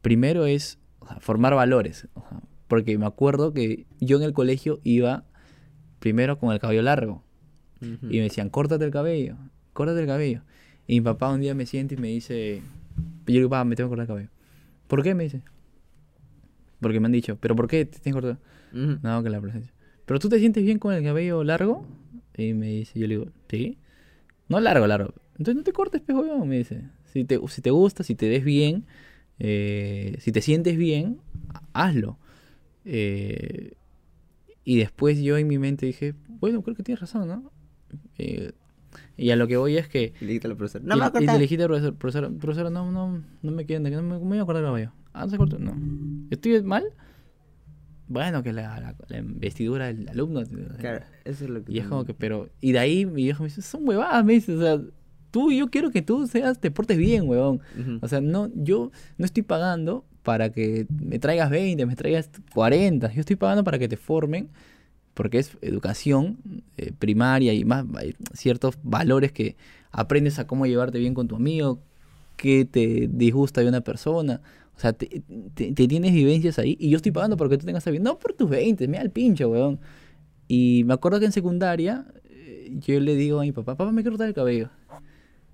primero 0.00 0.46
es 0.46 0.78
o 1.00 1.06
sea, 1.06 1.20
formar 1.20 1.54
valores. 1.54 2.08
o 2.14 2.20
sea, 2.26 2.40
porque 2.68 2.96
me 2.96 3.04
acuerdo 3.04 3.52
que 3.52 3.84
yo 4.00 4.16
en 4.16 4.22
el 4.22 4.32
colegio 4.32 4.80
iba 4.82 5.24
primero 5.98 6.38
con 6.38 6.52
el 6.54 6.58
cabello 6.58 6.80
largo. 6.80 7.22
Ujú. 7.82 8.06
Y 8.06 8.16
me 8.16 8.22
decían, 8.22 8.48
córtate 8.48 8.86
el 8.86 8.90
cabello, 8.90 9.36
córtate 9.74 10.00
el 10.00 10.06
cabello. 10.06 10.40
Y 10.86 10.94
mi 10.94 11.04
papá 11.04 11.28
un 11.30 11.42
día 11.42 11.54
me 11.54 11.66
siente 11.66 11.96
y 11.96 11.98
me 11.98 12.08
dice, 12.08 12.62
yo 13.26 13.34
digo, 13.34 13.50
papá, 13.50 13.64
me 13.64 13.76
tengo 13.76 13.88
que 13.90 13.96
cortar 13.96 14.04
el 14.04 14.08
cabello. 14.08 14.30
¿Por 14.86 15.02
qué? 15.02 15.14
Me 15.14 15.24
dice. 15.24 15.42
Porque 16.80 16.98
me 16.98 17.06
han 17.06 17.12
dicho, 17.12 17.36
¿pero 17.38 17.54
por 17.56 17.68
qué 17.68 17.84
te 17.84 17.98
tienes 17.98 18.04
que 18.04 18.12
cortar? 18.12 18.38
Ujú. 18.72 18.98
No, 19.02 19.22
que 19.22 19.28
la 19.28 19.38
presencia. 19.40 19.70
¿Pero 20.08 20.18
tú 20.20 20.30
te 20.30 20.38
sientes 20.38 20.64
bien 20.64 20.78
con 20.78 20.94
el 20.94 21.04
cabello 21.04 21.44
largo? 21.44 21.86
Y 22.34 22.54
me 22.54 22.68
dice, 22.68 22.98
yo 22.98 23.06
le 23.06 23.18
digo, 23.18 23.30
¿sí? 23.50 23.76
No 24.48 24.58
largo, 24.58 24.86
largo. 24.86 25.12
Entonces 25.32 25.54
no 25.56 25.62
te 25.62 25.74
cortes, 25.74 26.00
pejo, 26.00 26.20
weón", 26.22 26.48
me 26.48 26.56
dice. 26.56 26.82
Si 27.12 27.24
te, 27.24 27.38
si 27.48 27.60
te 27.60 27.70
gusta, 27.70 28.02
si 28.02 28.14
te 28.14 28.26
ves 28.30 28.42
bien, 28.42 28.86
eh, 29.38 30.16
si 30.20 30.32
te 30.32 30.40
sientes 30.40 30.78
bien, 30.78 31.18
hazlo. 31.74 32.16
Eh, 32.86 33.74
y 34.64 34.78
después 34.78 35.20
yo 35.20 35.36
en 35.36 35.46
mi 35.46 35.58
mente 35.58 35.84
dije, 35.84 36.14
bueno, 36.40 36.62
creo 36.62 36.74
que 36.74 36.82
tienes 36.82 37.00
razón, 37.00 37.28
¿no? 37.28 37.52
Eh, 38.16 38.52
y 39.18 39.28
a 39.30 39.36
lo 39.36 39.46
que 39.46 39.58
voy 39.58 39.76
es 39.76 39.88
que... 39.88 40.14
Y 40.20 40.24
le 40.24 40.28
dijiste 40.28 40.46
a 40.46 40.50
la 40.50 40.56
profesora, 40.56 40.84
y- 40.84 40.88
no 40.88 40.94
me 40.96 41.00
va 41.00 41.06
a 41.06 41.10
y 41.10 41.12
cortar". 41.12 41.34
le 41.36 41.42
dijiste 41.42 41.62
al 41.64 41.68
profesor, 41.68 41.94
profesora, 41.96 42.30
profesora, 42.30 42.70
no, 42.70 42.90
no, 42.90 43.22
no 43.42 43.52
me 43.52 43.66
quieren, 43.66 43.82
no 43.92 44.02
me, 44.02 44.18
me 44.18 44.24
voy 44.24 44.38
a 44.38 44.44
cortar 44.46 44.62
el 44.62 44.68
cabello. 44.70 44.92
Ah, 45.12 45.24
no 45.24 45.30
se 45.30 45.36
cortó, 45.36 45.58
no. 45.58 45.76
¿Estoy 46.30 46.62
mal? 46.62 46.84
Bueno, 48.08 48.42
que 48.42 48.52
la, 48.52 48.80
la, 48.80 48.94
la 49.08 49.18
investidura 49.18 49.86
del 49.86 50.08
alumno. 50.08 50.42
Claro, 50.78 51.04
eso 51.24 51.44
es 51.44 51.50
lo 51.50 51.62
que... 51.62 51.72
Y 51.72 51.78
es 51.78 51.86
como 51.86 52.04
que, 52.04 52.14
pero. 52.14 52.48
Y 52.60 52.72
de 52.72 52.78
ahí 52.78 53.06
mi 53.06 53.24
viejo 53.24 53.42
me 53.42 53.48
dice, 53.48 53.62
son 53.62 53.86
huevadas, 53.86 54.24
me 54.24 54.32
dice, 54.32 54.56
o 54.56 54.60
sea, 54.60 54.80
tú, 55.30 55.52
yo 55.52 55.68
quiero 55.68 55.90
que 55.90 56.02
tú 56.02 56.26
seas, 56.26 56.58
te 56.58 56.70
portes 56.70 56.96
bien, 56.96 57.28
huevón. 57.28 57.60
O 58.00 58.08
sea, 58.08 58.20
no, 58.20 58.50
yo 58.54 58.90
no 59.18 59.24
estoy 59.24 59.42
pagando 59.42 60.04
para 60.22 60.50
que 60.50 60.86
me 60.90 61.18
traigas 61.18 61.50
20, 61.50 61.86
me 61.86 61.96
traigas 61.96 62.30
40. 62.54 63.12
Yo 63.12 63.20
estoy 63.20 63.36
pagando 63.36 63.64
para 63.64 63.78
que 63.78 63.88
te 63.88 63.96
formen, 63.96 64.48
porque 65.14 65.38
es 65.38 65.56
educación 65.60 66.38
eh, 66.76 66.92
primaria 66.98 67.52
y 67.52 67.64
más 67.64 67.84
hay 67.96 68.14
ciertos 68.32 68.78
valores 68.82 69.32
que 69.32 69.56
aprendes 69.90 70.38
a 70.38 70.46
cómo 70.46 70.66
llevarte 70.66 70.98
bien 70.98 71.14
con 71.14 71.28
tu 71.28 71.36
amigo, 71.36 71.82
qué 72.38 72.64
te 72.64 73.08
disgusta 73.12 73.60
de 73.60 73.68
una 73.68 73.82
persona. 73.82 74.40
O 74.74 74.80
sea, 74.80 74.92
te, 74.94 75.22
te- 75.54 75.72
te 75.72 75.88
tienes 75.88 76.12
vivencias 76.12 76.58
ahí 76.58 76.76
y 76.80 76.88
yo 76.88 76.96
estoy 76.96 77.12
pagando 77.12 77.36
porque 77.36 77.58
tú 77.58 77.66
tengas 77.66 77.86
esa. 77.86 77.98
No 77.98 78.18
por 78.18 78.32
tus 78.32 78.48
20, 78.48 78.86
me 78.88 78.96
da 78.96 79.02
el 79.02 79.10
pincho, 79.10 79.50
weón. 79.50 79.78
Y 80.46 80.82
me 80.86 80.94
acuerdo 80.94 81.18
que 81.20 81.26
en 81.26 81.32
secundaria 81.32 82.06
eh, 82.30 82.70
yo 82.80 82.98
le 83.00 83.14
digo 83.16 83.40
a 83.40 83.42
mi 83.42 83.52
papá, 83.52 83.74
papá, 83.76 83.92
me 83.92 84.02
quiero 84.02 84.12
cortar 84.12 84.28
el 84.28 84.34
cabello. 84.34 84.70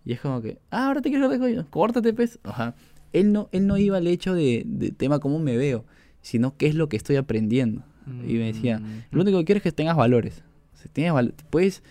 Y 0.04 0.12
es 0.12 0.20
como 0.20 0.42
que, 0.42 0.58
ah, 0.70 0.88
ahora 0.88 1.00
te 1.00 1.08
quieres 1.08 1.26
cortar 1.26 1.42
el 1.46 1.54
cabello, 1.54 1.70
córtate, 1.70 2.12
pues. 2.12 2.38
Ajá. 2.44 2.74
Él 3.12 3.32
no, 3.32 3.48
él 3.52 3.66
no 3.66 3.76
iba 3.78 3.96
al 3.96 4.06
hecho 4.06 4.34
de, 4.34 4.62
de 4.66 4.90
tema 4.90 5.18
cómo 5.20 5.38
me 5.38 5.56
veo, 5.56 5.84
sino 6.20 6.56
qué 6.56 6.66
es 6.66 6.74
lo 6.74 6.88
que 6.88 6.96
estoy 6.96 7.16
aprendiendo. 7.16 7.82
Y 8.28 8.34
me 8.34 8.52
decía, 8.52 8.82
lo 9.10 9.22
único 9.22 9.38
que 9.38 9.44
quiero 9.46 9.56
es 9.58 9.62
que 9.62 9.72
tengas 9.72 9.96
valores. 9.96 10.44
O 10.74 10.76
sea, 10.76 10.90
tienes 10.92 11.14
val- 11.14 11.32
puedes 11.48 11.82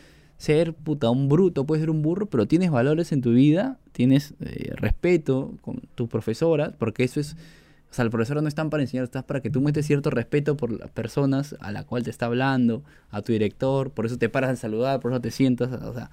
ser 0.43 0.73
puta 0.73 1.09
un 1.09 1.29
bruto, 1.29 1.65
puedes 1.65 1.81
ser 1.81 1.89
un 1.89 2.01
burro, 2.01 2.25
pero 2.25 2.45
tienes 2.47 2.69
valores 2.69 3.11
en 3.13 3.21
tu 3.21 3.31
vida, 3.31 3.77
tienes 3.93 4.33
eh, 4.41 4.73
respeto 4.75 5.53
con 5.61 5.79
tus 5.95 6.09
profesoras, 6.09 6.73
porque 6.77 7.05
eso 7.05 7.21
es, 7.21 7.37
o 7.89 7.93
sea, 7.93 8.03
el 8.03 8.11
profesor 8.11 8.41
no 8.41 8.47
están 8.49 8.69
para 8.69 8.83
enseñar, 8.83 9.05
estás 9.05 9.23
para 9.23 9.39
que 9.41 9.49
tú 9.49 9.61
muestres 9.61 9.85
cierto 9.85 10.09
respeto 10.09 10.57
por 10.57 10.69
las 10.77 10.89
personas 10.89 11.55
a 11.61 11.71
la 11.71 11.83
cual 11.85 12.03
te 12.03 12.09
está 12.09 12.25
hablando, 12.25 12.83
a 13.09 13.21
tu 13.21 13.31
director, 13.31 13.91
por 13.91 14.05
eso 14.05 14.17
te 14.17 14.27
paras 14.27 14.49
a 14.51 14.55
saludar, 14.57 14.99
por 14.99 15.11
eso 15.13 15.21
te 15.21 15.31
sientas, 15.31 15.71
o 15.81 15.93
sea, 15.93 16.11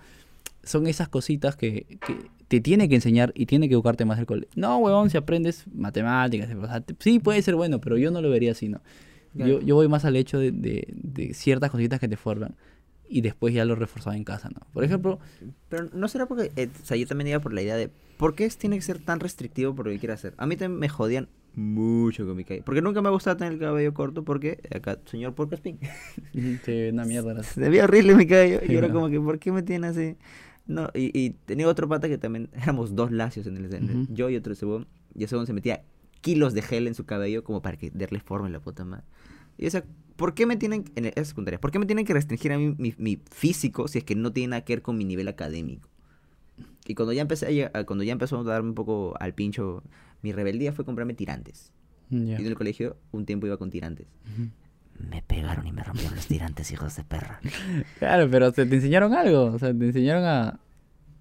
son 0.63 0.87
esas 0.87 1.09
cositas 1.09 1.57
que, 1.57 1.87
que 2.07 2.17
te 2.47 2.61
tiene 2.61 2.89
que 2.89 2.95
enseñar 2.95 3.33
y 3.35 3.47
tiene 3.47 3.67
que 3.69 3.75
educarte 3.75 4.05
más 4.05 4.19
el 4.21 4.27
colegio. 4.27 4.51
No, 4.55 4.79
huevón, 4.79 5.11
si 5.11 5.17
aprendes 5.17 5.65
matemáticas, 5.75 6.49
o 6.55 6.67
sea, 6.67 6.81
te- 6.81 6.95
sí 7.01 7.19
puede 7.19 7.43
ser 7.43 7.57
bueno, 7.57 7.81
pero 7.81 7.97
yo 7.99 8.11
no 8.13 8.21
lo 8.21 8.31
vería 8.31 8.53
así, 8.53 8.69
¿no? 8.69 8.81
Yo, 9.35 9.61
yo 9.61 9.75
voy 9.77 9.89
más 9.89 10.05
al 10.05 10.15
hecho 10.17 10.39
de, 10.39 10.53
de- 10.53 10.87
de 10.93 11.35
ciertas 11.35 11.71
cositas 11.71 11.99
que 11.99 12.09
te 12.09 12.17
forman 12.17 12.55
y 13.13 13.21
después 13.23 13.53
ya 13.53 13.65
lo 13.65 13.75
reforzaba 13.75 14.17
en 14.17 14.25
casa, 14.25 14.49
¿no? 14.51 14.61
Por 14.73 14.85
ejemplo, 14.85 15.19
Pero 15.69 15.89
no 15.93 16.07
será 16.09 16.27
porque, 16.27 16.53
eh, 16.57 16.69
o 16.83 16.87
sea, 16.87 16.97
yo 16.97 17.07
también 17.07 17.29
iba 17.29 17.41
por 17.41 17.53
la 17.53 17.61
idea 17.63 17.77
de, 17.77 17.91
¿por 18.17 18.35
qué 18.35 18.49
tiene 18.51 18.77
que 18.77 18.83
ser 18.83 18.99
tan 19.01 19.19
restrictivo 19.21 19.75
por 19.75 19.87
lo 19.87 19.93
que 19.93 19.99
quiere 19.99 20.13
hacer? 20.15 20.33
A 20.39 20.47
mí 20.47 20.57
también 20.57 20.79
me 20.79 20.89
jodían 20.89 21.29
mucho 21.55 22.25
con 22.25 22.37
mi 22.37 22.45
cabello. 22.45 22.65
Porque 22.65 22.81
nunca 22.83 23.03
me 23.03 23.09
ha 23.09 23.11
gustado 23.11 23.37
tener 23.37 23.55
el 23.55 23.59
cabello 23.59 23.93
corto 23.93 24.25
porque, 24.25 24.61
acá, 24.75 24.99
señor 25.07 25.35
Porcaspin, 25.35 25.79
sí, 26.65 26.89
una 26.93 27.05
mierda. 27.05 27.35
la- 27.35 27.43
se 27.43 27.69
veía 27.69 27.85
horrible 27.85 28.15
mi 28.15 28.27
cabello. 28.27 28.61
Y 28.67 28.75
era 28.77 28.87
Ya. 28.87 28.93
como 28.93 29.09
que, 29.09 29.21
¿por 29.21 29.39
qué 29.39 29.51
me 29.53 29.63
tiene 29.63 29.89
así? 29.89 30.17
No, 30.67 30.89
y, 30.95 31.11
y 31.19 31.31
tenía 31.31 31.67
otro 31.67 31.89
pata 31.89 32.09
que 32.09 32.19
también, 32.19 32.49
éramos 32.63 32.95
dos 32.95 33.11
lacios 33.11 33.47
en 33.47 33.57
el, 33.57 33.75
en 33.75 33.91
el- 33.91 33.97
Ujú. 34.03 34.15
yo 34.15 34.31
y 34.31 34.37
otro 34.37 34.55
cebón, 34.55 34.87
y 35.15 35.25
ese 35.25 35.31
cebón 35.31 35.47
se 35.47 35.53
metía 35.53 35.83
kilos 36.21 36.55
de 36.55 36.63
gel 36.63 36.87
en 36.87 36.95
su 36.95 37.05
cabello 37.07 37.43
como 37.43 37.61
para 37.63 37.77
que 37.77 37.91
darle 37.91 38.21
forma 38.21 38.47
en 38.47 38.53
la 38.53 38.61
puta 38.61 38.85
madre. 38.85 39.05
Y 39.59 39.67
o 39.67 39.71
sea, 39.71 39.83
¿por 40.21 40.35
qué 40.35 40.45
me 40.45 40.59
tienen, 40.59 40.85
en 40.97 41.07
esa 41.07 41.25
secundaria, 41.25 41.59
por 41.59 41.71
qué 41.71 41.79
me 41.79 41.87
tienen 41.87 42.05
que 42.05 42.13
restringir 42.13 42.53
a 42.53 42.59
mí 42.59 42.75
mi, 42.77 42.95
mi 42.99 43.19
físico 43.31 43.89
si 43.89 43.97
es 43.97 44.05
que 44.05 44.15
no 44.15 44.31
tiene 44.35 44.49
nada 44.49 44.65
que 44.67 44.75
ver 44.75 44.83
con 44.83 44.99
mi 44.99 45.07
nivel 45.07 45.29
académico? 45.29 45.89
Y 46.87 46.95
cuando 46.95 47.15
ya 47.15 47.23
empecé 47.23 47.71
a, 47.73 47.85
cuando 47.85 48.05
ya 48.05 48.13
empezó 48.13 48.39
a 48.39 48.45
darme 48.45 48.69
un 48.69 48.75
poco 48.75 49.15
al 49.19 49.33
pincho, 49.33 49.83
mi 50.21 50.33
rebeldía 50.33 50.75
fue 50.75 50.85
comprarme 50.85 51.15
tirantes. 51.15 51.73
Ya. 52.11 52.37
Y 52.37 52.43
en 52.43 52.47
el 52.47 52.55
colegio 52.55 52.99
un 53.13 53.25
tiempo 53.25 53.47
iba 53.47 53.57
con 53.57 53.71
tirantes. 53.71 54.09
Me 54.99 55.23
pegaron 55.23 55.67
y 55.67 55.73
me 55.73 55.83
rompieron 55.83 56.15
los 56.15 56.27
tirantes, 56.27 56.71
hijos 56.71 56.97
de 56.97 57.05
perra. 57.05 57.41
Claro, 57.99 58.29
pero 58.31 58.53
te, 58.53 58.67
te 58.67 58.75
enseñaron 58.75 59.15
algo, 59.15 59.45
o 59.45 59.59
sea, 59.59 59.73
te 59.73 59.87
enseñaron 59.87 60.25
a, 60.25 60.61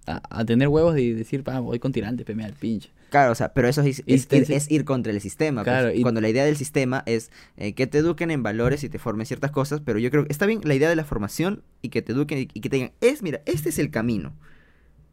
a, 0.09 0.21
a 0.29 0.45
tener 0.45 0.67
huevos 0.67 0.97
y 0.97 1.11
decir, 1.13 1.43
pa, 1.43 1.59
voy 1.59 1.79
con 1.79 1.91
tirante, 1.91 2.25
peme 2.25 2.43
al 2.45 2.53
pinche. 2.53 2.89
Claro, 3.09 3.31
o 3.31 3.35
sea, 3.35 3.53
pero 3.53 3.67
eso 3.67 3.81
es, 3.81 3.99
ir, 3.99 4.05
ense- 4.37 4.55
es 4.55 4.69
ir 4.71 4.85
contra 4.85 5.11
el 5.11 5.19
sistema. 5.21 5.63
pues. 5.63 5.73
Claro, 5.73 5.93
y- 5.93 6.01
Cuando 6.03 6.21
la 6.21 6.29
idea 6.29 6.45
del 6.45 6.55
sistema 6.57 7.01
es 7.07 7.31
eh, 7.57 7.73
que 7.73 7.87
te 7.87 7.97
eduquen 7.99 8.29
en 8.31 8.43
valores 8.43 8.83
y 8.83 8.89
te 8.89 8.99
formen 8.99 9.25
ciertas 9.25 9.49
cosas, 9.51 9.81
pero 9.83 9.97
yo 9.99 10.11
creo 10.11 10.25
que 10.25 10.31
está 10.31 10.45
bien 10.45 10.61
la 10.63 10.75
idea 10.75 10.89
de 10.89 10.95
la 10.95 11.05
formación 11.05 11.63
y 11.81 11.89
que 11.89 12.01
te 12.01 12.11
eduquen 12.11 12.37
y, 12.39 12.41
y 12.53 12.61
que 12.61 12.69
te 12.69 12.75
digan, 12.75 12.91
es, 13.01 13.23
mira, 13.23 13.41
este 13.45 13.69
es 13.69 13.79
el 13.79 13.89
camino. 13.91 14.33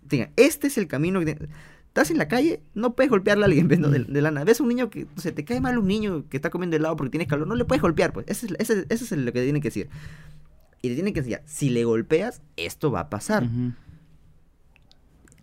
Digan, 0.09 0.31
este 0.37 0.67
es 0.67 0.77
el 0.79 0.87
camino. 0.89 1.21
que 1.21 1.35
te- 1.35 1.49
Estás 1.89 2.11
en 2.11 2.19
la 2.19 2.29
calle, 2.29 2.61
no 2.75 2.95
puedes 2.95 3.09
golpearle 3.09 3.45
a 3.45 3.47
alguien. 3.47 3.69
¿no? 3.81 3.89
de, 3.89 4.01
de 4.05 4.21
la 4.21 4.31
nada. 4.31 4.45
Ves 4.45 4.61
a 4.61 4.63
un 4.65 4.69
niño 4.69 4.91
que, 4.91 5.07
o 5.17 5.21
sea, 5.21 5.35
te 5.35 5.47
cae 5.47 5.63
mal 5.63 5.79
un 5.79 5.87
niño 5.89 6.27
que 6.29 6.37
está 6.37 6.51
comiendo 6.51 6.77
helado 6.77 6.95
porque 6.97 7.09
tienes 7.11 7.27
calor, 7.27 7.47
no 7.47 7.55
le 7.55 7.65
puedes 7.65 7.81
golpear, 7.81 8.13
pues. 8.13 8.27
Ese 8.29 8.47
es, 8.91 9.11
lo 9.13 9.33
que 9.33 9.43
tienen 9.43 9.63
que 9.63 9.69
decir. 9.69 9.89
Y 10.83 10.91
te 10.91 10.95
tienen 10.95 11.15
que 11.15 11.21
enseñar, 11.21 11.43
si 11.47 11.71
le 11.71 11.85
golpeas, 11.85 12.43
esto 12.59 12.91
va 12.91 13.01
a 13.01 13.09
pasar. 13.09 13.49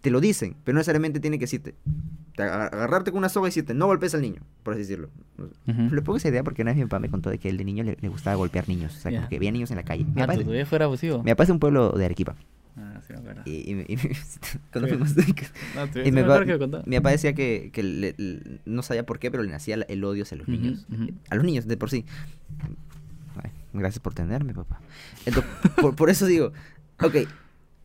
Te 0.03 0.11
lo 0.11 0.19
dicen, 0.19 0.55
pero 0.65 0.73
no 0.75 0.79
necesariamente 0.79 1.19
tiene 1.21 1.39
que 1.39 1.45
decirte, 1.45 1.73
te 2.35 2.43
agar- 2.43 2.75
agarrarte 2.75 3.11
con 3.11 3.19
una 3.19 3.29
soga 3.29 3.47
y 3.47 3.49
decirte, 3.49 3.73
no 3.73 3.85
golpes 3.87 4.13
al 4.13 4.21
niño, 4.21 4.41
por 4.61 4.73
así 4.73 4.81
decirlo. 4.81 5.09
Ujú. 5.65 5.95
Le 5.95 6.01
pongo 6.01 6.17
esa 6.17 6.27
idea 6.27 6.43
porque 6.43 6.61
una 6.61 6.71
vez 6.71 6.77
mi 6.77 6.83
papá 6.83 6.99
me 6.99 7.09
contó 7.09 7.29
de 7.29 7.37
que 7.39 7.47
él 7.49 7.55
de 7.57 7.63
niño 7.63 7.83
le, 7.85 7.97
le 7.99 8.09
gustaba 8.09 8.35
golpear 8.35 8.67
niños, 8.67 8.93
o 8.95 8.99
sea, 8.99 9.11
Ya. 9.11 9.17
como 9.19 9.29
que 9.29 9.39
veía 9.39 9.51
niños 9.53 9.71
en 9.71 9.77
la 9.77 9.83
calle. 9.83 10.03
Mi 10.03 10.21
Ah, 10.21 10.27
papá, 10.27 10.37
¿tu 10.43 10.51
viejo 10.51 10.75
era 10.75 10.85
abusivo? 10.85 11.23
mi 11.23 11.31
papá 11.31 11.43
es 11.45 11.49
un 11.49 11.59
pueblo 11.59 11.91
de 11.93 12.03
Arequipa. 12.05 12.35
Ah, 12.75 12.99
sí 13.07 13.13
me 13.13 13.19
acuerdo. 13.19 13.41
Y, 13.45 13.51
y- 13.51 13.85
y- 13.87 13.97
cuando 14.73 14.89
fuimos... 14.89 15.15
No, 15.15 15.23
y 16.03 16.11
me 16.11 16.23
contaba. 16.59 16.83
mi 16.85 16.97
papá 16.97 17.11
decía 17.11 17.33
que, 17.33 17.69
que 17.71 17.81
le- 17.83 18.15
le- 18.17 18.59
no 18.65 18.81
sabía 18.83 19.05
por 19.05 19.19
qué, 19.19 19.31
pero 19.31 19.43
le 19.43 19.51
nacía 19.51 19.75
el 19.75 20.03
odio 20.03 20.23
hacia 20.23 20.37
los 20.37 20.47
Ujú, 20.47 20.57
niños. 20.57 20.85
ujú. 20.91 21.11
A 21.29 21.35
los 21.35 21.45
niños, 21.45 21.65
de 21.67 21.77
por 21.77 21.89
sí. 21.89 22.03
Ay, 23.41 23.51
gracias 23.73 23.99
por 24.01 24.13
tenerme, 24.13 24.53
papá. 24.53 24.79
Entonces, 25.25 25.49
por, 25.79 25.95
por 25.95 26.09
eso 26.09 26.25
digo, 26.25 26.51
ok, 27.01 27.15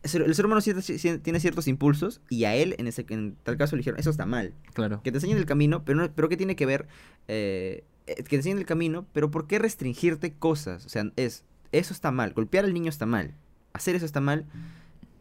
el 0.03 0.35
ser 0.35 0.45
humano 0.45 0.61
tiene 0.61 1.39
ciertos 1.39 1.67
impulsos 1.67 2.21
y 2.29 2.45
a 2.45 2.55
él, 2.55 2.75
en, 2.77 2.87
ese, 2.87 3.05
en 3.09 3.35
tal 3.43 3.57
caso, 3.57 3.75
le 3.75 3.81
dijeron, 3.81 3.99
eso 3.99 4.09
está 4.09 4.25
mal. 4.25 4.53
Claro. 4.73 5.01
Que 5.03 5.11
te 5.11 5.17
enseñen 5.17 5.37
el 5.37 5.45
camino, 5.45 5.83
pero, 5.83 5.99
no, 5.99 6.11
pero 6.13 6.29
¿qué 6.29 6.37
tiene 6.37 6.55
que 6.55 6.65
ver? 6.65 6.87
eh, 7.27 7.83
eh, 8.09 8.15
que 8.15 8.23
te 8.23 8.35
enseñen 8.37 8.57
el 8.57 8.65
camino, 8.65 9.05
pero 9.13 9.29
¿por 9.29 9.45
qué 9.47 9.59
restringirte 9.59 10.33
cosas? 10.33 10.85
O 10.85 10.89
sea, 10.89 11.11
es, 11.15 11.43
eso 11.71 11.93
está 11.93 12.11
mal, 12.11 12.33
golpear 12.33 12.65
al 12.65 12.73
niño 12.73 12.89
está 12.89 13.05
mal, 13.05 13.35
hacer 13.73 13.95
eso 13.95 14.05
está 14.05 14.19
mal, 14.19 14.45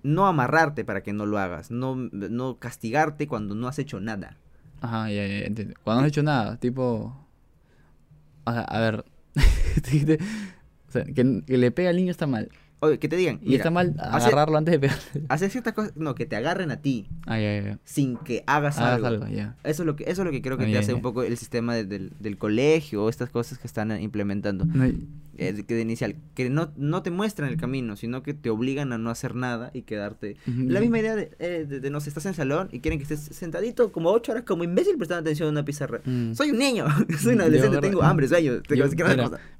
no 0.02 0.26
amarrarte 0.26 0.84
para 0.84 1.02
que 1.02 1.12
no 1.12 1.26
lo 1.26 1.38
hagas, 1.38 1.70
no, 1.70 1.96
no 1.96 2.58
castigarte 2.58 3.26
cuando 3.26 3.54
no 3.54 3.68
has 3.68 3.78
hecho 3.78 4.00
nada. 4.00 4.38
Ajá, 4.80 5.10
ya, 5.10 5.26
ya, 5.26 5.40
entiendo. 5.40 5.74
Cuando 5.82 6.00
no 6.00 6.06
has 6.06 6.12
hecho 6.12 6.22
nada, 6.22 6.56
tipo... 6.56 7.14
O 8.44 8.52
sea, 8.52 8.62
a 8.62 8.80
ver... 8.80 9.04
o 10.88 10.92
sea, 10.92 11.04
que, 11.04 11.42
que 11.46 11.58
le 11.58 11.70
pega 11.72 11.90
al 11.90 11.96
niño 11.96 12.10
está 12.10 12.26
mal. 12.26 12.48
Oye, 12.80 12.98
que 12.98 13.08
te 13.08 13.16
digan, 13.16 13.40
Y 13.42 13.46
mira, 13.50 13.56
está 13.58 13.70
mal 13.70 13.94
hace- 13.98 14.26
agarrarlo 14.28 14.56
antes 14.56 14.72
de 14.72 14.78
pegarle. 14.78 15.02
hacer 15.28 15.50
ciertas 15.50 15.72
cosas, 15.74 15.92
no, 15.96 16.14
que 16.14 16.26
te 16.26 16.36
agarren 16.36 16.70
a 16.70 16.80
ti 16.80 17.08
Ah, 17.26 17.38
ya, 17.40 17.60
ya. 17.60 17.78
sin 17.84 18.16
que 18.18 18.44
hagas, 18.46 18.78
Hagas 18.78 19.02
algo. 19.04 19.26
Eso 19.26 19.52
es 19.64 19.80
lo 19.80 19.96
que, 19.96 20.04
eso 20.04 20.22
es 20.22 20.26
lo 20.26 20.30
que 20.30 20.40
creo 20.42 20.56
que 20.58 20.64
Ah, 20.64 20.70
te 20.70 20.78
hace 20.78 20.94
un 20.94 21.02
poco 21.02 21.22
el 21.24 21.36
sistema 21.36 21.74
de- 21.74 21.84
del, 21.84 22.12
del 22.20 22.38
colegio 22.38 23.04
o 23.04 23.08
estas 23.08 23.30
cosas 23.30 23.58
que 23.58 23.66
están 23.66 23.90
eh, 23.90 24.00
implementando. 24.00 24.64
No, 24.64 24.84
eh, 25.40 25.64
que 25.66 25.74
de 25.74 25.82
inicial, 25.82 26.16
que 26.34 26.50
no, 26.50 26.72
no 26.76 27.02
te 27.02 27.10
muestran 27.12 27.48
el 27.48 27.56
camino, 27.56 27.94
sino 27.96 28.22
que 28.24 28.34
te 28.34 28.50
obligan 28.50 28.92
a 28.92 28.98
no 28.98 29.10
hacer 29.10 29.34
nada 29.36 29.70
y 29.72 29.82
quedarte. 29.82 30.36
La 30.46 30.80
misma 30.80 30.98
idea 30.98 31.14
de, 31.16 31.30
eh, 31.38 31.64
de- 31.68 31.78
de, 31.80 31.90
no 31.90 32.00
sé, 32.00 32.08
estás 32.10 32.26
en 32.26 32.30
el 32.30 32.34
salón 32.36 32.68
y 32.72 32.80
quieren 32.80 32.98
que 32.98 33.04
estés 33.04 33.20
sentadito 33.36 33.90
como 33.92 34.10
ocho 34.10 34.32
horas 34.32 34.44
como 34.44 34.62
imbécil 34.64 34.96
prestando 34.96 35.20
atención 35.22 35.48
a 35.48 35.50
una 35.52 35.64
pizarra. 35.64 36.00
Mm. 36.04 36.32
Soy 36.34 36.50
un 36.50 36.58
niño, 36.58 36.86
soy 37.20 37.34
un 37.34 37.40
adolescente, 37.40 37.78
tengo 37.80 38.02
hambre, 38.02 38.26
sueño, 38.28 38.60
Yo- 38.68 38.84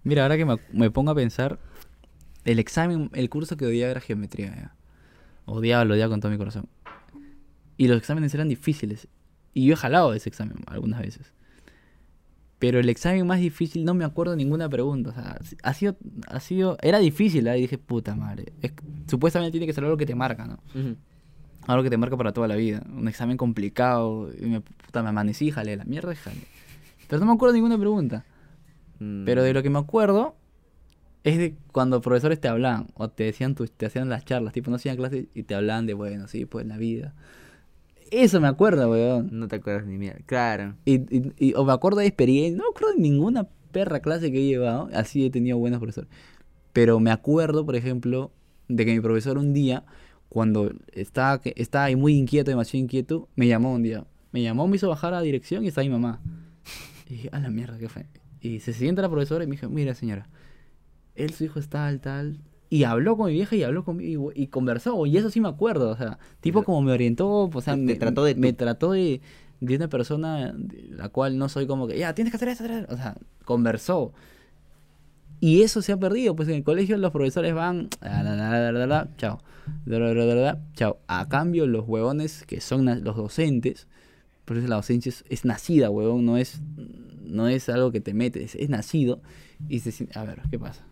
mira, 0.05 0.23
ahora 0.23 0.37
que 0.37 0.45
me, 0.45 0.57
me 0.73 0.91
pongo 0.91 1.11
a 1.13 1.15
pensar, 1.15 1.59
el 2.53 2.59
examen, 2.59 3.11
el 3.13 3.29
curso 3.31 3.57
que 3.57 3.67
odiaba 3.67 3.91
era 3.93 4.01
geometría. 4.01 4.55
ya. 4.55 4.75
Odiaba, 5.45 5.85
lo 5.85 5.95
odiaba 5.95 6.11
con 6.11 6.21
todo 6.21 6.31
mi 6.33 6.39
corazón. 6.39 6.67
Y 7.77 7.89
los 7.89 7.97
exámenes 7.99 8.35
eran 8.35 8.49
difíciles. 8.49 9.07
Y 9.55 9.67
yo 9.67 9.75
he 9.75 9.77
jalado 9.77 10.13
ese 10.15 10.29
examen 10.29 10.57
algunas 10.67 11.01
veces. 11.01 11.33
Pero 12.59 12.81
el 12.81 12.89
examen 12.89 13.25
más 13.27 13.39
difícil 13.39 13.85
no 13.85 13.95
me 13.95 14.05
acuerdo 14.05 14.35
ninguna 14.35 14.69
pregunta. 14.69 15.11
O 15.11 15.15
sea, 15.15 15.39
ha 15.63 15.75
sido, 15.75 15.97
ha 16.27 16.41
sido, 16.41 16.77
era 16.83 16.99
difícil. 16.99 17.47
¿eh? 17.47 17.59
Y 17.59 17.63
dije, 17.63 17.79
puta 17.79 18.17
madre. 18.17 18.53
Es- 18.63 18.73
supuestamente 19.07 19.53
tiene 19.53 19.67
que 19.67 19.73
ser 19.73 19.85
algo 19.85 19.97
que 19.97 20.07
te 20.07 20.15
marca, 20.17 20.45
¿no? 20.47 20.55
Ujú. 20.75 20.97
Algo 21.69 21.83
que 21.85 21.91
te 21.91 21.97
marca 21.99 22.17
para 22.17 22.33
toda 22.33 22.49
la 22.49 22.57
vida. 22.57 22.83
Un 22.93 23.07
examen 23.07 23.37
complicado. 23.37 24.31
Y 24.41 24.47
me, 24.47 24.61
puta, 24.61 25.03
me 25.03 25.11
amanecí, 25.11 25.51
jalé 25.53 25.77
la 25.77 25.85
mierda 25.85 26.13
y 26.13 26.17
jalé. 26.17 26.41
Pero 27.09 27.21
no 27.21 27.27
me 27.27 27.33
acuerdo 27.33 27.55
ninguna 27.55 27.79
pregunta. 27.79 28.25
Mm. 28.99 29.25
Pero 29.25 29.43
de 29.45 29.53
lo 29.53 29.63
que 29.63 29.71
me 29.71 29.79
acuerdo 29.79 30.35
es 31.25 31.39
de 31.39 31.57
cuando 31.73 32.01
profesores 32.01 32.41
te 32.41 32.49
hablaban 32.49 32.89
o 32.95 33.09
te 33.11 33.25
decían 33.25 33.55
tus- 33.55 33.71
te 33.73 33.87
hacían 33.87 34.09
las 34.09 34.25
charlas, 34.25 34.53
tipo 34.53 34.71
no 34.71 34.77
hacían 34.77 34.97
clases 34.97 35.27
y 35.35 35.43
te 35.43 35.55
hablaban 35.55 35.87
de 35.87 35.95
bueno, 35.95 36.29
sí, 36.29 36.45
pues 36.47 36.67
la 36.67 36.77
vida. 36.79 37.15
Eso 38.11 38.41
me 38.41 38.49
acuerdo, 38.49 38.91
weón. 38.91 39.29
No 39.33 39.49
te 39.49 39.57
acuerdas 39.57 39.87
ni 39.87 39.99
mierda. 39.99 40.21
Claro. 40.27 40.75
Y, 40.85 40.95
y- 41.15 41.33
y- 41.39 41.55
o 41.55 41.65
me 41.65 41.73
acuerdo 41.73 41.99
de 42.01 42.07
experiencia, 42.07 42.57
no 42.57 42.65
me 42.65 42.71
acuerdo 42.71 42.95
de 42.95 43.03
ninguna 43.03 43.49
perra 43.71 44.01
clase 44.01 44.33
que 44.33 44.39
he 44.39 44.47
llevado, 44.47 44.89
así 44.95 45.27
he 45.27 45.31
tenido 45.31 45.59
buenos 45.59 45.79
profesores. 45.79 46.09
Pero 46.73 47.01
me 47.01 47.11
acuerdo, 47.11 47.67
por 47.67 47.77
ejemplo, 47.77 48.31
de 48.69 48.87
que 48.87 48.95
mi 48.95 49.01
profesor 49.01 49.37
un 49.37 49.53
día, 49.53 49.85
cuando 50.31 50.73
estaba, 50.93 51.41
estaba 51.57 51.85
ahí 51.87 51.97
muy 51.97 52.15
inquieto, 52.17 52.51
demasiado 52.51 52.83
inquieto, 52.83 53.29
me 53.37 53.47
llamó 53.47 53.73
un 53.75 53.83
día. 53.83 54.07
Me 54.33 54.43
llamó, 54.43 54.67
me 54.69 54.77
hizo 54.77 54.89
bajar 54.89 55.13
a 55.13 55.17
la 55.19 55.23
dirección 55.23 55.65
y 55.65 55.69
estaba 55.69 55.85
mi 55.85 55.91
mamá. 55.91 56.21
Y 57.09 57.15
dije, 57.15 57.29
a 57.33 57.41
la 57.41 57.51
mierda, 57.51 57.79
¿qué 57.79 57.89
fue? 57.89 58.07
Y 58.41 58.61
se 58.61 58.73
sienta 58.73 59.03
la 59.03 59.09
profesora 59.11 59.45
y 59.45 59.47
me 59.47 59.57
dijo, 59.57 59.69
mira 59.69 59.95
señora, 59.95 60.29
él, 61.19 61.35
su 61.35 61.45
hijo 61.45 61.59
es 61.59 61.69
tal, 61.69 62.01
tal. 62.01 62.39
Y 62.71 62.85
habló 62.85 63.17
con 63.17 63.29
mi 63.29 63.33
vieja 63.33 63.57
y 63.57 63.63
habló 63.63 63.85
conmigo 63.85 64.31
y, 64.35 64.43
y 64.43 64.47
conversó. 64.49 65.07
Y 65.07 65.17
eso 65.17 65.31
sí 65.31 65.41
me 65.41 65.49
acuerdo. 65.49 65.91
O 65.91 65.97
sea, 65.97 66.19
tipo 66.41 66.65
como 66.65 66.83
me 66.83 66.93
orientó, 66.93 67.51
o 67.53 67.61
sea, 67.61 67.77
me, 67.77 67.95
trató 67.95 68.25
de 68.25 68.35
me 68.35 68.53
trató 68.53 68.93
de, 68.93 69.21
de 69.61 69.77
una 69.77 69.89
persona 69.89 70.53
de 70.53 70.89
la 70.91 71.09
cual 71.09 71.39
no 71.39 71.49
soy 71.49 71.67
como 71.67 71.87
que, 71.89 71.99
ya, 71.99 72.15
tienes 72.15 72.33
que 72.33 72.37
hacer 72.37 72.49
esto, 72.49 72.65
hacer 72.65 72.81
esto". 72.83 72.95
O 72.95 72.97
sea, 72.97 73.17
conversó. 73.45 74.13
Y 75.41 75.63
eso 75.63 75.83
se 75.83 75.93
ha 75.93 75.97
perdido. 75.97 76.37
Pues 76.37 76.49
en 76.49 76.57
el 76.57 76.65
colegio 76.65 76.97
los 76.99 77.13
profesores 77.13 77.55
van, 77.55 77.89
"Ah, 78.03 79.07
chao, 79.17 79.41
chao. 80.75 80.99
A 81.07 81.29
cambio, 81.29 81.67
los 81.67 81.87
huevones 81.87 82.45
que 82.47 82.61
son 82.61 82.85
los 83.05 83.17
docentes, 83.17 83.87
por 84.45 84.57
eso 84.59 84.69
la 84.69 84.77
docencia 84.77 85.11
es, 85.11 85.25
es 85.29 85.45
nacida, 85.45 85.91
huevón, 85.91 86.25
no 86.25 86.37
es, 86.37 86.61
no 87.25 87.49
es 87.49 87.69
algo 87.69 87.93
que 87.93 88.01
te 88.01 88.15
metes, 88.15 88.55
es 88.55 88.69
nacido. 88.69 89.21
Y 89.69 89.81
se 89.81 89.93
siente, 89.93 90.19
a 90.19 90.25
ver, 90.25 90.43
¿qué 90.51 90.59
pasa? 90.59 90.88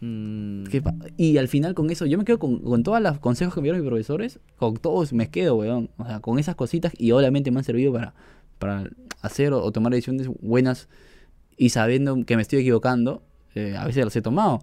Mm. 0.00 0.64
¿Qué 0.64 0.80
pa- 0.80 0.94
y 1.16 1.36
al 1.38 1.48
final 1.48 1.74
con 1.74 1.90
eso, 1.90 2.06
yo 2.06 2.16
me 2.18 2.24
quedo 2.24 2.38
con, 2.38 2.58
con 2.60 2.82
todos 2.82 3.00
los 3.02 3.18
consejos 3.18 3.54
que 3.54 3.60
me 3.60 3.66
dieron 3.66 3.80
mis 3.80 3.88
profesores, 3.88 4.38
con 4.56 4.76
todos 4.76 5.12
me 5.12 5.28
quedo, 5.30 5.56
weón. 5.56 5.90
O 5.98 6.06
sea, 6.06 6.20
con 6.20 6.38
esas 6.38 6.54
cositas 6.54 6.92
y 6.98 7.10
obviamente 7.12 7.50
me 7.50 7.58
han 7.58 7.64
servido 7.64 7.92
para, 7.92 8.14
para 8.58 8.88
hacer 9.22 9.52
o, 9.52 9.62
o 9.62 9.72
tomar 9.72 9.92
decisiones 9.92 10.28
buenas 10.40 10.88
y 11.56 11.68
sabiendo 11.70 12.24
que 12.24 12.36
me 12.36 12.42
estoy 12.42 12.60
equivocando, 12.60 13.22
eh, 13.54 13.76
a 13.76 13.84
veces 13.84 14.04
las 14.04 14.16
he 14.16 14.22
tomado. 14.22 14.60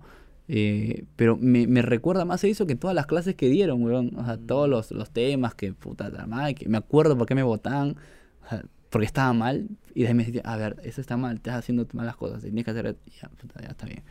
Eh, 0.49 1.03
pero 1.17 1.35
me, 1.37 1.67
me 1.67 1.81
recuerda 1.81 2.23
más 2.23 2.41
a 2.43 2.47
eso 2.47 2.65
que 2.65 2.75
todas 2.75 2.95
las 2.95 3.05
clases 3.05 3.35
que 3.35 3.49
dieron, 3.49 3.83
weón. 3.83 4.13
O 4.17 4.25
sea, 4.25 4.37
todos 4.37 4.67
los, 4.67 4.89
los 4.91 5.11
temas 5.11 5.53
que, 5.53 5.73
puta 5.73 6.09
madre, 6.25 6.55
que 6.55 6.67
me 6.69 6.77
acuerdo 6.77 7.17
por 7.17 7.27
qué 7.27 7.35
me 7.35 7.43
votaban, 7.43 7.95
o 8.45 8.49
sea, 8.49 8.63
porque 8.89 9.05
estaba 9.05 9.33
mal. 9.33 9.67
Y 9.93 10.03
de 10.03 10.07
ahí 10.07 10.13
me 10.15 10.23
decía, 10.25 10.41
a 10.45 10.55
ver, 10.57 10.77
eso 10.83 11.01
está 11.01 11.17
mal, 11.17 11.35
estás 11.35 11.55
haciendo 11.55 11.85
malas 11.93 12.15
cosas, 12.15 12.41
tienes 12.41 12.63
que 12.63 12.71
hacer, 12.71 12.95
ya, 13.21 13.27
puta, 13.29 13.61
ya 13.61 13.67
está 13.69 13.85
bien. 13.85 14.01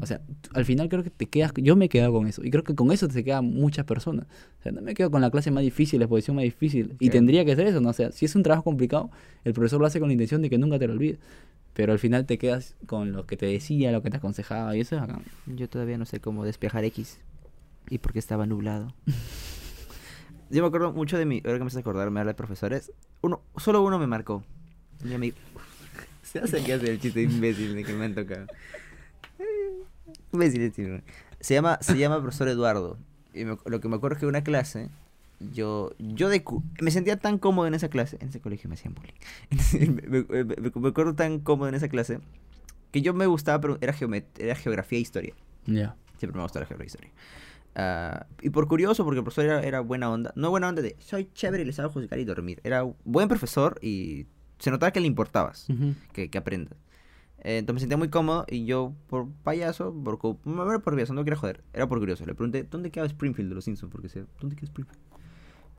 O 0.00 0.06
sea, 0.06 0.20
al 0.54 0.64
final 0.64 0.88
creo 0.88 1.02
que 1.02 1.10
te 1.10 1.26
quedas, 1.26 1.52
yo 1.56 1.76
me 1.76 1.86
he 1.86 1.88
quedado 1.88 2.12
con 2.12 2.26
eso. 2.26 2.42
Y 2.44 2.50
creo 2.50 2.64
que 2.64 2.74
con 2.74 2.90
eso 2.92 3.10
se 3.10 3.22
quedan 3.24 3.44
muchas 3.46 3.84
personas. 3.84 4.26
O 4.60 4.62
sea, 4.62 4.72
no 4.72 4.80
me 4.82 4.94
quedo 4.94 5.10
con 5.10 5.20
la 5.20 5.30
clase 5.30 5.50
más 5.50 5.62
difícil, 5.62 5.98
la 6.00 6.04
exposición 6.06 6.36
más 6.36 6.44
difícil. 6.44 6.96
Y 7.00 7.08
Ok. 7.08 7.12
tendría 7.12 7.44
que 7.44 7.54
ser 7.54 7.66
eso, 7.66 7.80
¿no? 7.80 7.90
O 7.90 7.92
sea, 7.92 8.10
si 8.12 8.24
es 8.24 8.34
un 8.34 8.42
trabajo 8.42 8.64
complicado, 8.64 9.10
el 9.44 9.52
profesor 9.52 9.80
lo 9.80 9.86
hace 9.86 10.00
con 10.00 10.08
la 10.08 10.12
intención 10.14 10.40
de 10.42 10.50
que 10.50 10.58
nunca 10.58 10.78
te 10.78 10.86
lo 10.86 10.94
olvides. 10.94 11.18
Pero 11.74 11.92
al 11.92 11.98
final 11.98 12.24
te 12.24 12.38
quedas 12.38 12.76
con 12.86 13.12
lo 13.12 13.26
que 13.26 13.36
te 13.36 13.46
decía, 13.46 13.90
lo 13.92 14.00
que 14.02 14.08
te 14.10 14.16
aconsejaba, 14.18 14.76
y 14.76 14.80
eso 14.80 14.96
es 14.96 15.02
acá. 15.02 15.20
Yo 15.46 15.68
todavía 15.68 15.98
no 15.98 16.04
sé 16.06 16.20
cómo 16.20 16.44
despejar 16.44 16.84
X. 16.84 17.18
Y 17.90 17.98
porque 17.98 18.20
estaba 18.20 18.46
nublado. 18.46 18.94
Yo 20.50 20.62
me 20.62 20.68
acuerdo 20.68 20.92
mucho 20.92 21.18
de 21.18 21.24
mi. 21.24 21.42
Ahora 21.44 21.58
que 21.58 21.64
me 21.64 21.68
hace 21.68 21.80
acordar, 21.80 22.10
me 22.10 22.20
habla 22.20 22.32
de 22.32 22.36
profesores. 22.36 22.92
Uno, 23.22 23.40
solo 23.56 23.82
uno 23.82 23.98
me 23.98 24.06
marcó. 24.06 24.44
Mi 25.02 25.14
amigo. 25.14 25.36
Se 26.22 26.38
hace 26.38 26.62
que 26.62 26.74
hace 26.74 26.90
el 26.90 27.00
chiste 27.00 27.22
imbécil 27.22 27.74
de 27.74 27.84
que 27.84 27.92
me 27.92 28.04
han 28.06 28.14
tocado. 28.14 28.46
Este. 30.32 31.02
Se 31.40 31.54
llama, 31.54 31.78
se 31.80 31.96
llama 31.98 32.20
profesor 32.20 32.48
Eduardo. 32.48 32.98
Y 33.32 33.44
me- 33.44 33.58
lo 33.66 33.80
que 33.80 33.88
me 33.88 33.96
acuerdo 33.96 34.14
es 34.16 34.20
que 34.20 34.26
una 34.26 34.42
clase. 34.44 34.88
Yo, 35.52 35.90
yo 35.98 36.28
de 36.28 36.42
cu- 36.42 36.62
me 36.80 36.90
sentía 36.90 37.16
tan 37.18 37.38
cómodo 37.38 37.66
en 37.66 37.74
esa 37.74 37.88
clase. 37.88 38.16
En 38.20 38.28
ese 38.28 38.40
colegio 38.40 38.68
me 38.70 38.74
hacían 38.74 38.94
bullying. 38.94 39.14
Me, 40.10 40.24
me- 40.24 40.44
me- 40.80 40.88
acuerdo 40.88 41.14
tan 41.14 41.40
cómodo 41.40 41.68
en 41.68 41.74
esa 41.74 41.88
clase. 41.88 42.20
Que 42.92 43.02
yo 43.02 43.12
me 43.12 43.26
gustaba, 43.26 43.60
pero 43.60 43.78
era, 43.80 43.94
era 44.38 44.54
geografía 44.54 44.98
e 44.98 45.02
historia. 45.02 45.34
Ya. 45.66 45.96
Siempre 46.18 46.36
me 46.38 46.42
gustó 46.44 46.60
la 46.60 46.66
geografía 46.66 46.84
e 46.84 46.86
historia. 46.86 47.10
Ah, 47.74 48.26
y 48.40 48.50
por 48.50 48.68
curioso, 48.68 49.04
porque 49.04 49.18
el 49.18 49.24
profesor 49.24 49.46
era, 49.46 49.60
era 49.62 49.80
buena 49.80 50.08
onda. 50.10 50.32
No 50.36 50.50
buena 50.50 50.68
onda 50.68 50.80
de 50.80 50.94
soy 51.00 51.28
chévere 51.34 51.64
y 51.64 51.66
les 51.66 51.78
hago 51.80 51.90
juzgar 51.90 52.18
y 52.20 52.24
dormir. 52.24 52.60
Era 52.62 52.84
buen 53.04 53.26
profesor 53.28 53.78
y 53.82 54.26
se 54.60 54.70
notaba 54.70 54.92
que 54.92 55.00
le 55.00 55.08
importabas 55.08 55.68
Ujú. 55.68 55.94
que, 56.12 56.30
que 56.30 56.38
aprendas. 56.38 56.78
Eh, 57.44 57.58
entonces 57.58 57.74
me 57.74 57.80
sentía 57.80 57.96
muy 57.98 58.08
cómodo 58.08 58.46
y 58.48 58.64
yo, 58.64 58.94
por 59.08 59.28
payaso, 59.44 59.92
por, 59.94 60.18
no 60.46 60.68
era 60.68 60.78
por 60.80 60.94
payaso, 60.94 61.12
no 61.14 61.24
quería 61.24 61.38
joder, 61.38 61.62
era 61.72 61.86
por 61.86 61.98
curioso. 61.98 62.24
Le 62.26 62.34
pregunté, 62.34 62.64
¿dónde 62.64 62.90
queda 62.90 63.04
Springfield 63.06 63.50
de 63.50 63.54
los 63.54 63.64
Simpsons? 63.64 63.92
Porque 63.92 64.08
sé, 64.08 64.24
¿dónde 64.40 64.56
queda 64.56 64.64
Springfield? 64.66 65.00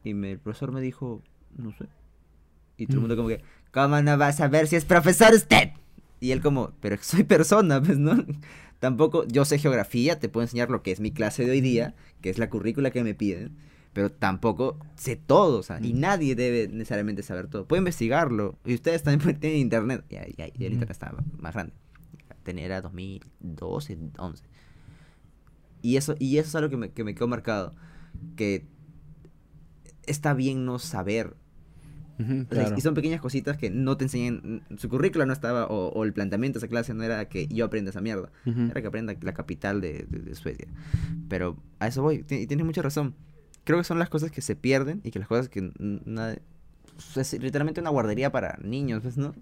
Y 0.03 0.13
me- 0.13 0.31
el 0.33 0.39
profesor 0.39 0.71
me 0.71 0.81
dijo, 0.81 1.21
no 1.57 1.71
sé. 1.73 1.87
Y 2.77 2.85
todo 2.87 2.97
el 2.97 3.01
mundo 3.01 3.15
como 3.15 3.29
que, 3.29 3.41
¿cómo 3.73 4.01
no 4.01 4.17
vas 4.17 4.41
a 4.41 4.47
ver 4.47 4.67
si 4.67 4.75
es 4.75 4.85
profesor 4.85 5.33
usted? 5.33 5.71
Y 6.19 6.31
él 6.31 6.41
como, 6.41 6.71
pero 6.81 6.97
soy 7.01 7.23
persona, 7.23 7.81
pues, 7.81 7.97
¿no? 7.97 8.23
Tampoco, 8.79 9.25
yo 9.27 9.45
sé 9.45 9.57
geografía, 9.57 10.19
te 10.19 10.29
puedo 10.29 10.43
enseñar 10.43 10.69
lo 10.69 10.83
que 10.83 10.91
es 10.91 10.99
mi 10.99 11.11
clase 11.11 11.45
de 11.45 11.51
hoy 11.51 11.61
día, 11.61 11.95
que 12.21 12.29
es 12.29 12.37
la 12.37 12.49
currícula 12.49 12.91
que 12.91 13.03
me 13.03 13.15
piden, 13.15 13.55
pero 13.95 14.11
tampoco 14.11 14.77
sé 14.95 15.15
todo, 15.15 15.57
o 15.59 15.63
sea, 15.63 15.79
y 15.81 15.93
Mm. 15.93 15.99
nadie 16.01 16.35
debe 16.35 16.67
necesariamente 16.67 17.23
saber 17.23 17.47
todo. 17.47 17.65
Puede 17.65 17.79
investigarlo, 17.79 18.59
y 18.65 18.73
ustedes 18.75 19.01
también 19.03 19.39
tener 19.39 19.55
internet, 19.55 20.03
y, 20.09 20.15
y- 20.15 20.51
y 20.53 20.65
el 20.65 20.73
internet 20.73 20.91
estaba 20.91 21.23
más 21.39 21.53
grande. 21.53 21.73
Tenía 22.43 22.65
era 22.65 22.81
2012, 22.81 23.97
11. 24.17 24.43
Y 25.81 25.95
eso, 25.95 26.15
y 26.19 26.37
eso 26.39 26.49
es 26.49 26.55
algo 26.55 26.69
que 26.69 26.77
me, 26.77 26.89
que 26.91 27.03
me 27.05 27.15
quedó 27.15 27.27
marcado, 27.29 27.73
que 28.35 28.65
está 30.05 30.33
bien 30.33 30.65
no 30.65 30.77
saber. 30.79 31.35
Ujú, 32.19 32.31
O 32.31 32.35
sea, 32.55 32.63
claro. 32.63 32.75
Y 32.77 32.81
son 32.81 32.93
pequeñas 32.95 33.19
cositas 33.21 33.57
que 33.57 33.69
no 33.69 33.97
te 33.97 34.05
enseñan. 34.05 34.63
Su 34.77 34.89
currícula 34.89 35.25
no 35.25 35.33
estaba, 35.33 35.67
o, 35.67 35.89
o 35.89 36.03
el 36.03 36.13
planteamiento 36.13 36.59
de 36.59 36.65
esa 36.65 36.69
clase 36.69 36.93
no 36.93 37.03
era 37.03 37.27
que 37.27 37.47
yo 37.47 37.65
aprenda 37.65 37.89
esa 37.91 38.01
mierda. 38.01 38.29
Ujú. 38.45 38.61
Era 38.71 38.81
que 38.81 38.87
aprenda 38.87 39.15
la 39.21 39.33
capital 39.33 39.81
de, 39.81 40.05
de- 40.09 40.19
de 40.19 40.35
Suecia. 40.35 40.67
Pero 41.29 41.57
a 41.79 41.87
eso 41.87 42.01
voy, 42.01 42.25
y 42.29 42.47
tienes 42.47 42.65
mucha 42.65 42.81
razón. 42.81 43.15
Creo 43.65 43.77
que 43.79 43.83
son 43.83 43.99
las 43.99 44.07
cosas 44.09 44.31
que 44.31 44.41
se 44.41 44.55
pierden 44.55 45.01
y 45.03 45.11
que 45.11 45.19
las 45.19 45.27
cosas 45.27 45.49
que 45.49 45.59
n- 45.59 46.01
nadie- 46.05 46.39
Es 47.17 47.33
literalmente 47.33 47.81
una 47.81 47.89
guardería 47.89 48.31
para 48.31 48.57
niños, 48.63 49.01
pues, 49.03 49.17
¿no? 49.17 49.33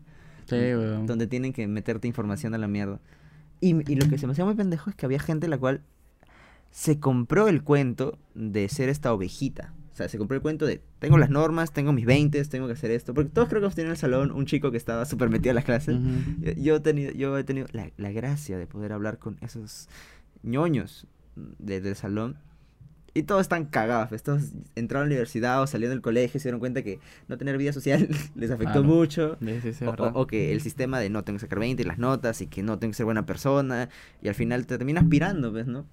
Sí, 0.48 0.56
weón. 0.56 1.06
Donde 1.06 1.28
tienen 1.28 1.54
que 1.54 1.68
meterte 1.68 2.08
información 2.08 2.54
a 2.56 2.58
la 2.58 2.68
mierda. 2.68 3.00
Y, 3.62 3.90
y 3.92 3.96
lo 3.96 4.10
que 4.10 4.18
se 4.18 4.26
me 4.26 4.34
hacía 4.34 4.44
muy 4.44 4.56
pendejo 4.56 4.90
es 4.90 4.96
que 4.96 5.06
había 5.06 5.20
gente 5.20 5.48
la 5.48 5.58
cual 5.60 5.82
se 6.72 7.00
compró 7.00 7.48
el 7.48 7.64
cuento 7.64 8.18
de 8.34 8.68
ser 8.70 8.90
esta 8.90 9.14
ovejita. 9.14 9.74
O 9.94 9.96
sea, 9.96 10.10
se 10.10 10.18
compró 10.18 10.36
el 10.36 10.42
cuento 10.42 10.66
de, 10.66 10.82
tengo 10.98 11.18
las 11.20 11.30
normas, 11.30 11.72
tengo 11.72 11.94
mis 11.94 12.06
20, 12.06 12.44
tengo 12.46 12.66
que 12.66 12.74
hacer 12.74 12.90
esto. 12.90 13.14
Porque 13.14 13.30
todos 13.30 13.48
creo 13.48 13.62
que 13.62 13.66
hemos 13.66 13.76
tenido 13.76 13.90
en 13.92 13.96
el 13.96 13.98
salón 14.00 14.32
un 14.32 14.48
chico 14.48 14.72
que 14.72 14.78
estaba 14.78 15.06
súper 15.06 15.30
metido 15.30 15.52
en 15.52 15.56
las 15.56 15.66
clases. 15.66 15.96
Yo, 16.42 16.52
yo 16.54 16.76
he 16.78 16.80
tenido, 16.80 17.12
yo 17.12 17.38
he 17.38 17.44
tenido 17.44 17.68
la, 17.74 17.92
la 17.98 18.12
gracia 18.12 18.58
de 18.58 18.66
poder 18.66 18.92
hablar 18.92 19.20
con 19.20 19.38
esos 19.42 19.88
ñoños 20.42 21.06
de- 21.36 21.80
del 21.82 21.96
salón. 21.96 22.38
Y 23.16 23.24
todos 23.24 23.42
están 23.42 23.66
cagados. 23.66 24.10
pues, 24.10 24.24
Todos 24.24 24.42
entraron 24.76 25.04
a 25.06 25.10
la 25.10 25.12
universidad 25.14 25.62
o 25.62 25.68
salieron 25.68 25.94
del 25.96 26.02
colegio 26.02 26.38
y 26.38 26.42
se 26.42 26.48
dieron 26.48 26.60
cuenta 26.60 26.82
que 26.82 27.00
no 27.28 27.38
tener 27.38 27.58
vida 27.60 27.72
social 27.72 28.08
les 28.36 28.50
afectó 28.50 28.72
Claro. 28.82 28.84
mucho. 28.84 29.38
Sí, 29.40 29.60
sí, 29.62 29.74
sí, 29.74 29.86
O, 29.86 29.92
verdad. 29.92 30.12
o- 30.16 30.22
o 30.22 30.28
que 30.28 30.52
el 30.52 30.62
sistema 30.62 31.00
de 31.00 31.10
no 31.12 31.24
tengo 31.24 31.38
que 31.38 31.42
sacar 31.42 31.60
20 31.60 31.84
y 31.84 31.86
las 31.86 32.00
notas 32.00 32.42
y 32.42 32.48
que 32.48 32.64
no 32.64 32.80
tengo 32.80 32.92
que 32.92 32.98
ser 32.98 33.06
buena 33.06 33.26
persona. 33.26 33.90
Y 34.22 34.30
al 34.30 34.36
final 34.36 34.66
te 34.66 34.78
terminas 34.78 35.04
pirando, 35.10 35.52
¿ves, 35.52 35.68
no? 35.68 35.80
O 35.82 35.86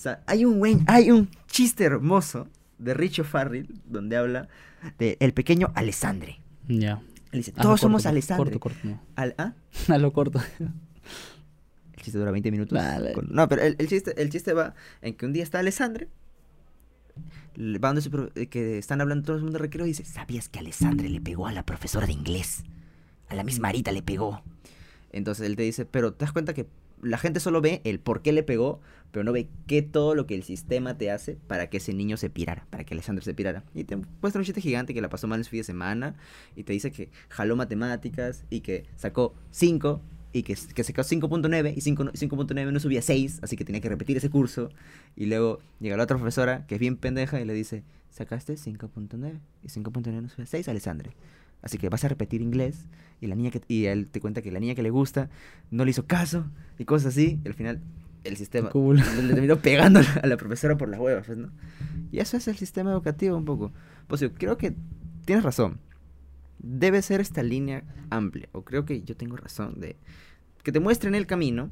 sea, 0.00 0.22
hay 0.26 0.44
un 0.44 0.58
buen, 0.58 0.84
hay 0.86 1.10
un 1.10 1.28
chiste 1.46 1.84
hermoso 1.84 2.46
de 2.78 2.92
Richo 2.94 3.24
Farrell 3.24 3.66
donde 3.86 4.16
habla 4.16 4.48
de 4.98 5.16
el 5.20 5.32
pequeño 5.32 5.72
Alessandre. 5.74 6.38
Ya. 6.68 7.00
Él 7.32 7.40
dice, 7.40 7.50
Hazlo 7.52 7.62
todos 7.62 7.80
somos 7.80 8.04
Alessandre. 8.06 8.58
Corto, 8.58 8.60
corto, 8.60 8.78
no. 8.88 9.00
Al- 9.16 9.34
¿ah? 9.38 9.54
A 9.88 9.98
lo 9.98 10.12
corto. 10.12 10.40
El 10.60 12.02
chiste 12.02 12.18
dura 12.18 12.30
20 12.30 12.50
minutos. 12.50 12.78
Con- 13.14 13.28
No, 13.30 13.48
pero 13.48 13.62
el, 13.62 13.74
el 13.78 13.88
chiste, 13.88 14.20
el 14.20 14.30
chiste 14.30 14.52
va 14.52 14.74
en 15.02 15.14
que 15.14 15.26
un 15.26 15.32
día 15.32 15.42
está 15.42 15.58
Alessandre. 15.58 16.08
Le- 17.54 17.78
Va 17.78 17.88
donde 17.88 18.02
su 18.02 18.10
que 18.50 18.78
están 18.78 19.00
hablando 19.00 19.24
todo 19.26 19.36
el 19.36 19.42
mundo 19.42 19.58
de 19.58 19.62
recreo 19.62 19.86
y 19.86 19.90
dice, 19.90 20.04
¿sabías 20.04 20.48
que 20.48 20.58
Alessandre 20.58 21.08
le 21.08 21.20
pegó 21.20 21.46
a 21.46 21.52
la 21.52 21.64
profesora 21.64 22.06
de 22.06 22.12
inglés? 22.12 22.64
A 23.28 23.34
la 23.34 23.44
misma 23.44 23.68
Arita 23.68 23.92
le 23.92 24.02
pegó. 24.02 24.42
Entonces 25.12 25.46
él 25.46 25.56
te 25.56 25.62
dice, 25.62 25.84
pero 25.86 26.12
te 26.12 26.24
das 26.24 26.32
cuenta 26.32 26.54
que 26.54 26.66
la 27.02 27.18
gente 27.18 27.40
solo 27.40 27.60
ve 27.60 27.80
el 27.84 28.00
por 28.00 28.22
qué 28.22 28.32
le 28.32 28.42
pegó, 28.42 28.80
pero 29.12 29.22
no 29.24 29.32
ve 29.32 29.48
qué 29.66 29.82
todo 29.82 30.14
lo 30.14 30.26
que 30.26 30.34
el 30.34 30.42
sistema 30.42 30.98
te 30.98 31.10
hace 31.10 31.36
para 31.46 31.70
que 31.70 31.76
ese 31.76 31.94
niño 31.94 32.16
se 32.16 32.28
pirara, 32.28 32.66
para 32.70 32.84
que 32.84 32.94
Alessandro 32.94 33.24
se 33.24 33.34
pirara. 33.34 33.62
Y 33.74 33.84
te 33.84 33.96
muestra 33.96 34.40
un 34.40 34.44
chiste 34.44 34.60
gigante 34.60 34.94
que 34.94 35.00
la 35.00 35.08
pasó 35.08 35.26
mal 35.28 35.40
en 35.40 35.44
su 35.44 35.50
fin 35.50 35.60
de 35.60 35.64
semana 35.64 36.16
y 36.56 36.64
te 36.64 36.72
dice 36.72 36.90
que 36.90 37.10
jaló 37.28 37.54
matemáticas 37.56 38.44
y 38.50 38.60
que 38.60 38.86
sacó 38.96 39.34
5 39.50 40.02
y 40.32 40.42
que, 40.42 40.56
que 40.74 40.84
sacó 40.84 41.02
5.9 41.02 41.72
y 41.76 41.80
5 41.80 42.04
no- 42.04 42.12
5.9 42.12 42.72
no 42.72 42.80
subía 42.80 43.02
6, 43.02 43.40
así 43.42 43.56
que 43.56 43.64
tenía 43.64 43.80
que 43.80 43.88
repetir 43.88 44.16
ese 44.16 44.30
curso. 44.30 44.70
Y 45.16 45.26
luego 45.26 45.60
llega 45.80 45.96
la 45.96 46.02
otra 46.04 46.16
profesora 46.16 46.66
que 46.66 46.74
es 46.74 46.80
bien 46.80 46.96
pendeja 46.96 47.40
y 47.40 47.44
le 47.44 47.54
dice, 47.54 47.82
sacaste 48.10 48.54
5.9 48.54 49.38
y 49.62 49.68
5.9 49.68 50.22
no 50.22 50.28
subía 50.28 50.46
6, 50.46 50.68
Alessandre. 50.68 51.12
Así 51.62 51.76
que 51.78 51.88
vas 51.88 52.04
a 52.04 52.08
repetir 52.08 52.40
inglés 52.40 52.86
y 53.20 53.26
la 53.26 53.34
niña 53.34 53.50
que 53.50 53.60
y 53.66 53.86
él 53.86 54.06
te 54.06 54.20
cuenta 54.20 54.42
que 54.42 54.52
la 54.52 54.60
niña 54.60 54.74
que 54.74 54.82
le 54.82 54.90
gusta 54.90 55.28
no 55.70 55.84
le 55.84 55.90
hizo 55.90 56.06
caso 56.06 56.46
y 56.78 56.84
cosas 56.84 57.14
así. 57.14 57.40
Y 57.44 57.48
al 57.48 57.54
final 57.54 57.80
el 58.24 58.36
sistema 58.36 58.70
Cool. 58.70 58.96
le, 59.22 59.32
terminó 59.32 59.56
pegando 59.58 59.98
a 60.00 60.02
la, 60.02 60.12
a 60.22 60.26
la 60.26 60.36
profesora 60.36 60.76
por 60.76 60.88
las 60.88 61.00
huevas, 61.00 61.26
pues, 61.26 61.38
¿no? 61.38 61.50
Y 62.12 62.20
eso 62.20 62.36
es 62.36 62.46
el 62.48 62.56
sistema 62.56 62.92
educativo 62.92 63.36
un 63.36 63.44
poco. 63.44 63.72
Pues 64.06 64.20
yo 64.20 64.32
creo 64.34 64.56
que 64.56 64.74
tienes 65.24 65.44
razón. 65.44 65.78
Debe 66.58 67.02
ser 67.02 67.20
esta 67.20 67.42
línea 67.42 67.84
amplia. 68.10 68.48
O 68.52 68.62
creo 68.64 68.84
que 68.84 69.02
yo 69.02 69.16
tengo 69.16 69.36
razón 69.36 69.80
de 69.80 69.96
que 70.62 70.72
te 70.72 70.80
muestren 70.80 71.14
el 71.14 71.26
camino 71.26 71.70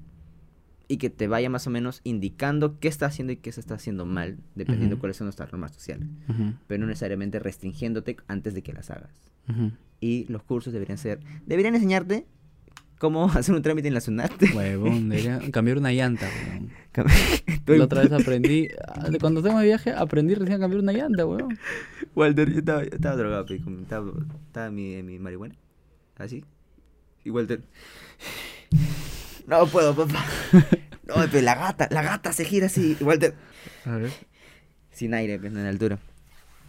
y 0.88 0.98
que 0.98 1.10
te 1.10 1.26
vaya 1.26 1.50
más 1.50 1.66
o 1.66 1.70
menos 1.70 2.00
indicando 2.04 2.78
qué 2.78 2.86
está 2.88 3.06
haciendo 3.06 3.32
y 3.32 3.36
qué 3.36 3.50
se 3.50 3.60
está 3.60 3.74
haciendo 3.74 4.06
mal, 4.06 4.38
dependiendo 4.54 4.94
Ujú. 4.94 5.00
cuáles 5.00 5.16
son 5.16 5.26
nuestras 5.26 5.50
normas 5.50 5.72
sociales. 5.72 6.08
Pero 6.68 6.80
no 6.80 6.86
necesariamente 6.86 7.38
restringiéndote 7.40 8.16
antes 8.28 8.54
de 8.54 8.62
que 8.62 8.72
las 8.72 8.90
hagas 8.90 9.12
y 10.00 10.26
los 10.28 10.42
cursos 10.42 10.72
deberían 10.72 10.98
ser 10.98 11.20
deberían 11.46 11.74
enseñarte 11.74 12.26
cómo 12.98 13.24
hacer 13.34 13.54
un 13.54 13.62
trámite 13.62 13.88
en 13.88 13.94
la 13.94 14.00
SUNAT. 14.00 14.30
Huevón, 14.54 15.08
debería 15.08 15.40
cambiar 15.50 15.78
una 15.78 15.92
llanta. 15.92 16.28
La 17.66 17.84
otra 17.84 18.02
vez 18.02 18.12
aprendí, 18.20 18.68
ah, 18.86 19.08
cuando 19.20 19.42
tengo 19.42 19.58
de 19.58 19.66
viaje, 19.66 19.90
aprendí 19.92 20.34
recién 20.34 20.56
a 20.58 20.60
cambiar 20.60 20.82
una 20.82 20.92
llanta, 20.92 21.26
weón. 21.26 21.58
Walter, 22.14 22.50
yo 22.52 22.58
estaba, 22.60 22.82
yo 22.84 22.90
estaba 22.92 23.16
drogado, 23.16 23.46
pe, 23.46 23.60
como 23.60 23.80
estaba, 23.80 24.10
estaba 24.46 24.70
mi, 24.70 24.94
en 24.94 25.06
mi 25.06 25.18
marihuana, 25.18 25.54
así. 26.16 26.44
Y 27.24 27.30
Walter, 27.30 27.60
no 29.46 29.66
puedo, 29.66 29.94
papá. 29.94 30.24
No, 31.06 31.14
pero 31.30 31.42
la 31.42 31.54
gata, 31.54 31.88
la 31.90 32.02
gata 32.02 32.32
se 32.32 32.44
gira 32.44 32.66
así. 32.66 32.96
Y 33.00 33.04
Walter, 33.04 33.34
A 33.84 33.96
ver. 33.96 34.10
sin 34.90 35.14
aire, 35.14 35.38
pues, 35.38 35.52
en 35.52 35.62
la 35.62 35.68
altura. 35.68 35.98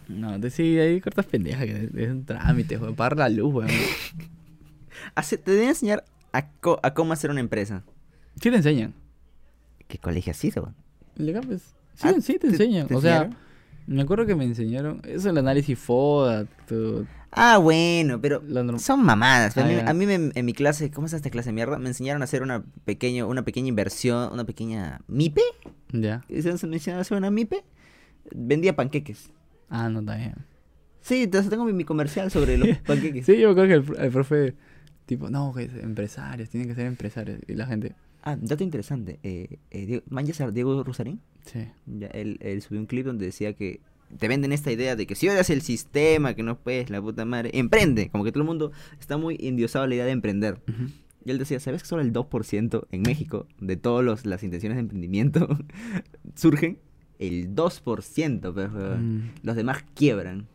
No, 0.08 0.40
te 0.40 0.50
sí, 0.50 0.78
hay 0.78 1.00
cortas 1.00 1.26
pendejas, 1.26 1.64
que 1.64 1.90
es- 1.94 2.10
un 2.10 2.24
trámite, 2.24 2.76
weón. 2.78 2.94
Pagar 2.94 3.16
la 3.18 3.28
luz, 3.28 3.52
weón. 3.54 3.70
Te 5.44 5.64
enseñar 5.68 6.04
a, 6.32 6.50
co- 6.50 6.80
a 6.82 6.92
cómo 6.94 7.12
hacer 7.12 7.30
una 7.30 7.40
empresa. 7.40 7.82
Sí 8.40 8.50
te 8.50 8.56
enseñan. 8.56 8.94
¿Qué 9.88 9.98
colegio 9.98 10.30
has 10.30 10.44
ido? 10.44 10.72
Legal, 11.16 11.42
pues. 11.46 11.62
Sí, 11.94 12.02
Ah, 12.08 12.14
sí 12.20 12.34
te 12.34 12.38
¿te- 12.38 12.46
enseñan. 12.48 12.86
te 12.86 12.94
o 12.94 13.00
sea, 13.00 13.28
me 13.86 14.02
acuerdo 14.02 14.26
que 14.26 14.34
me 14.36 14.44
enseñaron. 14.44 15.00
Eso 15.04 15.30
el 15.30 15.38
análisis 15.38 15.76
FODA, 15.78 16.44
todo. 16.68 17.06
Ah, 17.32 17.58
bueno, 17.58 18.20
pero 18.20 18.42
son 18.78 19.02
mamadas. 19.04 19.56
A 19.58 19.62
Ah, 19.64 19.66
mí, 19.66 19.74
a 19.74 19.92
mí 19.94 20.06
me- 20.06 20.30
en 20.34 20.46
mi 20.46 20.52
clase, 20.52 20.90
¿cómo 20.90 21.06
es 21.08 21.12
esta 21.12 21.28
clase 21.30 21.48
de 21.50 21.54
mierda? 21.54 21.78
Me 21.78 21.88
enseñaron 21.88 22.22
a 22.22 22.24
hacer 22.24 22.42
una, 22.42 22.64
pequeño, 22.84 23.26
una 23.28 23.42
pequeña 23.44 23.68
inversión, 23.68 24.32
una 24.32 24.44
pequeña 24.44 25.00
MIPE. 25.08 25.42
Ya. 25.92 26.22
¿Se 26.28 26.66
me 26.66 26.74
enseñaron 26.76 26.98
a 26.98 27.00
hacer 27.02 27.18
una 27.18 27.30
MIPE? 27.30 27.64
Vendía 28.34 28.76
panqueques. 28.76 29.30
Ah, 29.70 29.88
no, 29.88 30.00
está 30.00 30.16
bien. 30.16 30.34
Sí, 31.00 31.24
entonces 31.24 31.50
tengo 31.50 31.64
mi, 31.64 31.72
mi 31.72 31.84
comercial 31.84 32.30
sobre 32.30 32.56
los 32.58 32.68
panqueques. 32.86 33.26
Sí, 33.26 33.38
yo 33.38 33.54
creo 33.54 33.66
que 33.66 33.92
el, 33.92 34.00
el 34.04 34.10
profe, 34.10 34.54
tipo, 35.06 35.28
no, 35.30 35.52
que 35.54 35.64
es 35.64 35.74
empresarios, 35.74 36.48
tienen 36.50 36.68
que 36.68 36.74
ser 36.74 36.86
empresarios. 36.86 37.40
Y 37.48 37.54
la 37.54 37.66
gente, 37.66 37.94
Ah, 38.22 38.36
dato 38.40 38.64
interesante. 38.64 39.18
Eh, 39.22 39.58
eh, 39.70 39.86
Diego, 39.86 40.02
¿manjas 40.08 40.40
a 40.40 40.50
Diego 40.50 40.82
Rosarín? 40.84 41.20
sí. 41.44 41.60
Ya, 41.86 42.08
él, 42.08 42.38
él 42.40 42.60
subió 42.62 42.80
un 42.80 42.86
clip 42.86 43.06
donde 43.06 43.24
decía 43.26 43.54
que 43.54 43.80
te 44.18 44.28
venden 44.28 44.52
esta 44.52 44.72
idea 44.72 44.96
de 44.96 45.06
que 45.06 45.14
si 45.14 45.28
odias 45.28 45.50
el 45.50 45.62
sistema, 45.62 46.34
que 46.34 46.42
no 46.42 46.58
puedes, 46.58 46.90
la 46.90 47.00
puta 47.00 47.24
madre, 47.24 47.50
emprende. 47.54 48.08
Como 48.10 48.24
que 48.24 48.32
todo 48.32 48.42
el 48.42 48.46
mundo 48.48 48.72
está 49.00 49.16
muy 49.18 49.36
endiosado 49.40 49.84
a 49.84 49.88
la 49.88 49.94
idea 49.94 50.04
de 50.06 50.12
emprender. 50.12 50.60
Y 51.24 51.30
él 51.30 51.38
decía, 51.38 51.60
¿sabes 51.60 51.82
que 51.82 51.88
solo 51.88 52.00
el 52.02 52.12
2% 52.12 52.86
en 52.90 53.02
México 53.02 53.46
de 53.60 53.76
todas 53.76 54.24
las 54.24 54.42
intenciones 54.42 54.76
de 54.76 54.80
emprendimiento 54.80 55.46
surgen? 56.34 56.78
El 57.18 57.54
2%, 57.54 58.54
pues, 58.54 58.72
weón. 58.72 59.16
Mm. 59.16 59.30
Los 59.42 59.56
demás 59.56 59.84
quiebran. 59.94 60.46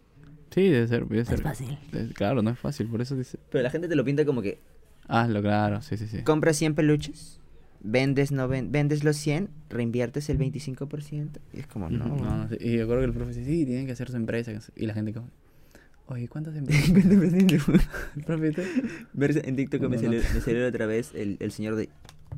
Sí, 0.51 0.61
debe 0.70 0.88
ser, 0.88 1.05
debe 1.07 1.22
Es 1.22 1.28
ser. 1.28 1.41
fácil. 1.41 1.78
Es- 1.91 2.14
claro, 2.14 2.41
no 2.41 2.49
es 2.51 2.59
fácil, 2.59 2.88
por 2.88 3.01
eso 3.01 3.16
dice. 3.16 3.38
Pero 3.51 3.64
la 3.64 3.70
gente 3.70 3.88
te 3.88 3.95
lo 3.95 4.03
pinta 4.05 4.24
como 4.26 4.41
que 4.41 4.59
Hazlo, 5.07 5.41
claro, 5.41 5.82
sí, 5.82 5.97
sí, 5.97 6.07
sí. 6.07 6.24
compras 6.24 6.55
100 6.57 6.76
peluches, 6.76 7.39
vendes, 7.84 8.32
no 8.32 8.48
ven- 8.48 8.72
vendes 8.72 9.04
los 9.04 9.18
100, 9.18 9.50
reinviertes 9.70 10.30
el 10.30 10.40
25%. 10.40 11.30
Y 11.54 11.60
es 11.60 11.68
como, 11.68 11.90
no. 11.90 12.06
No, 12.08 12.50
sí. 12.50 12.56
Y 12.60 12.78
yo 12.78 12.88
creo 12.88 13.00
que 13.00 13.06
el 13.06 13.14
profe 13.14 13.30
dice, 13.34 13.46
sí, 13.46 13.66
tienen 13.66 13.86
que 13.86 13.92
hacer 13.92 14.10
su 14.10 14.16
empresa. 14.18 14.52
Y 14.76 14.86
la 14.86 14.94
gente 14.94 15.14
como, 15.14 15.30
oye, 16.08 16.28
¿cuántas 16.28 16.56
empresas? 16.58 16.90
el 18.16 18.24
profe 18.26 18.54
En 19.48 19.56
TikTok 19.56 19.82
me 19.82 19.90
No, 19.98 20.02
salió, 20.02 20.22
me 20.34 20.42
salió 20.42 20.68
otra 20.68 20.86
vez 20.86 21.12
el, 21.14 21.38
el 21.40 21.52
señor 21.52 21.76
de... 21.76 21.90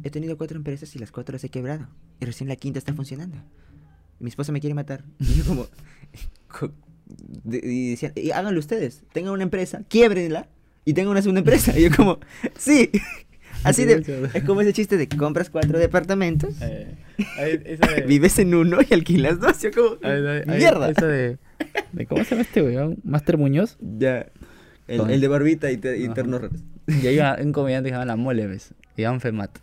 He 0.03 0.09
tenido 0.09 0.37
cuatro 0.37 0.57
empresas 0.57 0.93
y 0.95 0.99
las 0.99 1.11
cuatro 1.11 1.33
las 1.33 1.43
he 1.45 1.49
quebrado. 1.49 1.87
Y 2.19 2.25
recién 2.25 2.49
la 2.49 2.55
quinta 2.57 2.79
está 2.79 2.93
funcionando. 2.93 3.37
Y 4.19 4.23
mi 4.23 4.29
esposa 4.29 4.51
me 4.51 4.59
quiere 4.59 4.73
matar. 4.73 5.05
Y 5.19 5.35
yo 5.35 5.45
como... 5.45 5.67
y 7.45 7.91
decían, 7.91 8.11
y 8.15 8.31
háganlo 8.31 8.59
ustedes. 8.59 9.03
Tengan 9.13 9.33
una 9.33 9.43
empresa, 9.43 9.83
quiebrenla 9.87 10.49
y 10.85 10.93
tengan 10.93 11.11
una 11.11 11.21
segunda 11.21 11.39
empresa. 11.39 11.77
Y 11.77 11.83
yo 11.83 11.95
como, 11.95 12.19
sí. 12.57 12.89
Así 13.65 13.81
Sí, 13.83 13.87
de... 13.87 14.29
Es 14.33 14.43
como 14.43 14.61
ese 14.61 14.73
chiste 14.73 14.97
de 14.97 15.07
compras 15.07 15.49
cuatro 15.49 15.77
departamentos, 15.79 16.55
eh, 16.61 16.95
ahí- 17.37 17.61
esa 17.65 17.87
de- 17.91 18.01
vives 18.07 18.37
en 18.39 18.53
uno 18.55 18.77
y 18.87 18.93
alquilas 18.93 19.39
dos. 19.39 19.61
Yo 19.61 19.71
como, 19.71 19.97
ahí- 20.03 20.25
ahí- 20.25 20.43
ahí- 20.47 20.57
mierda. 20.57 20.89
Esa 20.89 21.05
de, 21.07 21.37
de, 21.93 22.05
¿cómo 22.05 22.23
se 22.23 22.31
llama 22.31 22.41
este 22.43 22.61
weón? 22.61 22.97
Master 23.03 23.37
Muñoz. 23.37 23.77
Ya. 23.79 24.27
El, 24.87 25.19
de 25.19 25.27
barbita 25.27 25.71
y, 25.71 25.77
te- 25.77 25.97
y 25.97 26.07
ternos 26.09 26.41
raros. 26.41 26.59
Y 26.87 27.07
hay 27.07 27.19
un 27.43 27.51
comediante 27.51 27.89
que 27.89 27.93
se 27.93 27.95
llama 27.95 28.05
La 28.05 28.15
Mole, 28.15 28.45
¿ves? 28.47 28.73
Iván 28.97 29.19
Femat. 29.19 29.57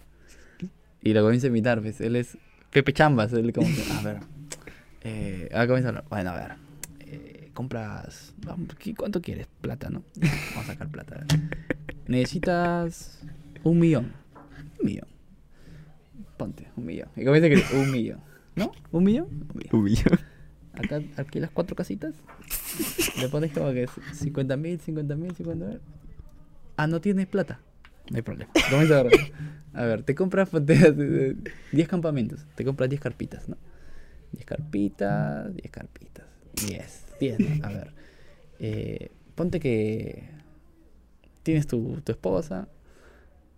Y 1.02 1.12
lo 1.14 1.22
comienza 1.22 1.46
a 1.46 1.50
imitar, 1.50 1.80
¿ves? 1.80 2.00
Él 2.00 2.16
es 2.16 2.36
Pepe 2.70 2.92
Chambas. 2.92 3.32
Él 3.32 3.52
como 3.52 3.68
que, 3.68 3.82
a 3.92 4.02
ver. 4.02 4.16
Eh, 5.04 5.48
ahora 5.52 5.66
comienza 5.68 5.88
a 5.88 5.90
hablar. 5.90 6.04
Bueno, 6.10 6.30
a 6.30 6.36
ver. 6.36 6.52
eh, 7.06 7.50
compras. 7.54 8.34
vamos, 8.44 8.74
¿qué- 8.78 8.94
¿Cuánto 8.94 9.20
quieres? 9.22 9.46
Plata, 9.60 9.90
¿no? 9.90 10.02
Vamos 10.16 10.64
a 10.68 10.72
sacar 10.72 10.88
plata. 10.88 11.24
Necesitas 12.08 13.20
un 13.64 13.78
millón. 13.78 14.12
Un 14.80 14.86
millón. 14.86 15.06
Ponte, 16.36 16.68
un 16.76 16.86
millón. 16.86 17.08
Y 17.16 17.24
comienza 17.24 17.46
a 17.46 17.50
que 17.50 17.76
un 17.76 17.90
millón. 17.90 18.20
¿No? 18.56 18.72
¿Un 18.90 19.04
millón? 19.04 19.26
Un 19.30 19.58
millón. 19.58 19.82
Uy, 19.82 19.94
yo- 19.96 20.10
Acá 20.74 21.00
alquilas 21.16 21.50
cuatro 21.52 21.76
casitas. 21.76 22.14
Le 23.20 23.28
pones 23.28 23.52
como 23.52 23.70
que 23.72 23.86
50 24.14 24.56
mil, 24.56 24.80
50 24.80 25.14
mil, 25.16 25.34
50 25.34 25.66
mil. 25.66 25.80
Ah, 26.76 26.86
no 26.86 27.00
tienes 27.00 27.26
plata. 27.26 27.60
No 28.10 28.16
hay 28.16 28.22
problema. 28.22 28.50
Comienza 28.70 28.98
a 28.98 29.02
ver. 29.02 29.12
A 29.74 29.84
ver, 29.84 30.02
te 30.02 30.14
compras 30.14 30.48
ponte, 30.48 30.74
eh, 30.74 31.36
10 31.72 31.88
campamentos. 31.88 32.46
Te 32.54 32.64
compras 32.64 32.88
10 32.88 33.00
carpitas, 33.02 33.48
¿no? 33.48 33.56
10 34.32 34.44
carpitas, 34.46 35.54
10 35.54 35.70
carpitas. 35.70 36.26
10, 36.66 37.04
10, 37.20 37.38
¿no? 37.38 37.66
A 37.66 37.68
ver. 37.68 37.92
Eh, 38.58 39.10
ponte 39.34 39.60
que 39.60 40.28
tienes 41.42 41.66
tu, 41.66 42.00
tu 42.02 42.12
esposa 42.12 42.68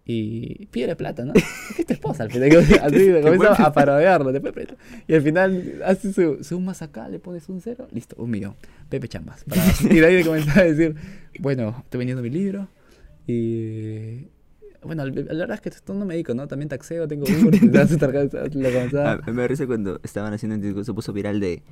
y 0.06 0.66
pide 0.66 0.94
plata, 0.96 1.24
¿no? 1.24 1.32
Es 1.78 1.86
tu 1.86 1.92
esposa 1.94 2.24
al 2.24 2.30
final. 2.30 2.50
Así 2.58 3.10
comienza 3.22 3.54
a 3.64 3.72
parodiarlo. 3.72 4.32
prestar. 4.52 4.76
Y 5.08 5.14
al 5.14 5.22
final 5.22 5.82
hace 5.84 6.12
su, 6.12 6.44
su 6.44 6.60
más 6.60 6.82
acá, 6.82 7.08
le 7.08 7.18
pones 7.18 7.48
un 7.48 7.60
cero, 7.60 7.88
listo, 7.92 8.14
un 8.18 8.30
millón. 8.30 8.54
Pepe 8.88 9.08
Chambas. 9.08 9.44
para- 9.44 9.62
y 9.94 10.00
de 10.00 10.06
ahí 10.06 10.14
le 10.16 10.24
comienza 10.24 10.60
a 10.60 10.64
decir, 10.64 10.94
bueno, 11.40 11.76
estoy 11.84 11.98
vendiendo 11.98 12.22
mi 12.22 12.30
libro 12.30 12.68
y... 13.26 14.28
Bueno, 14.82 15.06
la 15.06 15.12
verdad 15.22 15.54
es 15.54 15.60
que 15.62 15.70
estoy 15.70 15.96
no 15.96 16.04
médico, 16.04 16.34
¿no? 16.34 16.46
También 16.46 16.68
taxeo, 16.68 17.08
tengo 17.08 17.24
Uber, 17.24 17.58
te 17.58 17.68
das 17.68 17.96
tarjeta, 17.96 18.42
Ah, 19.02 19.30
me 19.32 19.48
risa 19.48 19.66
cuando 19.66 19.98
estaban 20.04 20.34
haciendo 20.34 20.56
un 20.56 20.60
discurso, 20.60 20.92
se 20.92 20.94
puso 20.94 21.14
viral 21.14 21.40
de. 21.40 21.62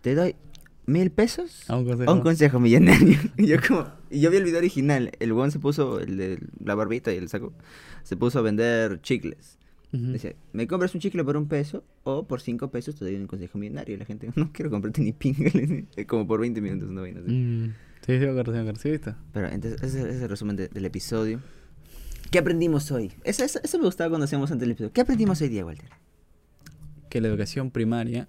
Te 0.00 0.16
doy 0.16 0.34
mil 0.86 1.10
pesos 1.10 1.64
A 1.68 1.76
un 1.76 1.84
consejo. 1.86 2.10
a 2.10 2.14
un 2.14 2.20
consejo 2.20 2.60
millonario. 2.60 3.18
Y 3.36 3.46
yo 3.46 3.56
como. 3.66 3.86
Y 4.10 4.20
yo 4.20 4.30
vi 4.30 4.36
el 4.38 4.44
video 4.44 4.58
original. 4.58 5.12
El 5.20 5.32
buen 5.32 5.50
se 5.50 5.58
puso, 5.58 6.00
el 6.00 6.16
de 6.16 6.38
la 6.64 6.74
barbita 6.74 7.12
y 7.12 7.16
el 7.16 7.28
saco, 7.28 7.52
se 8.02 8.16
puso 8.16 8.38
a 8.38 8.42
vender 8.42 9.00
chicles. 9.00 9.58
Ujú. 9.92 10.06
Decía, 10.12 10.34
me 10.52 10.66
compras 10.66 10.94
un 10.94 11.00
chicle 11.00 11.22
por 11.22 11.36
un 11.36 11.46
peso 11.48 11.84
o 12.04 12.26
por 12.26 12.40
cinco 12.40 12.70
pesos 12.70 12.94
te 12.96 13.04
doy 13.04 13.14
un 13.16 13.26
consejo 13.26 13.58
millonario. 13.58 13.94
Y 13.94 13.98
la 13.98 14.04
gente, 14.06 14.30
no 14.36 14.50
quiero 14.52 14.70
comprarte 14.70 15.02
ni 15.02 15.12
pinga. 15.12 15.50
le 15.54 15.66
dice, 15.66 16.06
Como 16.06 16.26
por 16.26 16.40
20 16.40 16.60
minutos, 16.60 16.90
no 16.90 17.02
vaina 17.02 17.20
así. 17.20 17.30
Mm, 17.32 17.74
Sí, 18.04 18.18
sí, 18.18 18.24
acuerdo, 18.24 18.50
sí, 18.52 18.56
me 18.56 18.60
acuerdo. 18.62 18.80
¿Sí 18.80 18.90
viste? 18.90 19.14
Pero 19.32 19.46
entonces, 19.48 19.80
ese 19.82 20.00
ese 20.00 20.10
es 20.16 20.22
el 20.22 20.28
resumen 20.28 20.56
de- 20.56 20.66
del 20.68 20.84
episodio. 20.86 21.40
¿Qué 22.32 22.38
aprendimos 22.40 22.90
hoy? 22.90 23.12
Eso, 23.22 23.44
eso, 23.44 23.60
eso 23.62 23.78
me 23.78 23.84
gustaba 23.84 24.08
cuando 24.10 24.24
hacíamos 24.24 24.50
antes 24.50 24.64
el 24.66 24.72
episodio. 24.72 24.92
¿Qué 24.92 25.02
aprendimos 25.02 25.40
hoy 25.40 25.48
día, 25.50 25.64
Walter? 25.64 25.88
Que 27.10 27.20
la 27.20 27.28
educación 27.28 27.70
primaria, 27.70 28.26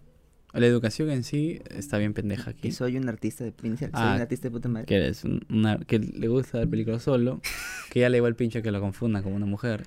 la 0.59 0.67
educación 0.67 1.09
en 1.09 1.23
sí 1.23 1.59
está 1.69 1.97
bien 1.97 2.13
pendeja 2.13 2.51
aquí. 2.51 2.61
Que 2.61 2.71
soy 2.71 2.97
un 2.97 3.09
artista 3.09 3.43
de 3.43 3.51
soy 3.51 3.87
Ah, 3.93 4.13
un 4.15 4.21
artista 4.21 4.47
de 4.47 4.51
puta 4.51 4.69
madre. 4.69 4.85
Que, 4.85 4.95
eres 4.95 5.23
un- 5.23 5.45
una, 5.49 5.79
que 5.79 5.99
le 5.99 6.27
gusta 6.27 6.59
ver 6.59 6.69
películas 6.69 7.03
solo, 7.03 7.41
que 7.89 8.01
ya 8.01 8.09
le 8.09 8.17
igual 8.17 8.35
pincho 8.35 8.61
que 8.61 8.71
lo 8.71 8.79
confundan 8.79 9.23
como 9.23 9.35
una 9.35 9.45
mujer. 9.45 9.85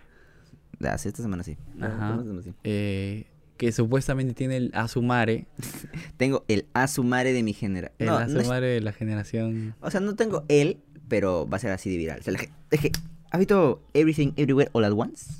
Ah, 0.82 0.98
sí, 0.98 1.08
esta 1.08 1.22
semana 1.22 1.42
sí. 1.42 1.56
Ajá. 1.80 2.10
Esta 2.10 2.22
semana 2.22 2.42
sí. 2.42 2.52
eh, 2.64 3.26
que 3.56 3.72
supuestamente 3.72 4.34
tiene 4.34 4.56
el 4.58 4.70
Asumare, 4.74 5.46
Tengo 6.18 6.44
el 6.48 6.66
Asumare 6.74 7.32
de 7.32 7.42
mi 7.42 7.52
generación. 7.54 7.96
el 7.98 8.06
No, 8.06 8.18
no 8.26 8.40
es- 8.40 8.60
de 8.60 8.80
la 8.82 8.92
generación. 8.92 9.74
o 9.80 9.90
sea, 9.90 10.00
no 10.00 10.14
tengo 10.14 10.44
el, 10.48 10.78
pero 11.08 11.48
va 11.48 11.56
a 11.56 11.60
ser 11.60 11.70
así 11.70 11.90
de 11.90 11.96
viral. 11.96 12.20
O 12.20 12.22
sea, 12.22 12.34
es 12.70 12.80
que, 12.80 12.92
¿has 13.30 13.38
visto 13.38 13.82
Everything 13.94 14.32
Everywhere 14.36 14.68
All 14.72 14.84
at 14.84 14.92
Once? 14.92 15.32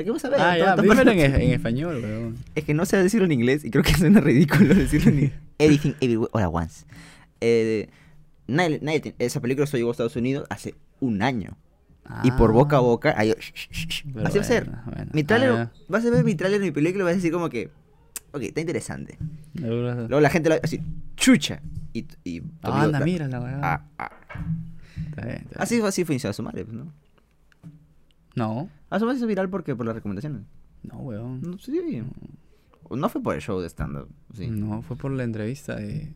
La 0.00 0.04
que 0.04 0.26
a 0.26 0.30
ver. 0.30 0.40
Ah, 0.40 0.58
ya, 0.58 0.76
dímelo 0.76 1.10
en, 1.10 1.18
en 1.40 1.50
español, 1.52 2.00
weón. 2.02 2.36
Es 2.54 2.64
que 2.64 2.74
no 2.74 2.84
sé 2.86 2.96
decirlo 2.96 3.26
en 3.26 3.32
inglés 3.32 3.64
y 3.64 3.70
creo 3.70 3.82
que 3.84 3.94
suena 3.94 4.20
ridículo 4.20 4.74
decirlo 4.74 5.10
en 5.10 5.14
inglés. 5.18 5.32
Everything 5.58 5.92
Everywhere 6.00 6.30
All 6.32 6.42
at 6.42 6.50
Once. 6.52 6.84
Eh, 7.40 7.88
nadie- 8.46 8.80
nadie 8.82 9.14
esa 9.18 9.40
película 9.40 9.66
solo 9.66 9.78
llegó 9.78 9.90
a 9.90 9.92
Estados 9.92 10.16
Unidos 10.16 10.46
hace 10.50 10.74
un 11.00 11.22
año. 11.22 11.56
Y 12.24 12.32
por 12.32 12.52
boca 12.52 12.76
a 12.76 12.78
Ah, 12.80 12.82
boca, 12.82 13.14
ahí, 13.16 13.30
así 13.38 14.02
va 14.14 14.22
a 14.24 14.30
ser. 14.44 14.64
bueno, 14.64 14.82
bueno. 14.86 15.10
Mi 15.14 15.22
tráiler, 15.22 15.50
Ah, 15.52 15.70
vas 15.88 16.04
a 16.04 16.10
ver 16.10 16.24
mi 16.24 16.34
tráiler, 16.34 16.60
mi 16.60 16.72
película, 16.72 17.02
y 17.02 17.04
vas 17.04 17.12
a 17.12 17.16
decir 17.16 17.30
como 17.30 17.48
que, 17.48 17.70
ok, 18.32 18.42
está 18.42 18.60
interesante. 18.60 19.16
Luego- 19.54 20.20
la 20.20 20.28
gente 20.30 20.48
lo 20.48 20.56
así, 20.60 20.80
chucha. 21.14 21.60
Y, 21.92 22.06
y 22.24 22.40
Ah, 22.62 22.68
amigo, 22.68 22.84
anda, 22.86 22.98
da- 22.98 23.04
mira 23.04 23.28
la 23.28 23.40
weá. 23.40 23.58
ah, 23.62 23.84
ah. 23.98 24.10
Está 25.08 25.22
bien, 25.24 25.36
está 25.36 25.50
bien. 25.50 25.54
Así, 25.56 25.80
así 25.82 26.04
fue 26.04 26.16
Asumare, 26.16 26.64
pues, 26.64 26.76
¿no? 26.76 26.92
No, 28.34 28.70
Asumare 28.90 29.16
se 29.16 29.20
hizo 29.20 29.26
viral 29.26 29.48
porque 29.48 29.74
por 29.74 29.86
las 29.86 29.94
recomendaciones. 29.94 30.42
no, 30.82 30.98
weón. 30.98 31.40
No, 31.42 31.58
sí, 31.58 32.02
no 32.90 33.08
fue 33.08 33.22
por 33.22 33.34
el 33.34 33.40
show 33.40 33.60
de 33.60 33.68
stand-up, 33.68 34.08
sí. 34.34 34.48
No, 34.48 34.82
fue 34.82 34.96
por 34.96 35.12
la 35.12 35.24
entrevista 35.24 35.76
de. 35.76 36.12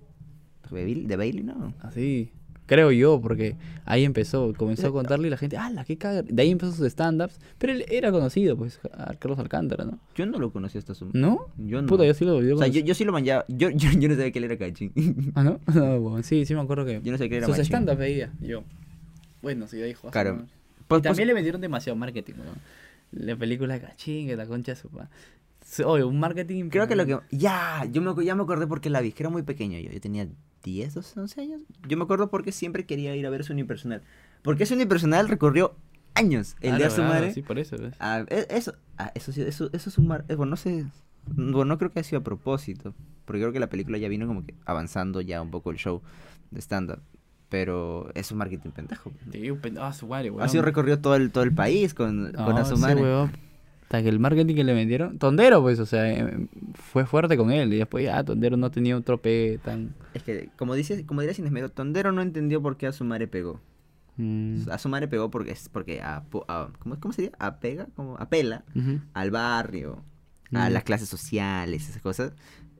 ¿De 0.70 0.70
Bailey, 0.70 1.06
de 1.06 1.16
Bailey, 1.16 1.44
no? 1.44 1.74
Así. 1.80 2.32
Creo 2.66 2.90
yo, 2.90 3.20
porque 3.20 3.56
ahí 3.84 4.04
empezó, 4.04 4.54
comenzó 4.56 4.86
a 4.86 4.92
contarle 4.92 5.26
y 5.26 5.30
la 5.30 5.36
gente, 5.36 5.58
¡ah, 5.58 5.70
qué 5.86 5.98
caga! 5.98 6.22
De 6.22 6.42
ahí 6.42 6.50
empezó 6.50 6.72
sus 6.72 6.86
stand-ups. 6.86 7.38
Pero 7.58 7.74
él 7.74 7.84
era 7.90 8.10
conocido, 8.10 8.56
pues, 8.56 8.80
a 8.92 9.14
Carlos 9.14 9.38
Alcántara, 9.38 9.84
¿no? 9.84 9.98
Yo 10.14 10.24
no 10.24 10.38
lo 10.38 10.50
conocí 10.50 10.78
hasta 10.78 10.94
su... 10.94 11.10
¿No? 11.12 11.48
Yo 11.58 11.82
no. 11.82 11.88
Puta, 11.88 12.06
yo 12.06 12.14
sí 12.14 12.24
lo 12.24 12.42
yo 12.42 12.54
O 12.54 12.58
sea, 12.58 12.68
yo, 12.68 12.80
yo 12.80 12.94
sí 12.94 13.04
lo 13.04 13.12
manjaba. 13.12 13.44
Yo, 13.48 13.68
yo, 13.68 13.90
yo 13.90 14.08
no 14.08 14.14
sabía 14.14 14.32
que 14.32 14.38
él 14.38 14.44
era 14.44 14.56
cachín. 14.56 14.92
¿Ah, 15.34 15.44
no? 15.44 15.60
No, 15.74 15.96
weón, 15.98 16.22
sí, 16.22 16.46
sí 16.46 16.54
me 16.54 16.62
acuerdo 16.62 16.86
que. 16.86 17.02
Yo 17.02 17.12
no 17.12 17.18
sabía 17.18 17.28
que 17.28 17.36
era 17.36 17.46
Sus 17.46 17.58
stand-ups 17.58 17.98
veía 17.98 18.32
yo. 18.40 18.64
Bueno, 19.42 19.66
sí, 19.68 19.76
dijo. 19.76 20.10
Claro. 20.10 20.46
Y 20.84 20.86
Pues- 20.88 21.02
también 21.02 21.28
le 21.28 21.34
metieron 21.34 21.60
demasiado 21.60 21.96
marketing, 21.96 22.34
weón. 22.38 22.56
La 23.12 23.36
película 23.36 23.74
de 23.74 23.80
cachín, 23.80 24.26
que 24.26 24.36
la 24.36 24.46
concha 24.46 24.72
de 24.72 24.76
su 24.76 24.88
pa- 24.90 25.08
Oye, 25.86 26.04
un 26.04 26.20
marketing. 26.20 26.68
Creo 26.68 26.86
que 26.86 26.94
lo 26.96 27.06
que... 27.06 27.18
Ya, 27.30 27.86
yo 27.90 28.02
me, 28.02 28.24
ya 28.24 28.34
me 28.34 28.42
acordé 28.42 28.66
porque 28.66 28.90
la 28.90 29.00
vi, 29.00 29.12
que 29.12 29.22
era 29.22 29.30
muy 29.30 29.42
pequeño 29.42 29.78
yo. 29.78 29.90
Yo 29.90 30.00
tenía 30.00 30.28
10, 30.62 30.94
12, 30.94 31.20
11 31.20 31.40
años. 31.40 31.62
Yo 31.88 31.96
me 31.96 32.04
acuerdo 32.04 32.28
porque 32.28 32.52
siempre 32.52 32.84
quería 32.84 33.16
ir 33.16 33.26
a 33.26 33.30
ver 33.30 33.44
su 33.44 33.52
unipersonal. 33.54 34.02
Porque 34.42 34.66
su 34.66 34.74
unipersonal 34.74 35.26
recorrió 35.28 35.74
años. 36.14 36.56
El 36.60 36.72
de 36.72 36.78
Claro, 36.78 36.94
claro, 36.94 37.10
Asumare. 37.12 37.32
Sí, 37.34 37.42
por 37.42 37.58
eso, 37.58 37.78
¿ves? 37.78 37.94
Ah, 37.98 38.24
e- 38.28 38.46
eso, 38.50 38.74
ah, 38.98 39.10
eso, 39.14 39.30
eso 39.40 39.70
es 39.72 39.98
un 39.98 40.06
mar... 40.06 40.24
eh, 40.28 40.34
bueno, 40.34 40.50
no 40.50 40.56
sé... 40.56 40.84
Bueno, 41.26 41.64
no 41.64 41.78
creo 41.78 41.90
que 41.90 42.00
haya 42.00 42.08
sido 42.08 42.20
a 42.20 42.24
propósito. 42.24 42.94
Porque 43.24 43.40
creo 43.40 43.52
que 43.52 43.60
la 43.60 43.70
película 43.70 43.96
ya 43.96 44.08
vino 44.08 44.26
como 44.26 44.44
que 44.44 44.54
avanzando 44.66 45.22
ya 45.22 45.40
un 45.40 45.50
poco 45.50 45.70
el 45.70 45.78
show 45.78 46.02
de 46.50 46.60
stand-up. 46.60 47.00
Pero 47.54 48.10
es 48.14 48.32
un 48.32 48.38
marketing 48.38 48.70
pendejo. 48.70 49.12
Sí, 49.30 49.48
un 49.48 49.60
pen- 49.60 49.78
ah, 49.78 49.92
weón. 50.02 50.42
Así 50.42 50.60
recorrió 50.60 50.98
todo 50.98 51.14
el, 51.14 51.30
todo 51.30 51.44
el 51.44 51.54
país 51.54 51.94
con, 51.94 52.32
con 52.32 52.46
No, 52.56 52.56
Asumare. 52.56 52.94
ese 52.94 53.02
weón, 53.02 53.30
Hasta 53.84 54.02
que 54.02 54.08
el 54.08 54.18
marketing 54.18 54.56
que 54.56 54.64
le 54.64 54.74
vendieron. 54.74 55.18
Tondero, 55.20 55.62
pues, 55.62 55.78
o 55.78 55.86
sea, 55.86 56.10
eh, 56.12 56.48
fue 56.74 57.06
fuerte 57.06 57.36
con 57.36 57.52
él. 57.52 57.72
Y 57.72 57.76
después 57.76 58.04
ya 58.04 58.24
Tondero 58.24 58.56
no 58.56 58.72
tenía 58.72 58.96
otro 58.96 59.22
pegue 59.22 59.58
tan. 59.58 59.94
Es 60.14 60.24
que, 60.24 60.48
como 60.56 60.74
dice, 60.74 61.06
como 61.06 61.20
diría 61.20 61.32
Sin 61.32 61.44
Esmero, 61.46 61.68
Tondero 61.68 62.10
no 62.10 62.22
entendió 62.22 62.60
por 62.60 62.76
qué 62.76 62.88
Asumare 62.88 63.28
pegó. 63.28 63.60
mm, 64.16 64.68
Asumare 64.72 65.06
pegó 65.06 65.30
porque 65.30 65.52
es 65.52 65.68
porque 65.68 66.02
apo- 66.02 66.44
a- 66.48 66.70
¿cómo, 66.80 66.98
¿cómo 66.98 67.12
sería? 67.14 67.30
Apega, 67.38 67.86
como 67.94 68.16
apela 68.18 68.64
ujú. 68.74 68.98
al 69.12 69.30
barrio, 69.30 70.02
a 70.52 70.68
Mm. 70.68 70.72
las 70.72 70.82
clases 70.82 71.08
sociales, 71.08 71.88
esas 71.88 72.02
cosas. 72.02 72.32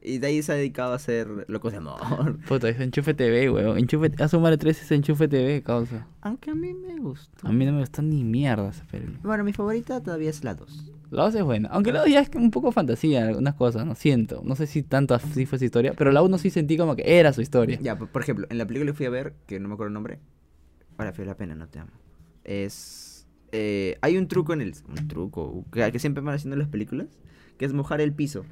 Y 0.07 0.19
de 0.19 0.27
ahí 0.27 0.43
se 0.43 0.53
ha 0.53 0.55
dedicado 0.55 0.93
a 0.93 0.97
hacer 0.97 1.47
locos 1.49 1.73
de 1.73 1.79
amor. 1.79 2.39
Puta, 2.49 2.69
es 2.69 2.79
Enchufe 2.79 3.15
TV, 3.15 3.49
weón. 3.51 3.79
Enchufe, 3.79 4.13
a 4.23 4.29
su 4.29 4.39
madre 4.39 4.59
3 4.59 4.83
es 4.83 4.91
Enchufe 4.93 5.29
TV, 5.29 5.63
causa. 5.63 6.07
Aunque 6.21 6.51
a 6.51 6.55
mí 6.55 6.75
me 6.75 6.97
gustó. 6.99 7.49
A 7.49 7.53
mí 7.53 7.65
no 7.65 7.73
me 7.73 7.81
gustan 7.81 8.11
ni 8.11 8.23
mierda 8.23 8.69
esa 8.69 8.85
película. 8.85 9.19
Bueno, 9.23 9.45
mi 9.45 9.55
favorita 9.55 10.03
todavía 10.03 10.29
es 10.29 10.45
la 10.45 10.55
2. 10.55 10.93
La 11.11 11.23
2 11.23 11.35
es 11.37 11.43
buena. 11.45 11.69
Aunque 11.71 11.91
la 11.93 12.01
2 12.01 12.11
ya 12.11 12.21
es 12.21 12.31
un 12.35 12.51
poco 12.51 12.71
fantasía, 12.71 13.27
algunas 13.27 13.55
cosas, 13.55 13.87
¿no? 13.87 13.95
Siento. 13.95 14.43
No 14.45 14.57
sé 14.57 14.67
si 14.67 14.83
tanto 14.83 15.15
así 15.15 15.47
fue 15.47 15.59
su 15.59 15.65
historia, 15.65 15.95
pero 15.97 16.13
la 16.13 16.21
1 16.23 16.37
sí 16.37 16.51
sentí 16.51 16.77
como 16.77 16.97
que 16.97 17.19
era 17.19 17.33
su 17.33 17.41
historia. 17.41 17.79
Ya, 17.81 17.97
por 17.97 18.09
por 18.09 18.21
ejemplo, 18.21 18.47
en 18.51 18.59
la 18.59 18.67
película 18.67 18.91
que 18.93 18.97
fui 18.97 19.07
a 19.07 19.11
ver, 19.11 19.33
que 19.47 19.59
no 19.59 19.69
me 19.69 19.75
acuerdo 19.75 19.89
el 19.89 19.95
nombre. 19.95 20.19
Ahora, 20.99 21.13
fue 21.15 21.25
la 21.25 21.37
pena, 21.37 21.55
no 21.55 21.67
te 21.69 21.79
amo. 21.79 21.93
Es. 22.45 23.27
eh, 23.53 23.97
hay 24.03 24.17
un 24.19 24.29
truco 24.29 24.53
en 24.53 24.61
el. 24.61 24.75
Un 24.87 25.09
truco 25.09 25.65
que, 25.73 25.91
que 25.93 25.99
siempre 25.99 26.23
van 26.23 26.35
haciendo 26.35 26.55
en 26.57 26.61
las 26.61 26.69
películas. 26.69 27.07
Que 27.59 27.65
es 27.65 27.73
mojar 27.73 28.01
el 28.01 28.13
piso. 28.13 28.45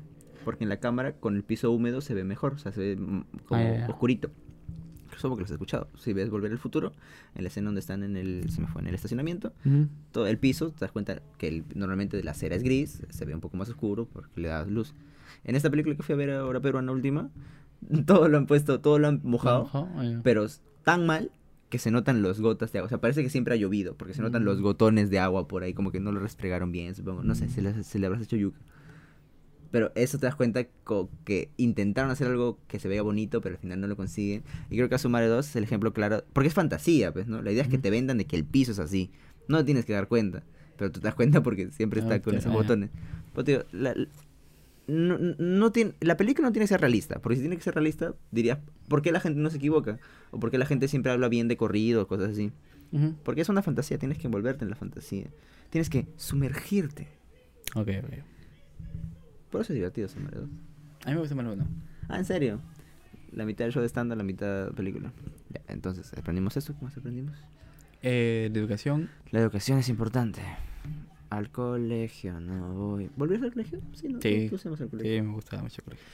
Porque 0.44 0.64
en 0.64 0.68
la 0.68 0.78
cámara, 0.78 1.12
con 1.12 1.36
el 1.36 1.42
piso 1.44 1.70
húmedo, 1.70 2.00
se 2.00 2.14
ve 2.14 2.24
mejor. 2.24 2.54
O 2.54 2.58
sea, 2.58 2.72
se 2.72 2.80
ve 2.80 2.96
como 2.96 3.60
Ah, 3.60 3.76
ya. 3.78 3.86
oscurito. 3.88 4.30
Supongo 5.16 5.36
que 5.36 5.42
los 5.42 5.50
has 5.50 5.54
escuchado. 5.54 5.88
Si 5.98 6.12
ves 6.14 6.30
Volver 6.30 6.50
al 6.52 6.58
Futuro, 6.58 6.92
en 7.34 7.42
la 7.44 7.48
escena 7.48 7.66
donde 7.66 7.80
están 7.80 8.02
en 8.02 8.16
el. 8.16 8.48
Se 8.50 8.60
me 8.60 8.66
fue, 8.66 8.80
en 8.80 8.88
el 8.88 8.94
estacionamiento. 8.94 9.52
Ujú. 9.64 9.86
Todo 10.10 10.26
el 10.26 10.38
piso, 10.38 10.70
te 10.70 10.80
das 10.80 10.90
cuenta 10.92 11.20
que 11.38 11.48
el- 11.48 11.64
normalmente 11.74 12.22
la 12.24 12.30
acera 12.32 12.56
es 12.56 12.62
gris. 12.62 13.02
Se 13.10 13.24
ve 13.24 13.34
un 13.34 13.40
poco 13.40 13.56
más 13.56 13.68
oscuro 13.68 14.06
porque 14.12 14.40
le 14.40 14.48
das 14.48 14.68
luz. 14.68 14.94
En 15.44 15.54
esta 15.54 15.70
película 15.70 15.94
que 15.96 16.02
fui 16.02 16.14
a 16.14 16.16
ver 16.16 16.30
ahora 16.30 16.60
peruana 16.60 16.92
última. 16.92 17.30
Todo 18.06 18.28
lo 18.28 18.38
han 18.38 18.46
puesto, 18.46 18.80
todo 18.80 18.98
lo 19.00 19.08
han 19.08 19.20
mojado 19.24 19.68
ah, 19.74 20.20
pero 20.22 20.46
tan 20.84 21.04
mal 21.04 21.30
que 21.68 21.78
se 21.78 21.90
notan 21.90 22.22
los 22.22 22.40
gotas 22.40 22.70
de 22.72 22.78
agua. 22.78 22.86
O 22.86 22.88
sea, 22.88 23.00
parece 23.00 23.22
que 23.22 23.28
siempre 23.30 23.54
ha 23.54 23.56
llovido, 23.56 23.94
porque 23.96 24.14
se 24.14 24.22
notan 24.22 24.44
los 24.44 24.60
Mm. 24.60 24.62
gotones 24.62 25.10
de 25.10 25.18
agua 25.18 25.48
por 25.48 25.62
ahí, 25.64 25.74
como 25.74 25.90
que 25.90 25.98
no 26.00 26.12
lo 26.12 26.20
restregaron 26.20 26.70
bien, 26.70 26.94
supongo. 26.94 27.22
No 27.24 27.34
sé, 27.34 27.48
se 27.48 27.60
le, 27.62 27.82
se 27.82 27.98
le 27.98 28.06
habrás 28.06 28.22
hecho 28.22 28.36
yuca. 28.36 28.58
Pero 29.72 29.90
eso 29.96 30.18
te 30.18 30.26
das 30.26 30.36
cuenta 30.36 30.64
que 31.24 31.50
intentaron 31.56 32.10
hacer 32.12 32.28
algo 32.28 32.58
que 32.68 32.78
se 32.78 32.86
vea 32.88 33.02
bonito, 33.02 33.40
pero 33.40 33.56
al 33.56 33.60
final 33.60 33.80
no 33.80 33.88
lo 33.88 33.96
consiguen. 33.96 34.44
Y 34.70 34.76
creo 34.76 34.88
que 34.88 34.94
Asumare 34.94 35.26
2 35.26 35.48
es 35.48 35.56
el 35.56 35.64
ejemplo 35.64 35.92
claro, 35.92 36.22
porque 36.32 36.46
es 36.48 36.54
fantasía, 36.54 37.12
pues, 37.12 37.26
¿no? 37.26 37.42
La 37.42 37.50
idea 37.50 37.62
es 37.64 37.68
que 37.68 37.78
te 37.78 37.90
vendan 37.90 38.18
de 38.18 38.26
que 38.26 38.36
el 38.36 38.44
piso 38.44 38.70
es 38.72 38.78
así. 38.78 39.10
No 39.48 39.64
tienes 39.64 39.84
que 39.84 39.92
dar 39.94 40.06
cuenta, 40.06 40.44
pero 40.76 40.92
tú 40.92 41.00
te 41.00 41.04
das 41.08 41.14
cuenta 41.16 41.42
porque 41.42 41.70
siempre 41.72 41.98
está 42.00 42.20
con 42.22 42.34
te- 42.34 42.38
esos 42.38 42.52
botones. 42.62 42.90
Pero 43.32 43.42
digo, 43.44 43.62
la, 43.72 43.94
no, 44.86 45.16
no 45.38 45.72
tiene, 45.72 45.92
la 46.00 46.16
película 46.16 46.48
no 46.48 46.52
tiene 46.52 46.64
que 46.64 46.68
ser 46.68 46.80
realista, 46.80 47.20
porque 47.20 47.36
si 47.36 47.42
tiene 47.42 47.56
que 47.56 47.62
ser 47.62 47.74
realista, 47.74 48.14
dirías, 48.30 48.58
¿por 48.88 49.00
qué 49.00 49.10
la 49.12 49.20
gente 49.20 49.40
no 49.40 49.48
se 49.48 49.56
equivoca? 49.56 49.98
O 50.32 50.38
por 50.40 50.50
qué 50.50 50.58
la 50.58 50.66
gente 50.66 50.86
siempre 50.88 51.12
habla 51.12 51.28
bien 51.28 51.48
de 51.48 51.56
corrido, 51.56 52.06
cosas 52.06 52.30
así. 52.30 52.52
Porque 53.22 53.40
es 53.40 53.48
una 53.48 53.62
fantasía, 53.62 53.96
tienes 53.98 54.18
que 54.18 54.26
envolverte 54.26 54.64
en 54.64 54.70
la 54.70 54.76
fantasía. 54.76 55.28
Tienes 55.70 55.88
que 55.88 56.08
sumergirte. 56.16 57.08
Ok, 57.74 57.88
ok. 58.04 58.12
Por 59.52 59.60
eso 59.60 59.72
es 59.72 59.76
divertido, 59.76 60.08
Summer 60.08 60.34
2. 60.34 60.48
A 61.04 61.08
mí 61.08 61.14
me 61.14 61.20
gusta 61.20 61.34
más 61.36 61.44
la 61.46 61.52
1. 61.52 61.66
Ah, 62.08 62.18
¿en 62.18 62.24
serio? 62.24 62.58
La 63.32 63.44
mitad 63.44 63.64
del 63.66 63.72
show 63.72 63.82
de 63.82 63.88
stand 63.88 64.12
la 64.14 64.24
mitad 64.24 64.66
de 64.66 64.72
película. 64.72 65.12
Ya, 65.50 65.60
entonces, 65.68 66.12
aprendimos 66.14 66.56
eso. 66.56 66.74
¿Qué 66.76 66.84
más 66.84 66.96
aprendimos? 66.96 67.36
Eh, 68.02 68.50
de 68.52 68.58
educación. 68.60 69.08
La 69.30 69.40
educación 69.40 69.78
es 69.78 69.88
importante. 69.88 70.40
Al 71.30 71.50
colegio 71.50 72.40
no 72.40 72.74
voy. 72.74 73.10
¿Volvías 73.16 73.42
al 73.42 73.52
colegio? 73.52 73.80
Sí, 73.94 74.08
¿no? 74.08 74.20
Sí. 74.20 74.48
Tú- 74.50 74.56
tú 74.58 74.68
al 74.68 74.76
colegio. 74.90 74.98
Sí, 75.16 75.22
me 75.22 75.32
gustaba 75.32 75.62
mucho 75.62 75.76
el 75.80 75.84
colegio. 75.84 76.06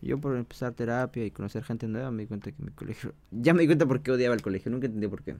Yo 0.00 0.18
por 0.18 0.36
empezar 0.36 0.72
terapia 0.74 1.24
y 1.24 1.30
conocer 1.32 1.64
gente 1.64 1.86
nueva 1.88 2.10
me 2.12 2.22
di 2.22 2.28
cuenta 2.28 2.50
que 2.52 2.62
mi 2.62 2.70
colegio... 2.70 3.14
Ya 3.30 3.52
me 3.54 3.60
di 3.62 3.66
cuenta 3.66 3.86
por 3.86 4.00
qué 4.00 4.12
odiaba 4.12 4.34
el 4.34 4.42
colegio, 4.42 4.70
nunca 4.70 4.86
entendí 4.86 5.06
por 5.08 5.22
qué. 5.22 5.36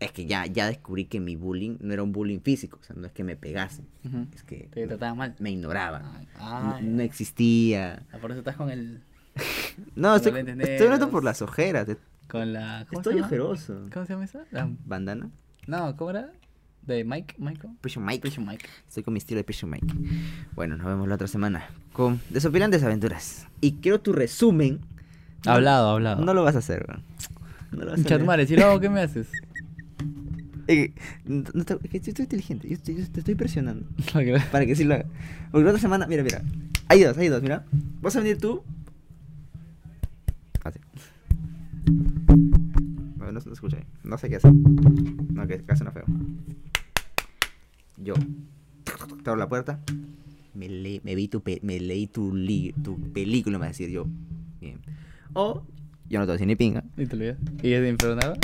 Es 0.00 0.10
que 0.12 0.26
ya, 0.26 0.44
ya 0.46 0.66
descubrí 0.66 1.04
que 1.06 1.20
mi 1.20 1.36
bullying 1.36 1.76
no 1.80 1.92
era 1.94 2.02
un 2.02 2.12
bullying 2.12 2.40
físico, 2.40 2.78
o 2.80 2.84
sea, 2.84 2.94
no 2.96 3.06
es 3.06 3.12
que 3.12 3.24
me 3.24 3.36
pegasen, 3.36 3.86
Ujú. 4.04 4.26
es 4.34 4.42
que 4.42 4.68
Te 4.72 4.86
trataba 4.86 5.14
mal. 5.14 5.34
me 5.38 5.50
ignoraban. 5.52 6.02
No, 6.38 6.80
no 6.82 7.02
existía. 7.02 8.02
ah, 8.12 8.18
por 8.20 8.30
eso 8.32 8.40
estás 8.40 8.56
con 8.56 8.70
el. 8.70 9.00
No, 9.96 10.14
estoy, 10.16 10.32
estoy 10.38 10.86
hablando 10.86 11.10
por 11.10 11.24
las 11.24 11.42
ojeras. 11.42 11.88
Con 12.28 12.52
la. 12.52 12.86
¿cómo 12.88 13.02
se 13.02 13.10
Estoy 13.10 13.22
ojeroso. 13.24 13.86
¿Cómo 13.92 14.06
se 14.06 14.12
llama 14.12 14.24
esa? 14.24 14.44
La- 14.50 14.68
¿Bandana? 14.84 15.30
No, 15.66 15.96
¿cómo 15.96 16.10
era? 16.10 16.30
¿De 16.82 17.02
Mike? 17.02 17.36
¿Michael? 17.38 17.74
Prison 17.80 18.04
Mike. 18.04 18.20
Prison 18.20 18.46
Mike. 18.46 18.66
Estoy 18.86 19.02
con 19.02 19.14
mi 19.14 19.18
estilo 19.18 19.38
de 19.38 19.44
Prison 19.44 19.70
Mike. 19.70 19.86
Bueno, 20.54 20.76
nos 20.76 20.86
vemos 20.86 21.08
la 21.08 21.14
otra 21.14 21.26
semana 21.28 21.64
con 21.92 22.20
Desopilantes 22.30 22.82
Aventuras. 22.82 23.46
Y 23.60 23.76
quiero 23.76 24.00
tu 24.00 24.12
resumen. 24.12 24.80
No- 25.46 25.52
Hablado, 25.52 25.88
hablado. 25.90 26.24
No 26.24 26.34
lo 26.34 26.44
vas 26.44 26.56
a 26.56 26.58
hacer, 26.58 26.84
weón. 26.88 27.02
No 27.72 27.78
lo 27.80 27.86
vas 27.86 27.98
a 27.98 28.02
hacer. 28.02 28.06
Chatmare, 28.06 28.46
si 28.46 28.54
lo 28.56 28.66
hago, 28.66 28.80
¿qué 28.80 28.88
me 28.90 29.00
haces? 29.00 29.28
Eh, 30.66 30.92
no- 31.26 31.44
no 31.52 31.64
te- 31.64 31.74
yo 31.82 31.88
estoy 32.10 32.14
inteligente, 32.24 32.68
yo, 32.68 32.74
estoy- 32.74 32.96
yo 32.96 33.06
te 33.10 33.20
estoy 33.20 33.34
presionando. 33.34 33.86
Para 34.12 34.44
Para 34.50 34.66
que 34.66 34.74
sí 34.76 34.84
lo 34.84 34.94
haga. 34.94 35.06
Porque 35.50 35.64
la 35.64 35.70
otra 35.70 35.80
semana, 35.80 36.06
mira, 36.06 36.22
mira. 36.22 36.42
Hay 36.88 37.02
dos, 37.02 37.16
hay 37.18 37.28
dos, 37.28 37.42
mira. 37.42 37.64
Vas 38.00 38.16
a 38.16 38.20
venir 38.20 38.38
tú. 38.38 38.62
Así. 40.64 40.78
No, 43.18 43.26
no, 43.26 43.32
no 43.32 43.40
se 43.40 43.50
escucha 43.52 43.76
ahí. 43.78 43.84
No 44.02 44.16
sé 44.18 44.28
qué 44.28 44.36
hacer. 44.36 44.52
No, 44.52 45.46
que 45.46 45.54
acá 45.54 45.76
suena 45.76 45.92
feo. 45.92 46.04
Yo. 47.98 48.14
Te 49.22 49.30
abro 49.30 49.36
la 49.36 49.48
puerta. 49.48 49.80
Me, 50.54 50.68
le- 50.68 51.00
me 51.04 51.14
vi 51.14 51.28
tu 51.28 51.40
pe- 51.42 51.60
me 51.62 51.80
leí 51.80 52.06
tu, 52.06 52.34
li- 52.34 52.72
tu 52.82 52.96
película, 53.12 53.58
me 53.58 53.62
va 53.62 53.66
a 53.66 53.68
decir 53.68 53.90
yo. 53.90 54.06
Bien. 54.60 54.78
O 55.32 55.64
yo 56.08 56.18
no 56.20 56.24
te 56.24 56.26
voy 56.26 56.30
a 56.30 56.32
decir 56.34 56.46
ni 56.46 56.56
pinga. 56.56 56.84
¿Y 56.96 57.06
te 57.06 57.16
olvidas? 57.16 57.38
¿Y 57.62 57.72
es 57.72 57.80
de 57.82 57.88
infernal? 57.88 58.38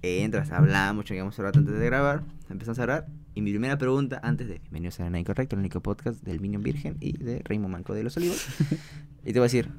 Entras, 0.00 0.52
hablamos, 0.52 1.04
llegamos 1.06 1.36
un 1.38 1.44
rato 1.44 1.58
antes 1.58 1.76
de 1.76 1.84
grabar, 1.84 2.22
empezamos 2.48 2.78
a 2.78 2.82
hablar. 2.82 3.06
Y 3.34 3.42
mi 3.42 3.50
primera 3.50 3.78
pregunta, 3.78 4.20
antes 4.22 4.46
de 4.46 4.58
Bienvenidos 4.60 5.00
a 5.00 5.04
Nada 5.04 5.18
Incorrecto, 5.18 5.56
el 5.56 5.60
único 5.60 5.80
podcast 5.80 6.22
del 6.22 6.40
Minion 6.40 6.62
Virgen 6.62 6.96
y 7.00 7.16
de 7.18 7.42
Raymond 7.44 7.72
Manco 7.72 7.94
de 7.94 8.04
los 8.04 8.16
Olivos. 8.16 8.46
y 9.24 9.32
te 9.32 9.40
voy 9.40 9.40
a 9.40 9.50
decir, 9.50 9.70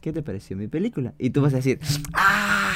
¿qué 0.00 0.12
te 0.12 0.22
pareció 0.22 0.56
mi 0.56 0.66
película? 0.66 1.14
Y 1.18 1.30
tú 1.30 1.42
vas 1.42 1.52
a 1.52 1.56
decir, 1.56 1.78
¡ah! 2.12 2.72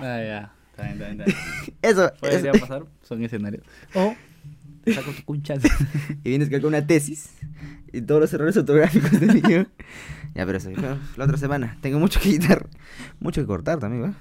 Ah, 0.00 0.22
ya. 0.22 0.52
Está 0.70 0.84
bien, 0.84 0.92
está 0.94 1.06
bien, 1.06 1.20
está 1.20 1.24
bien. 1.24 1.76
Eso, 1.82 2.12
Podría 2.20 2.50
eso. 2.52 2.60
pasar, 2.60 2.84
son 3.02 3.24
escenarios. 3.24 3.64
O 3.94 4.14
saco 4.94 5.10
tu 5.12 5.24
cunchazo. 5.24 5.68
Y 6.24 6.28
vienes 6.28 6.48
con 6.50 6.64
una 6.66 6.86
tesis 6.86 7.30
y 7.92 8.00
todos 8.00 8.20
los 8.20 8.32
errores 8.32 8.56
ortográficos 8.56 9.10
de 9.20 9.26
Minion. 9.26 9.68
ya, 10.34 10.46
pero 10.46 10.58
eso, 10.58 10.70
la 11.16 11.24
otra 11.24 11.36
semana. 11.36 11.78
Tengo 11.80 11.98
mucho 11.98 12.20
que 12.20 12.30
quitar, 12.30 12.68
mucho 13.18 13.40
que 13.40 13.46
cortar 13.46 13.80
también, 13.80 14.04
¿va? 14.04 14.14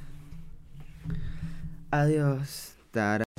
Adiós. 1.92 2.74
Tara. 2.92 3.31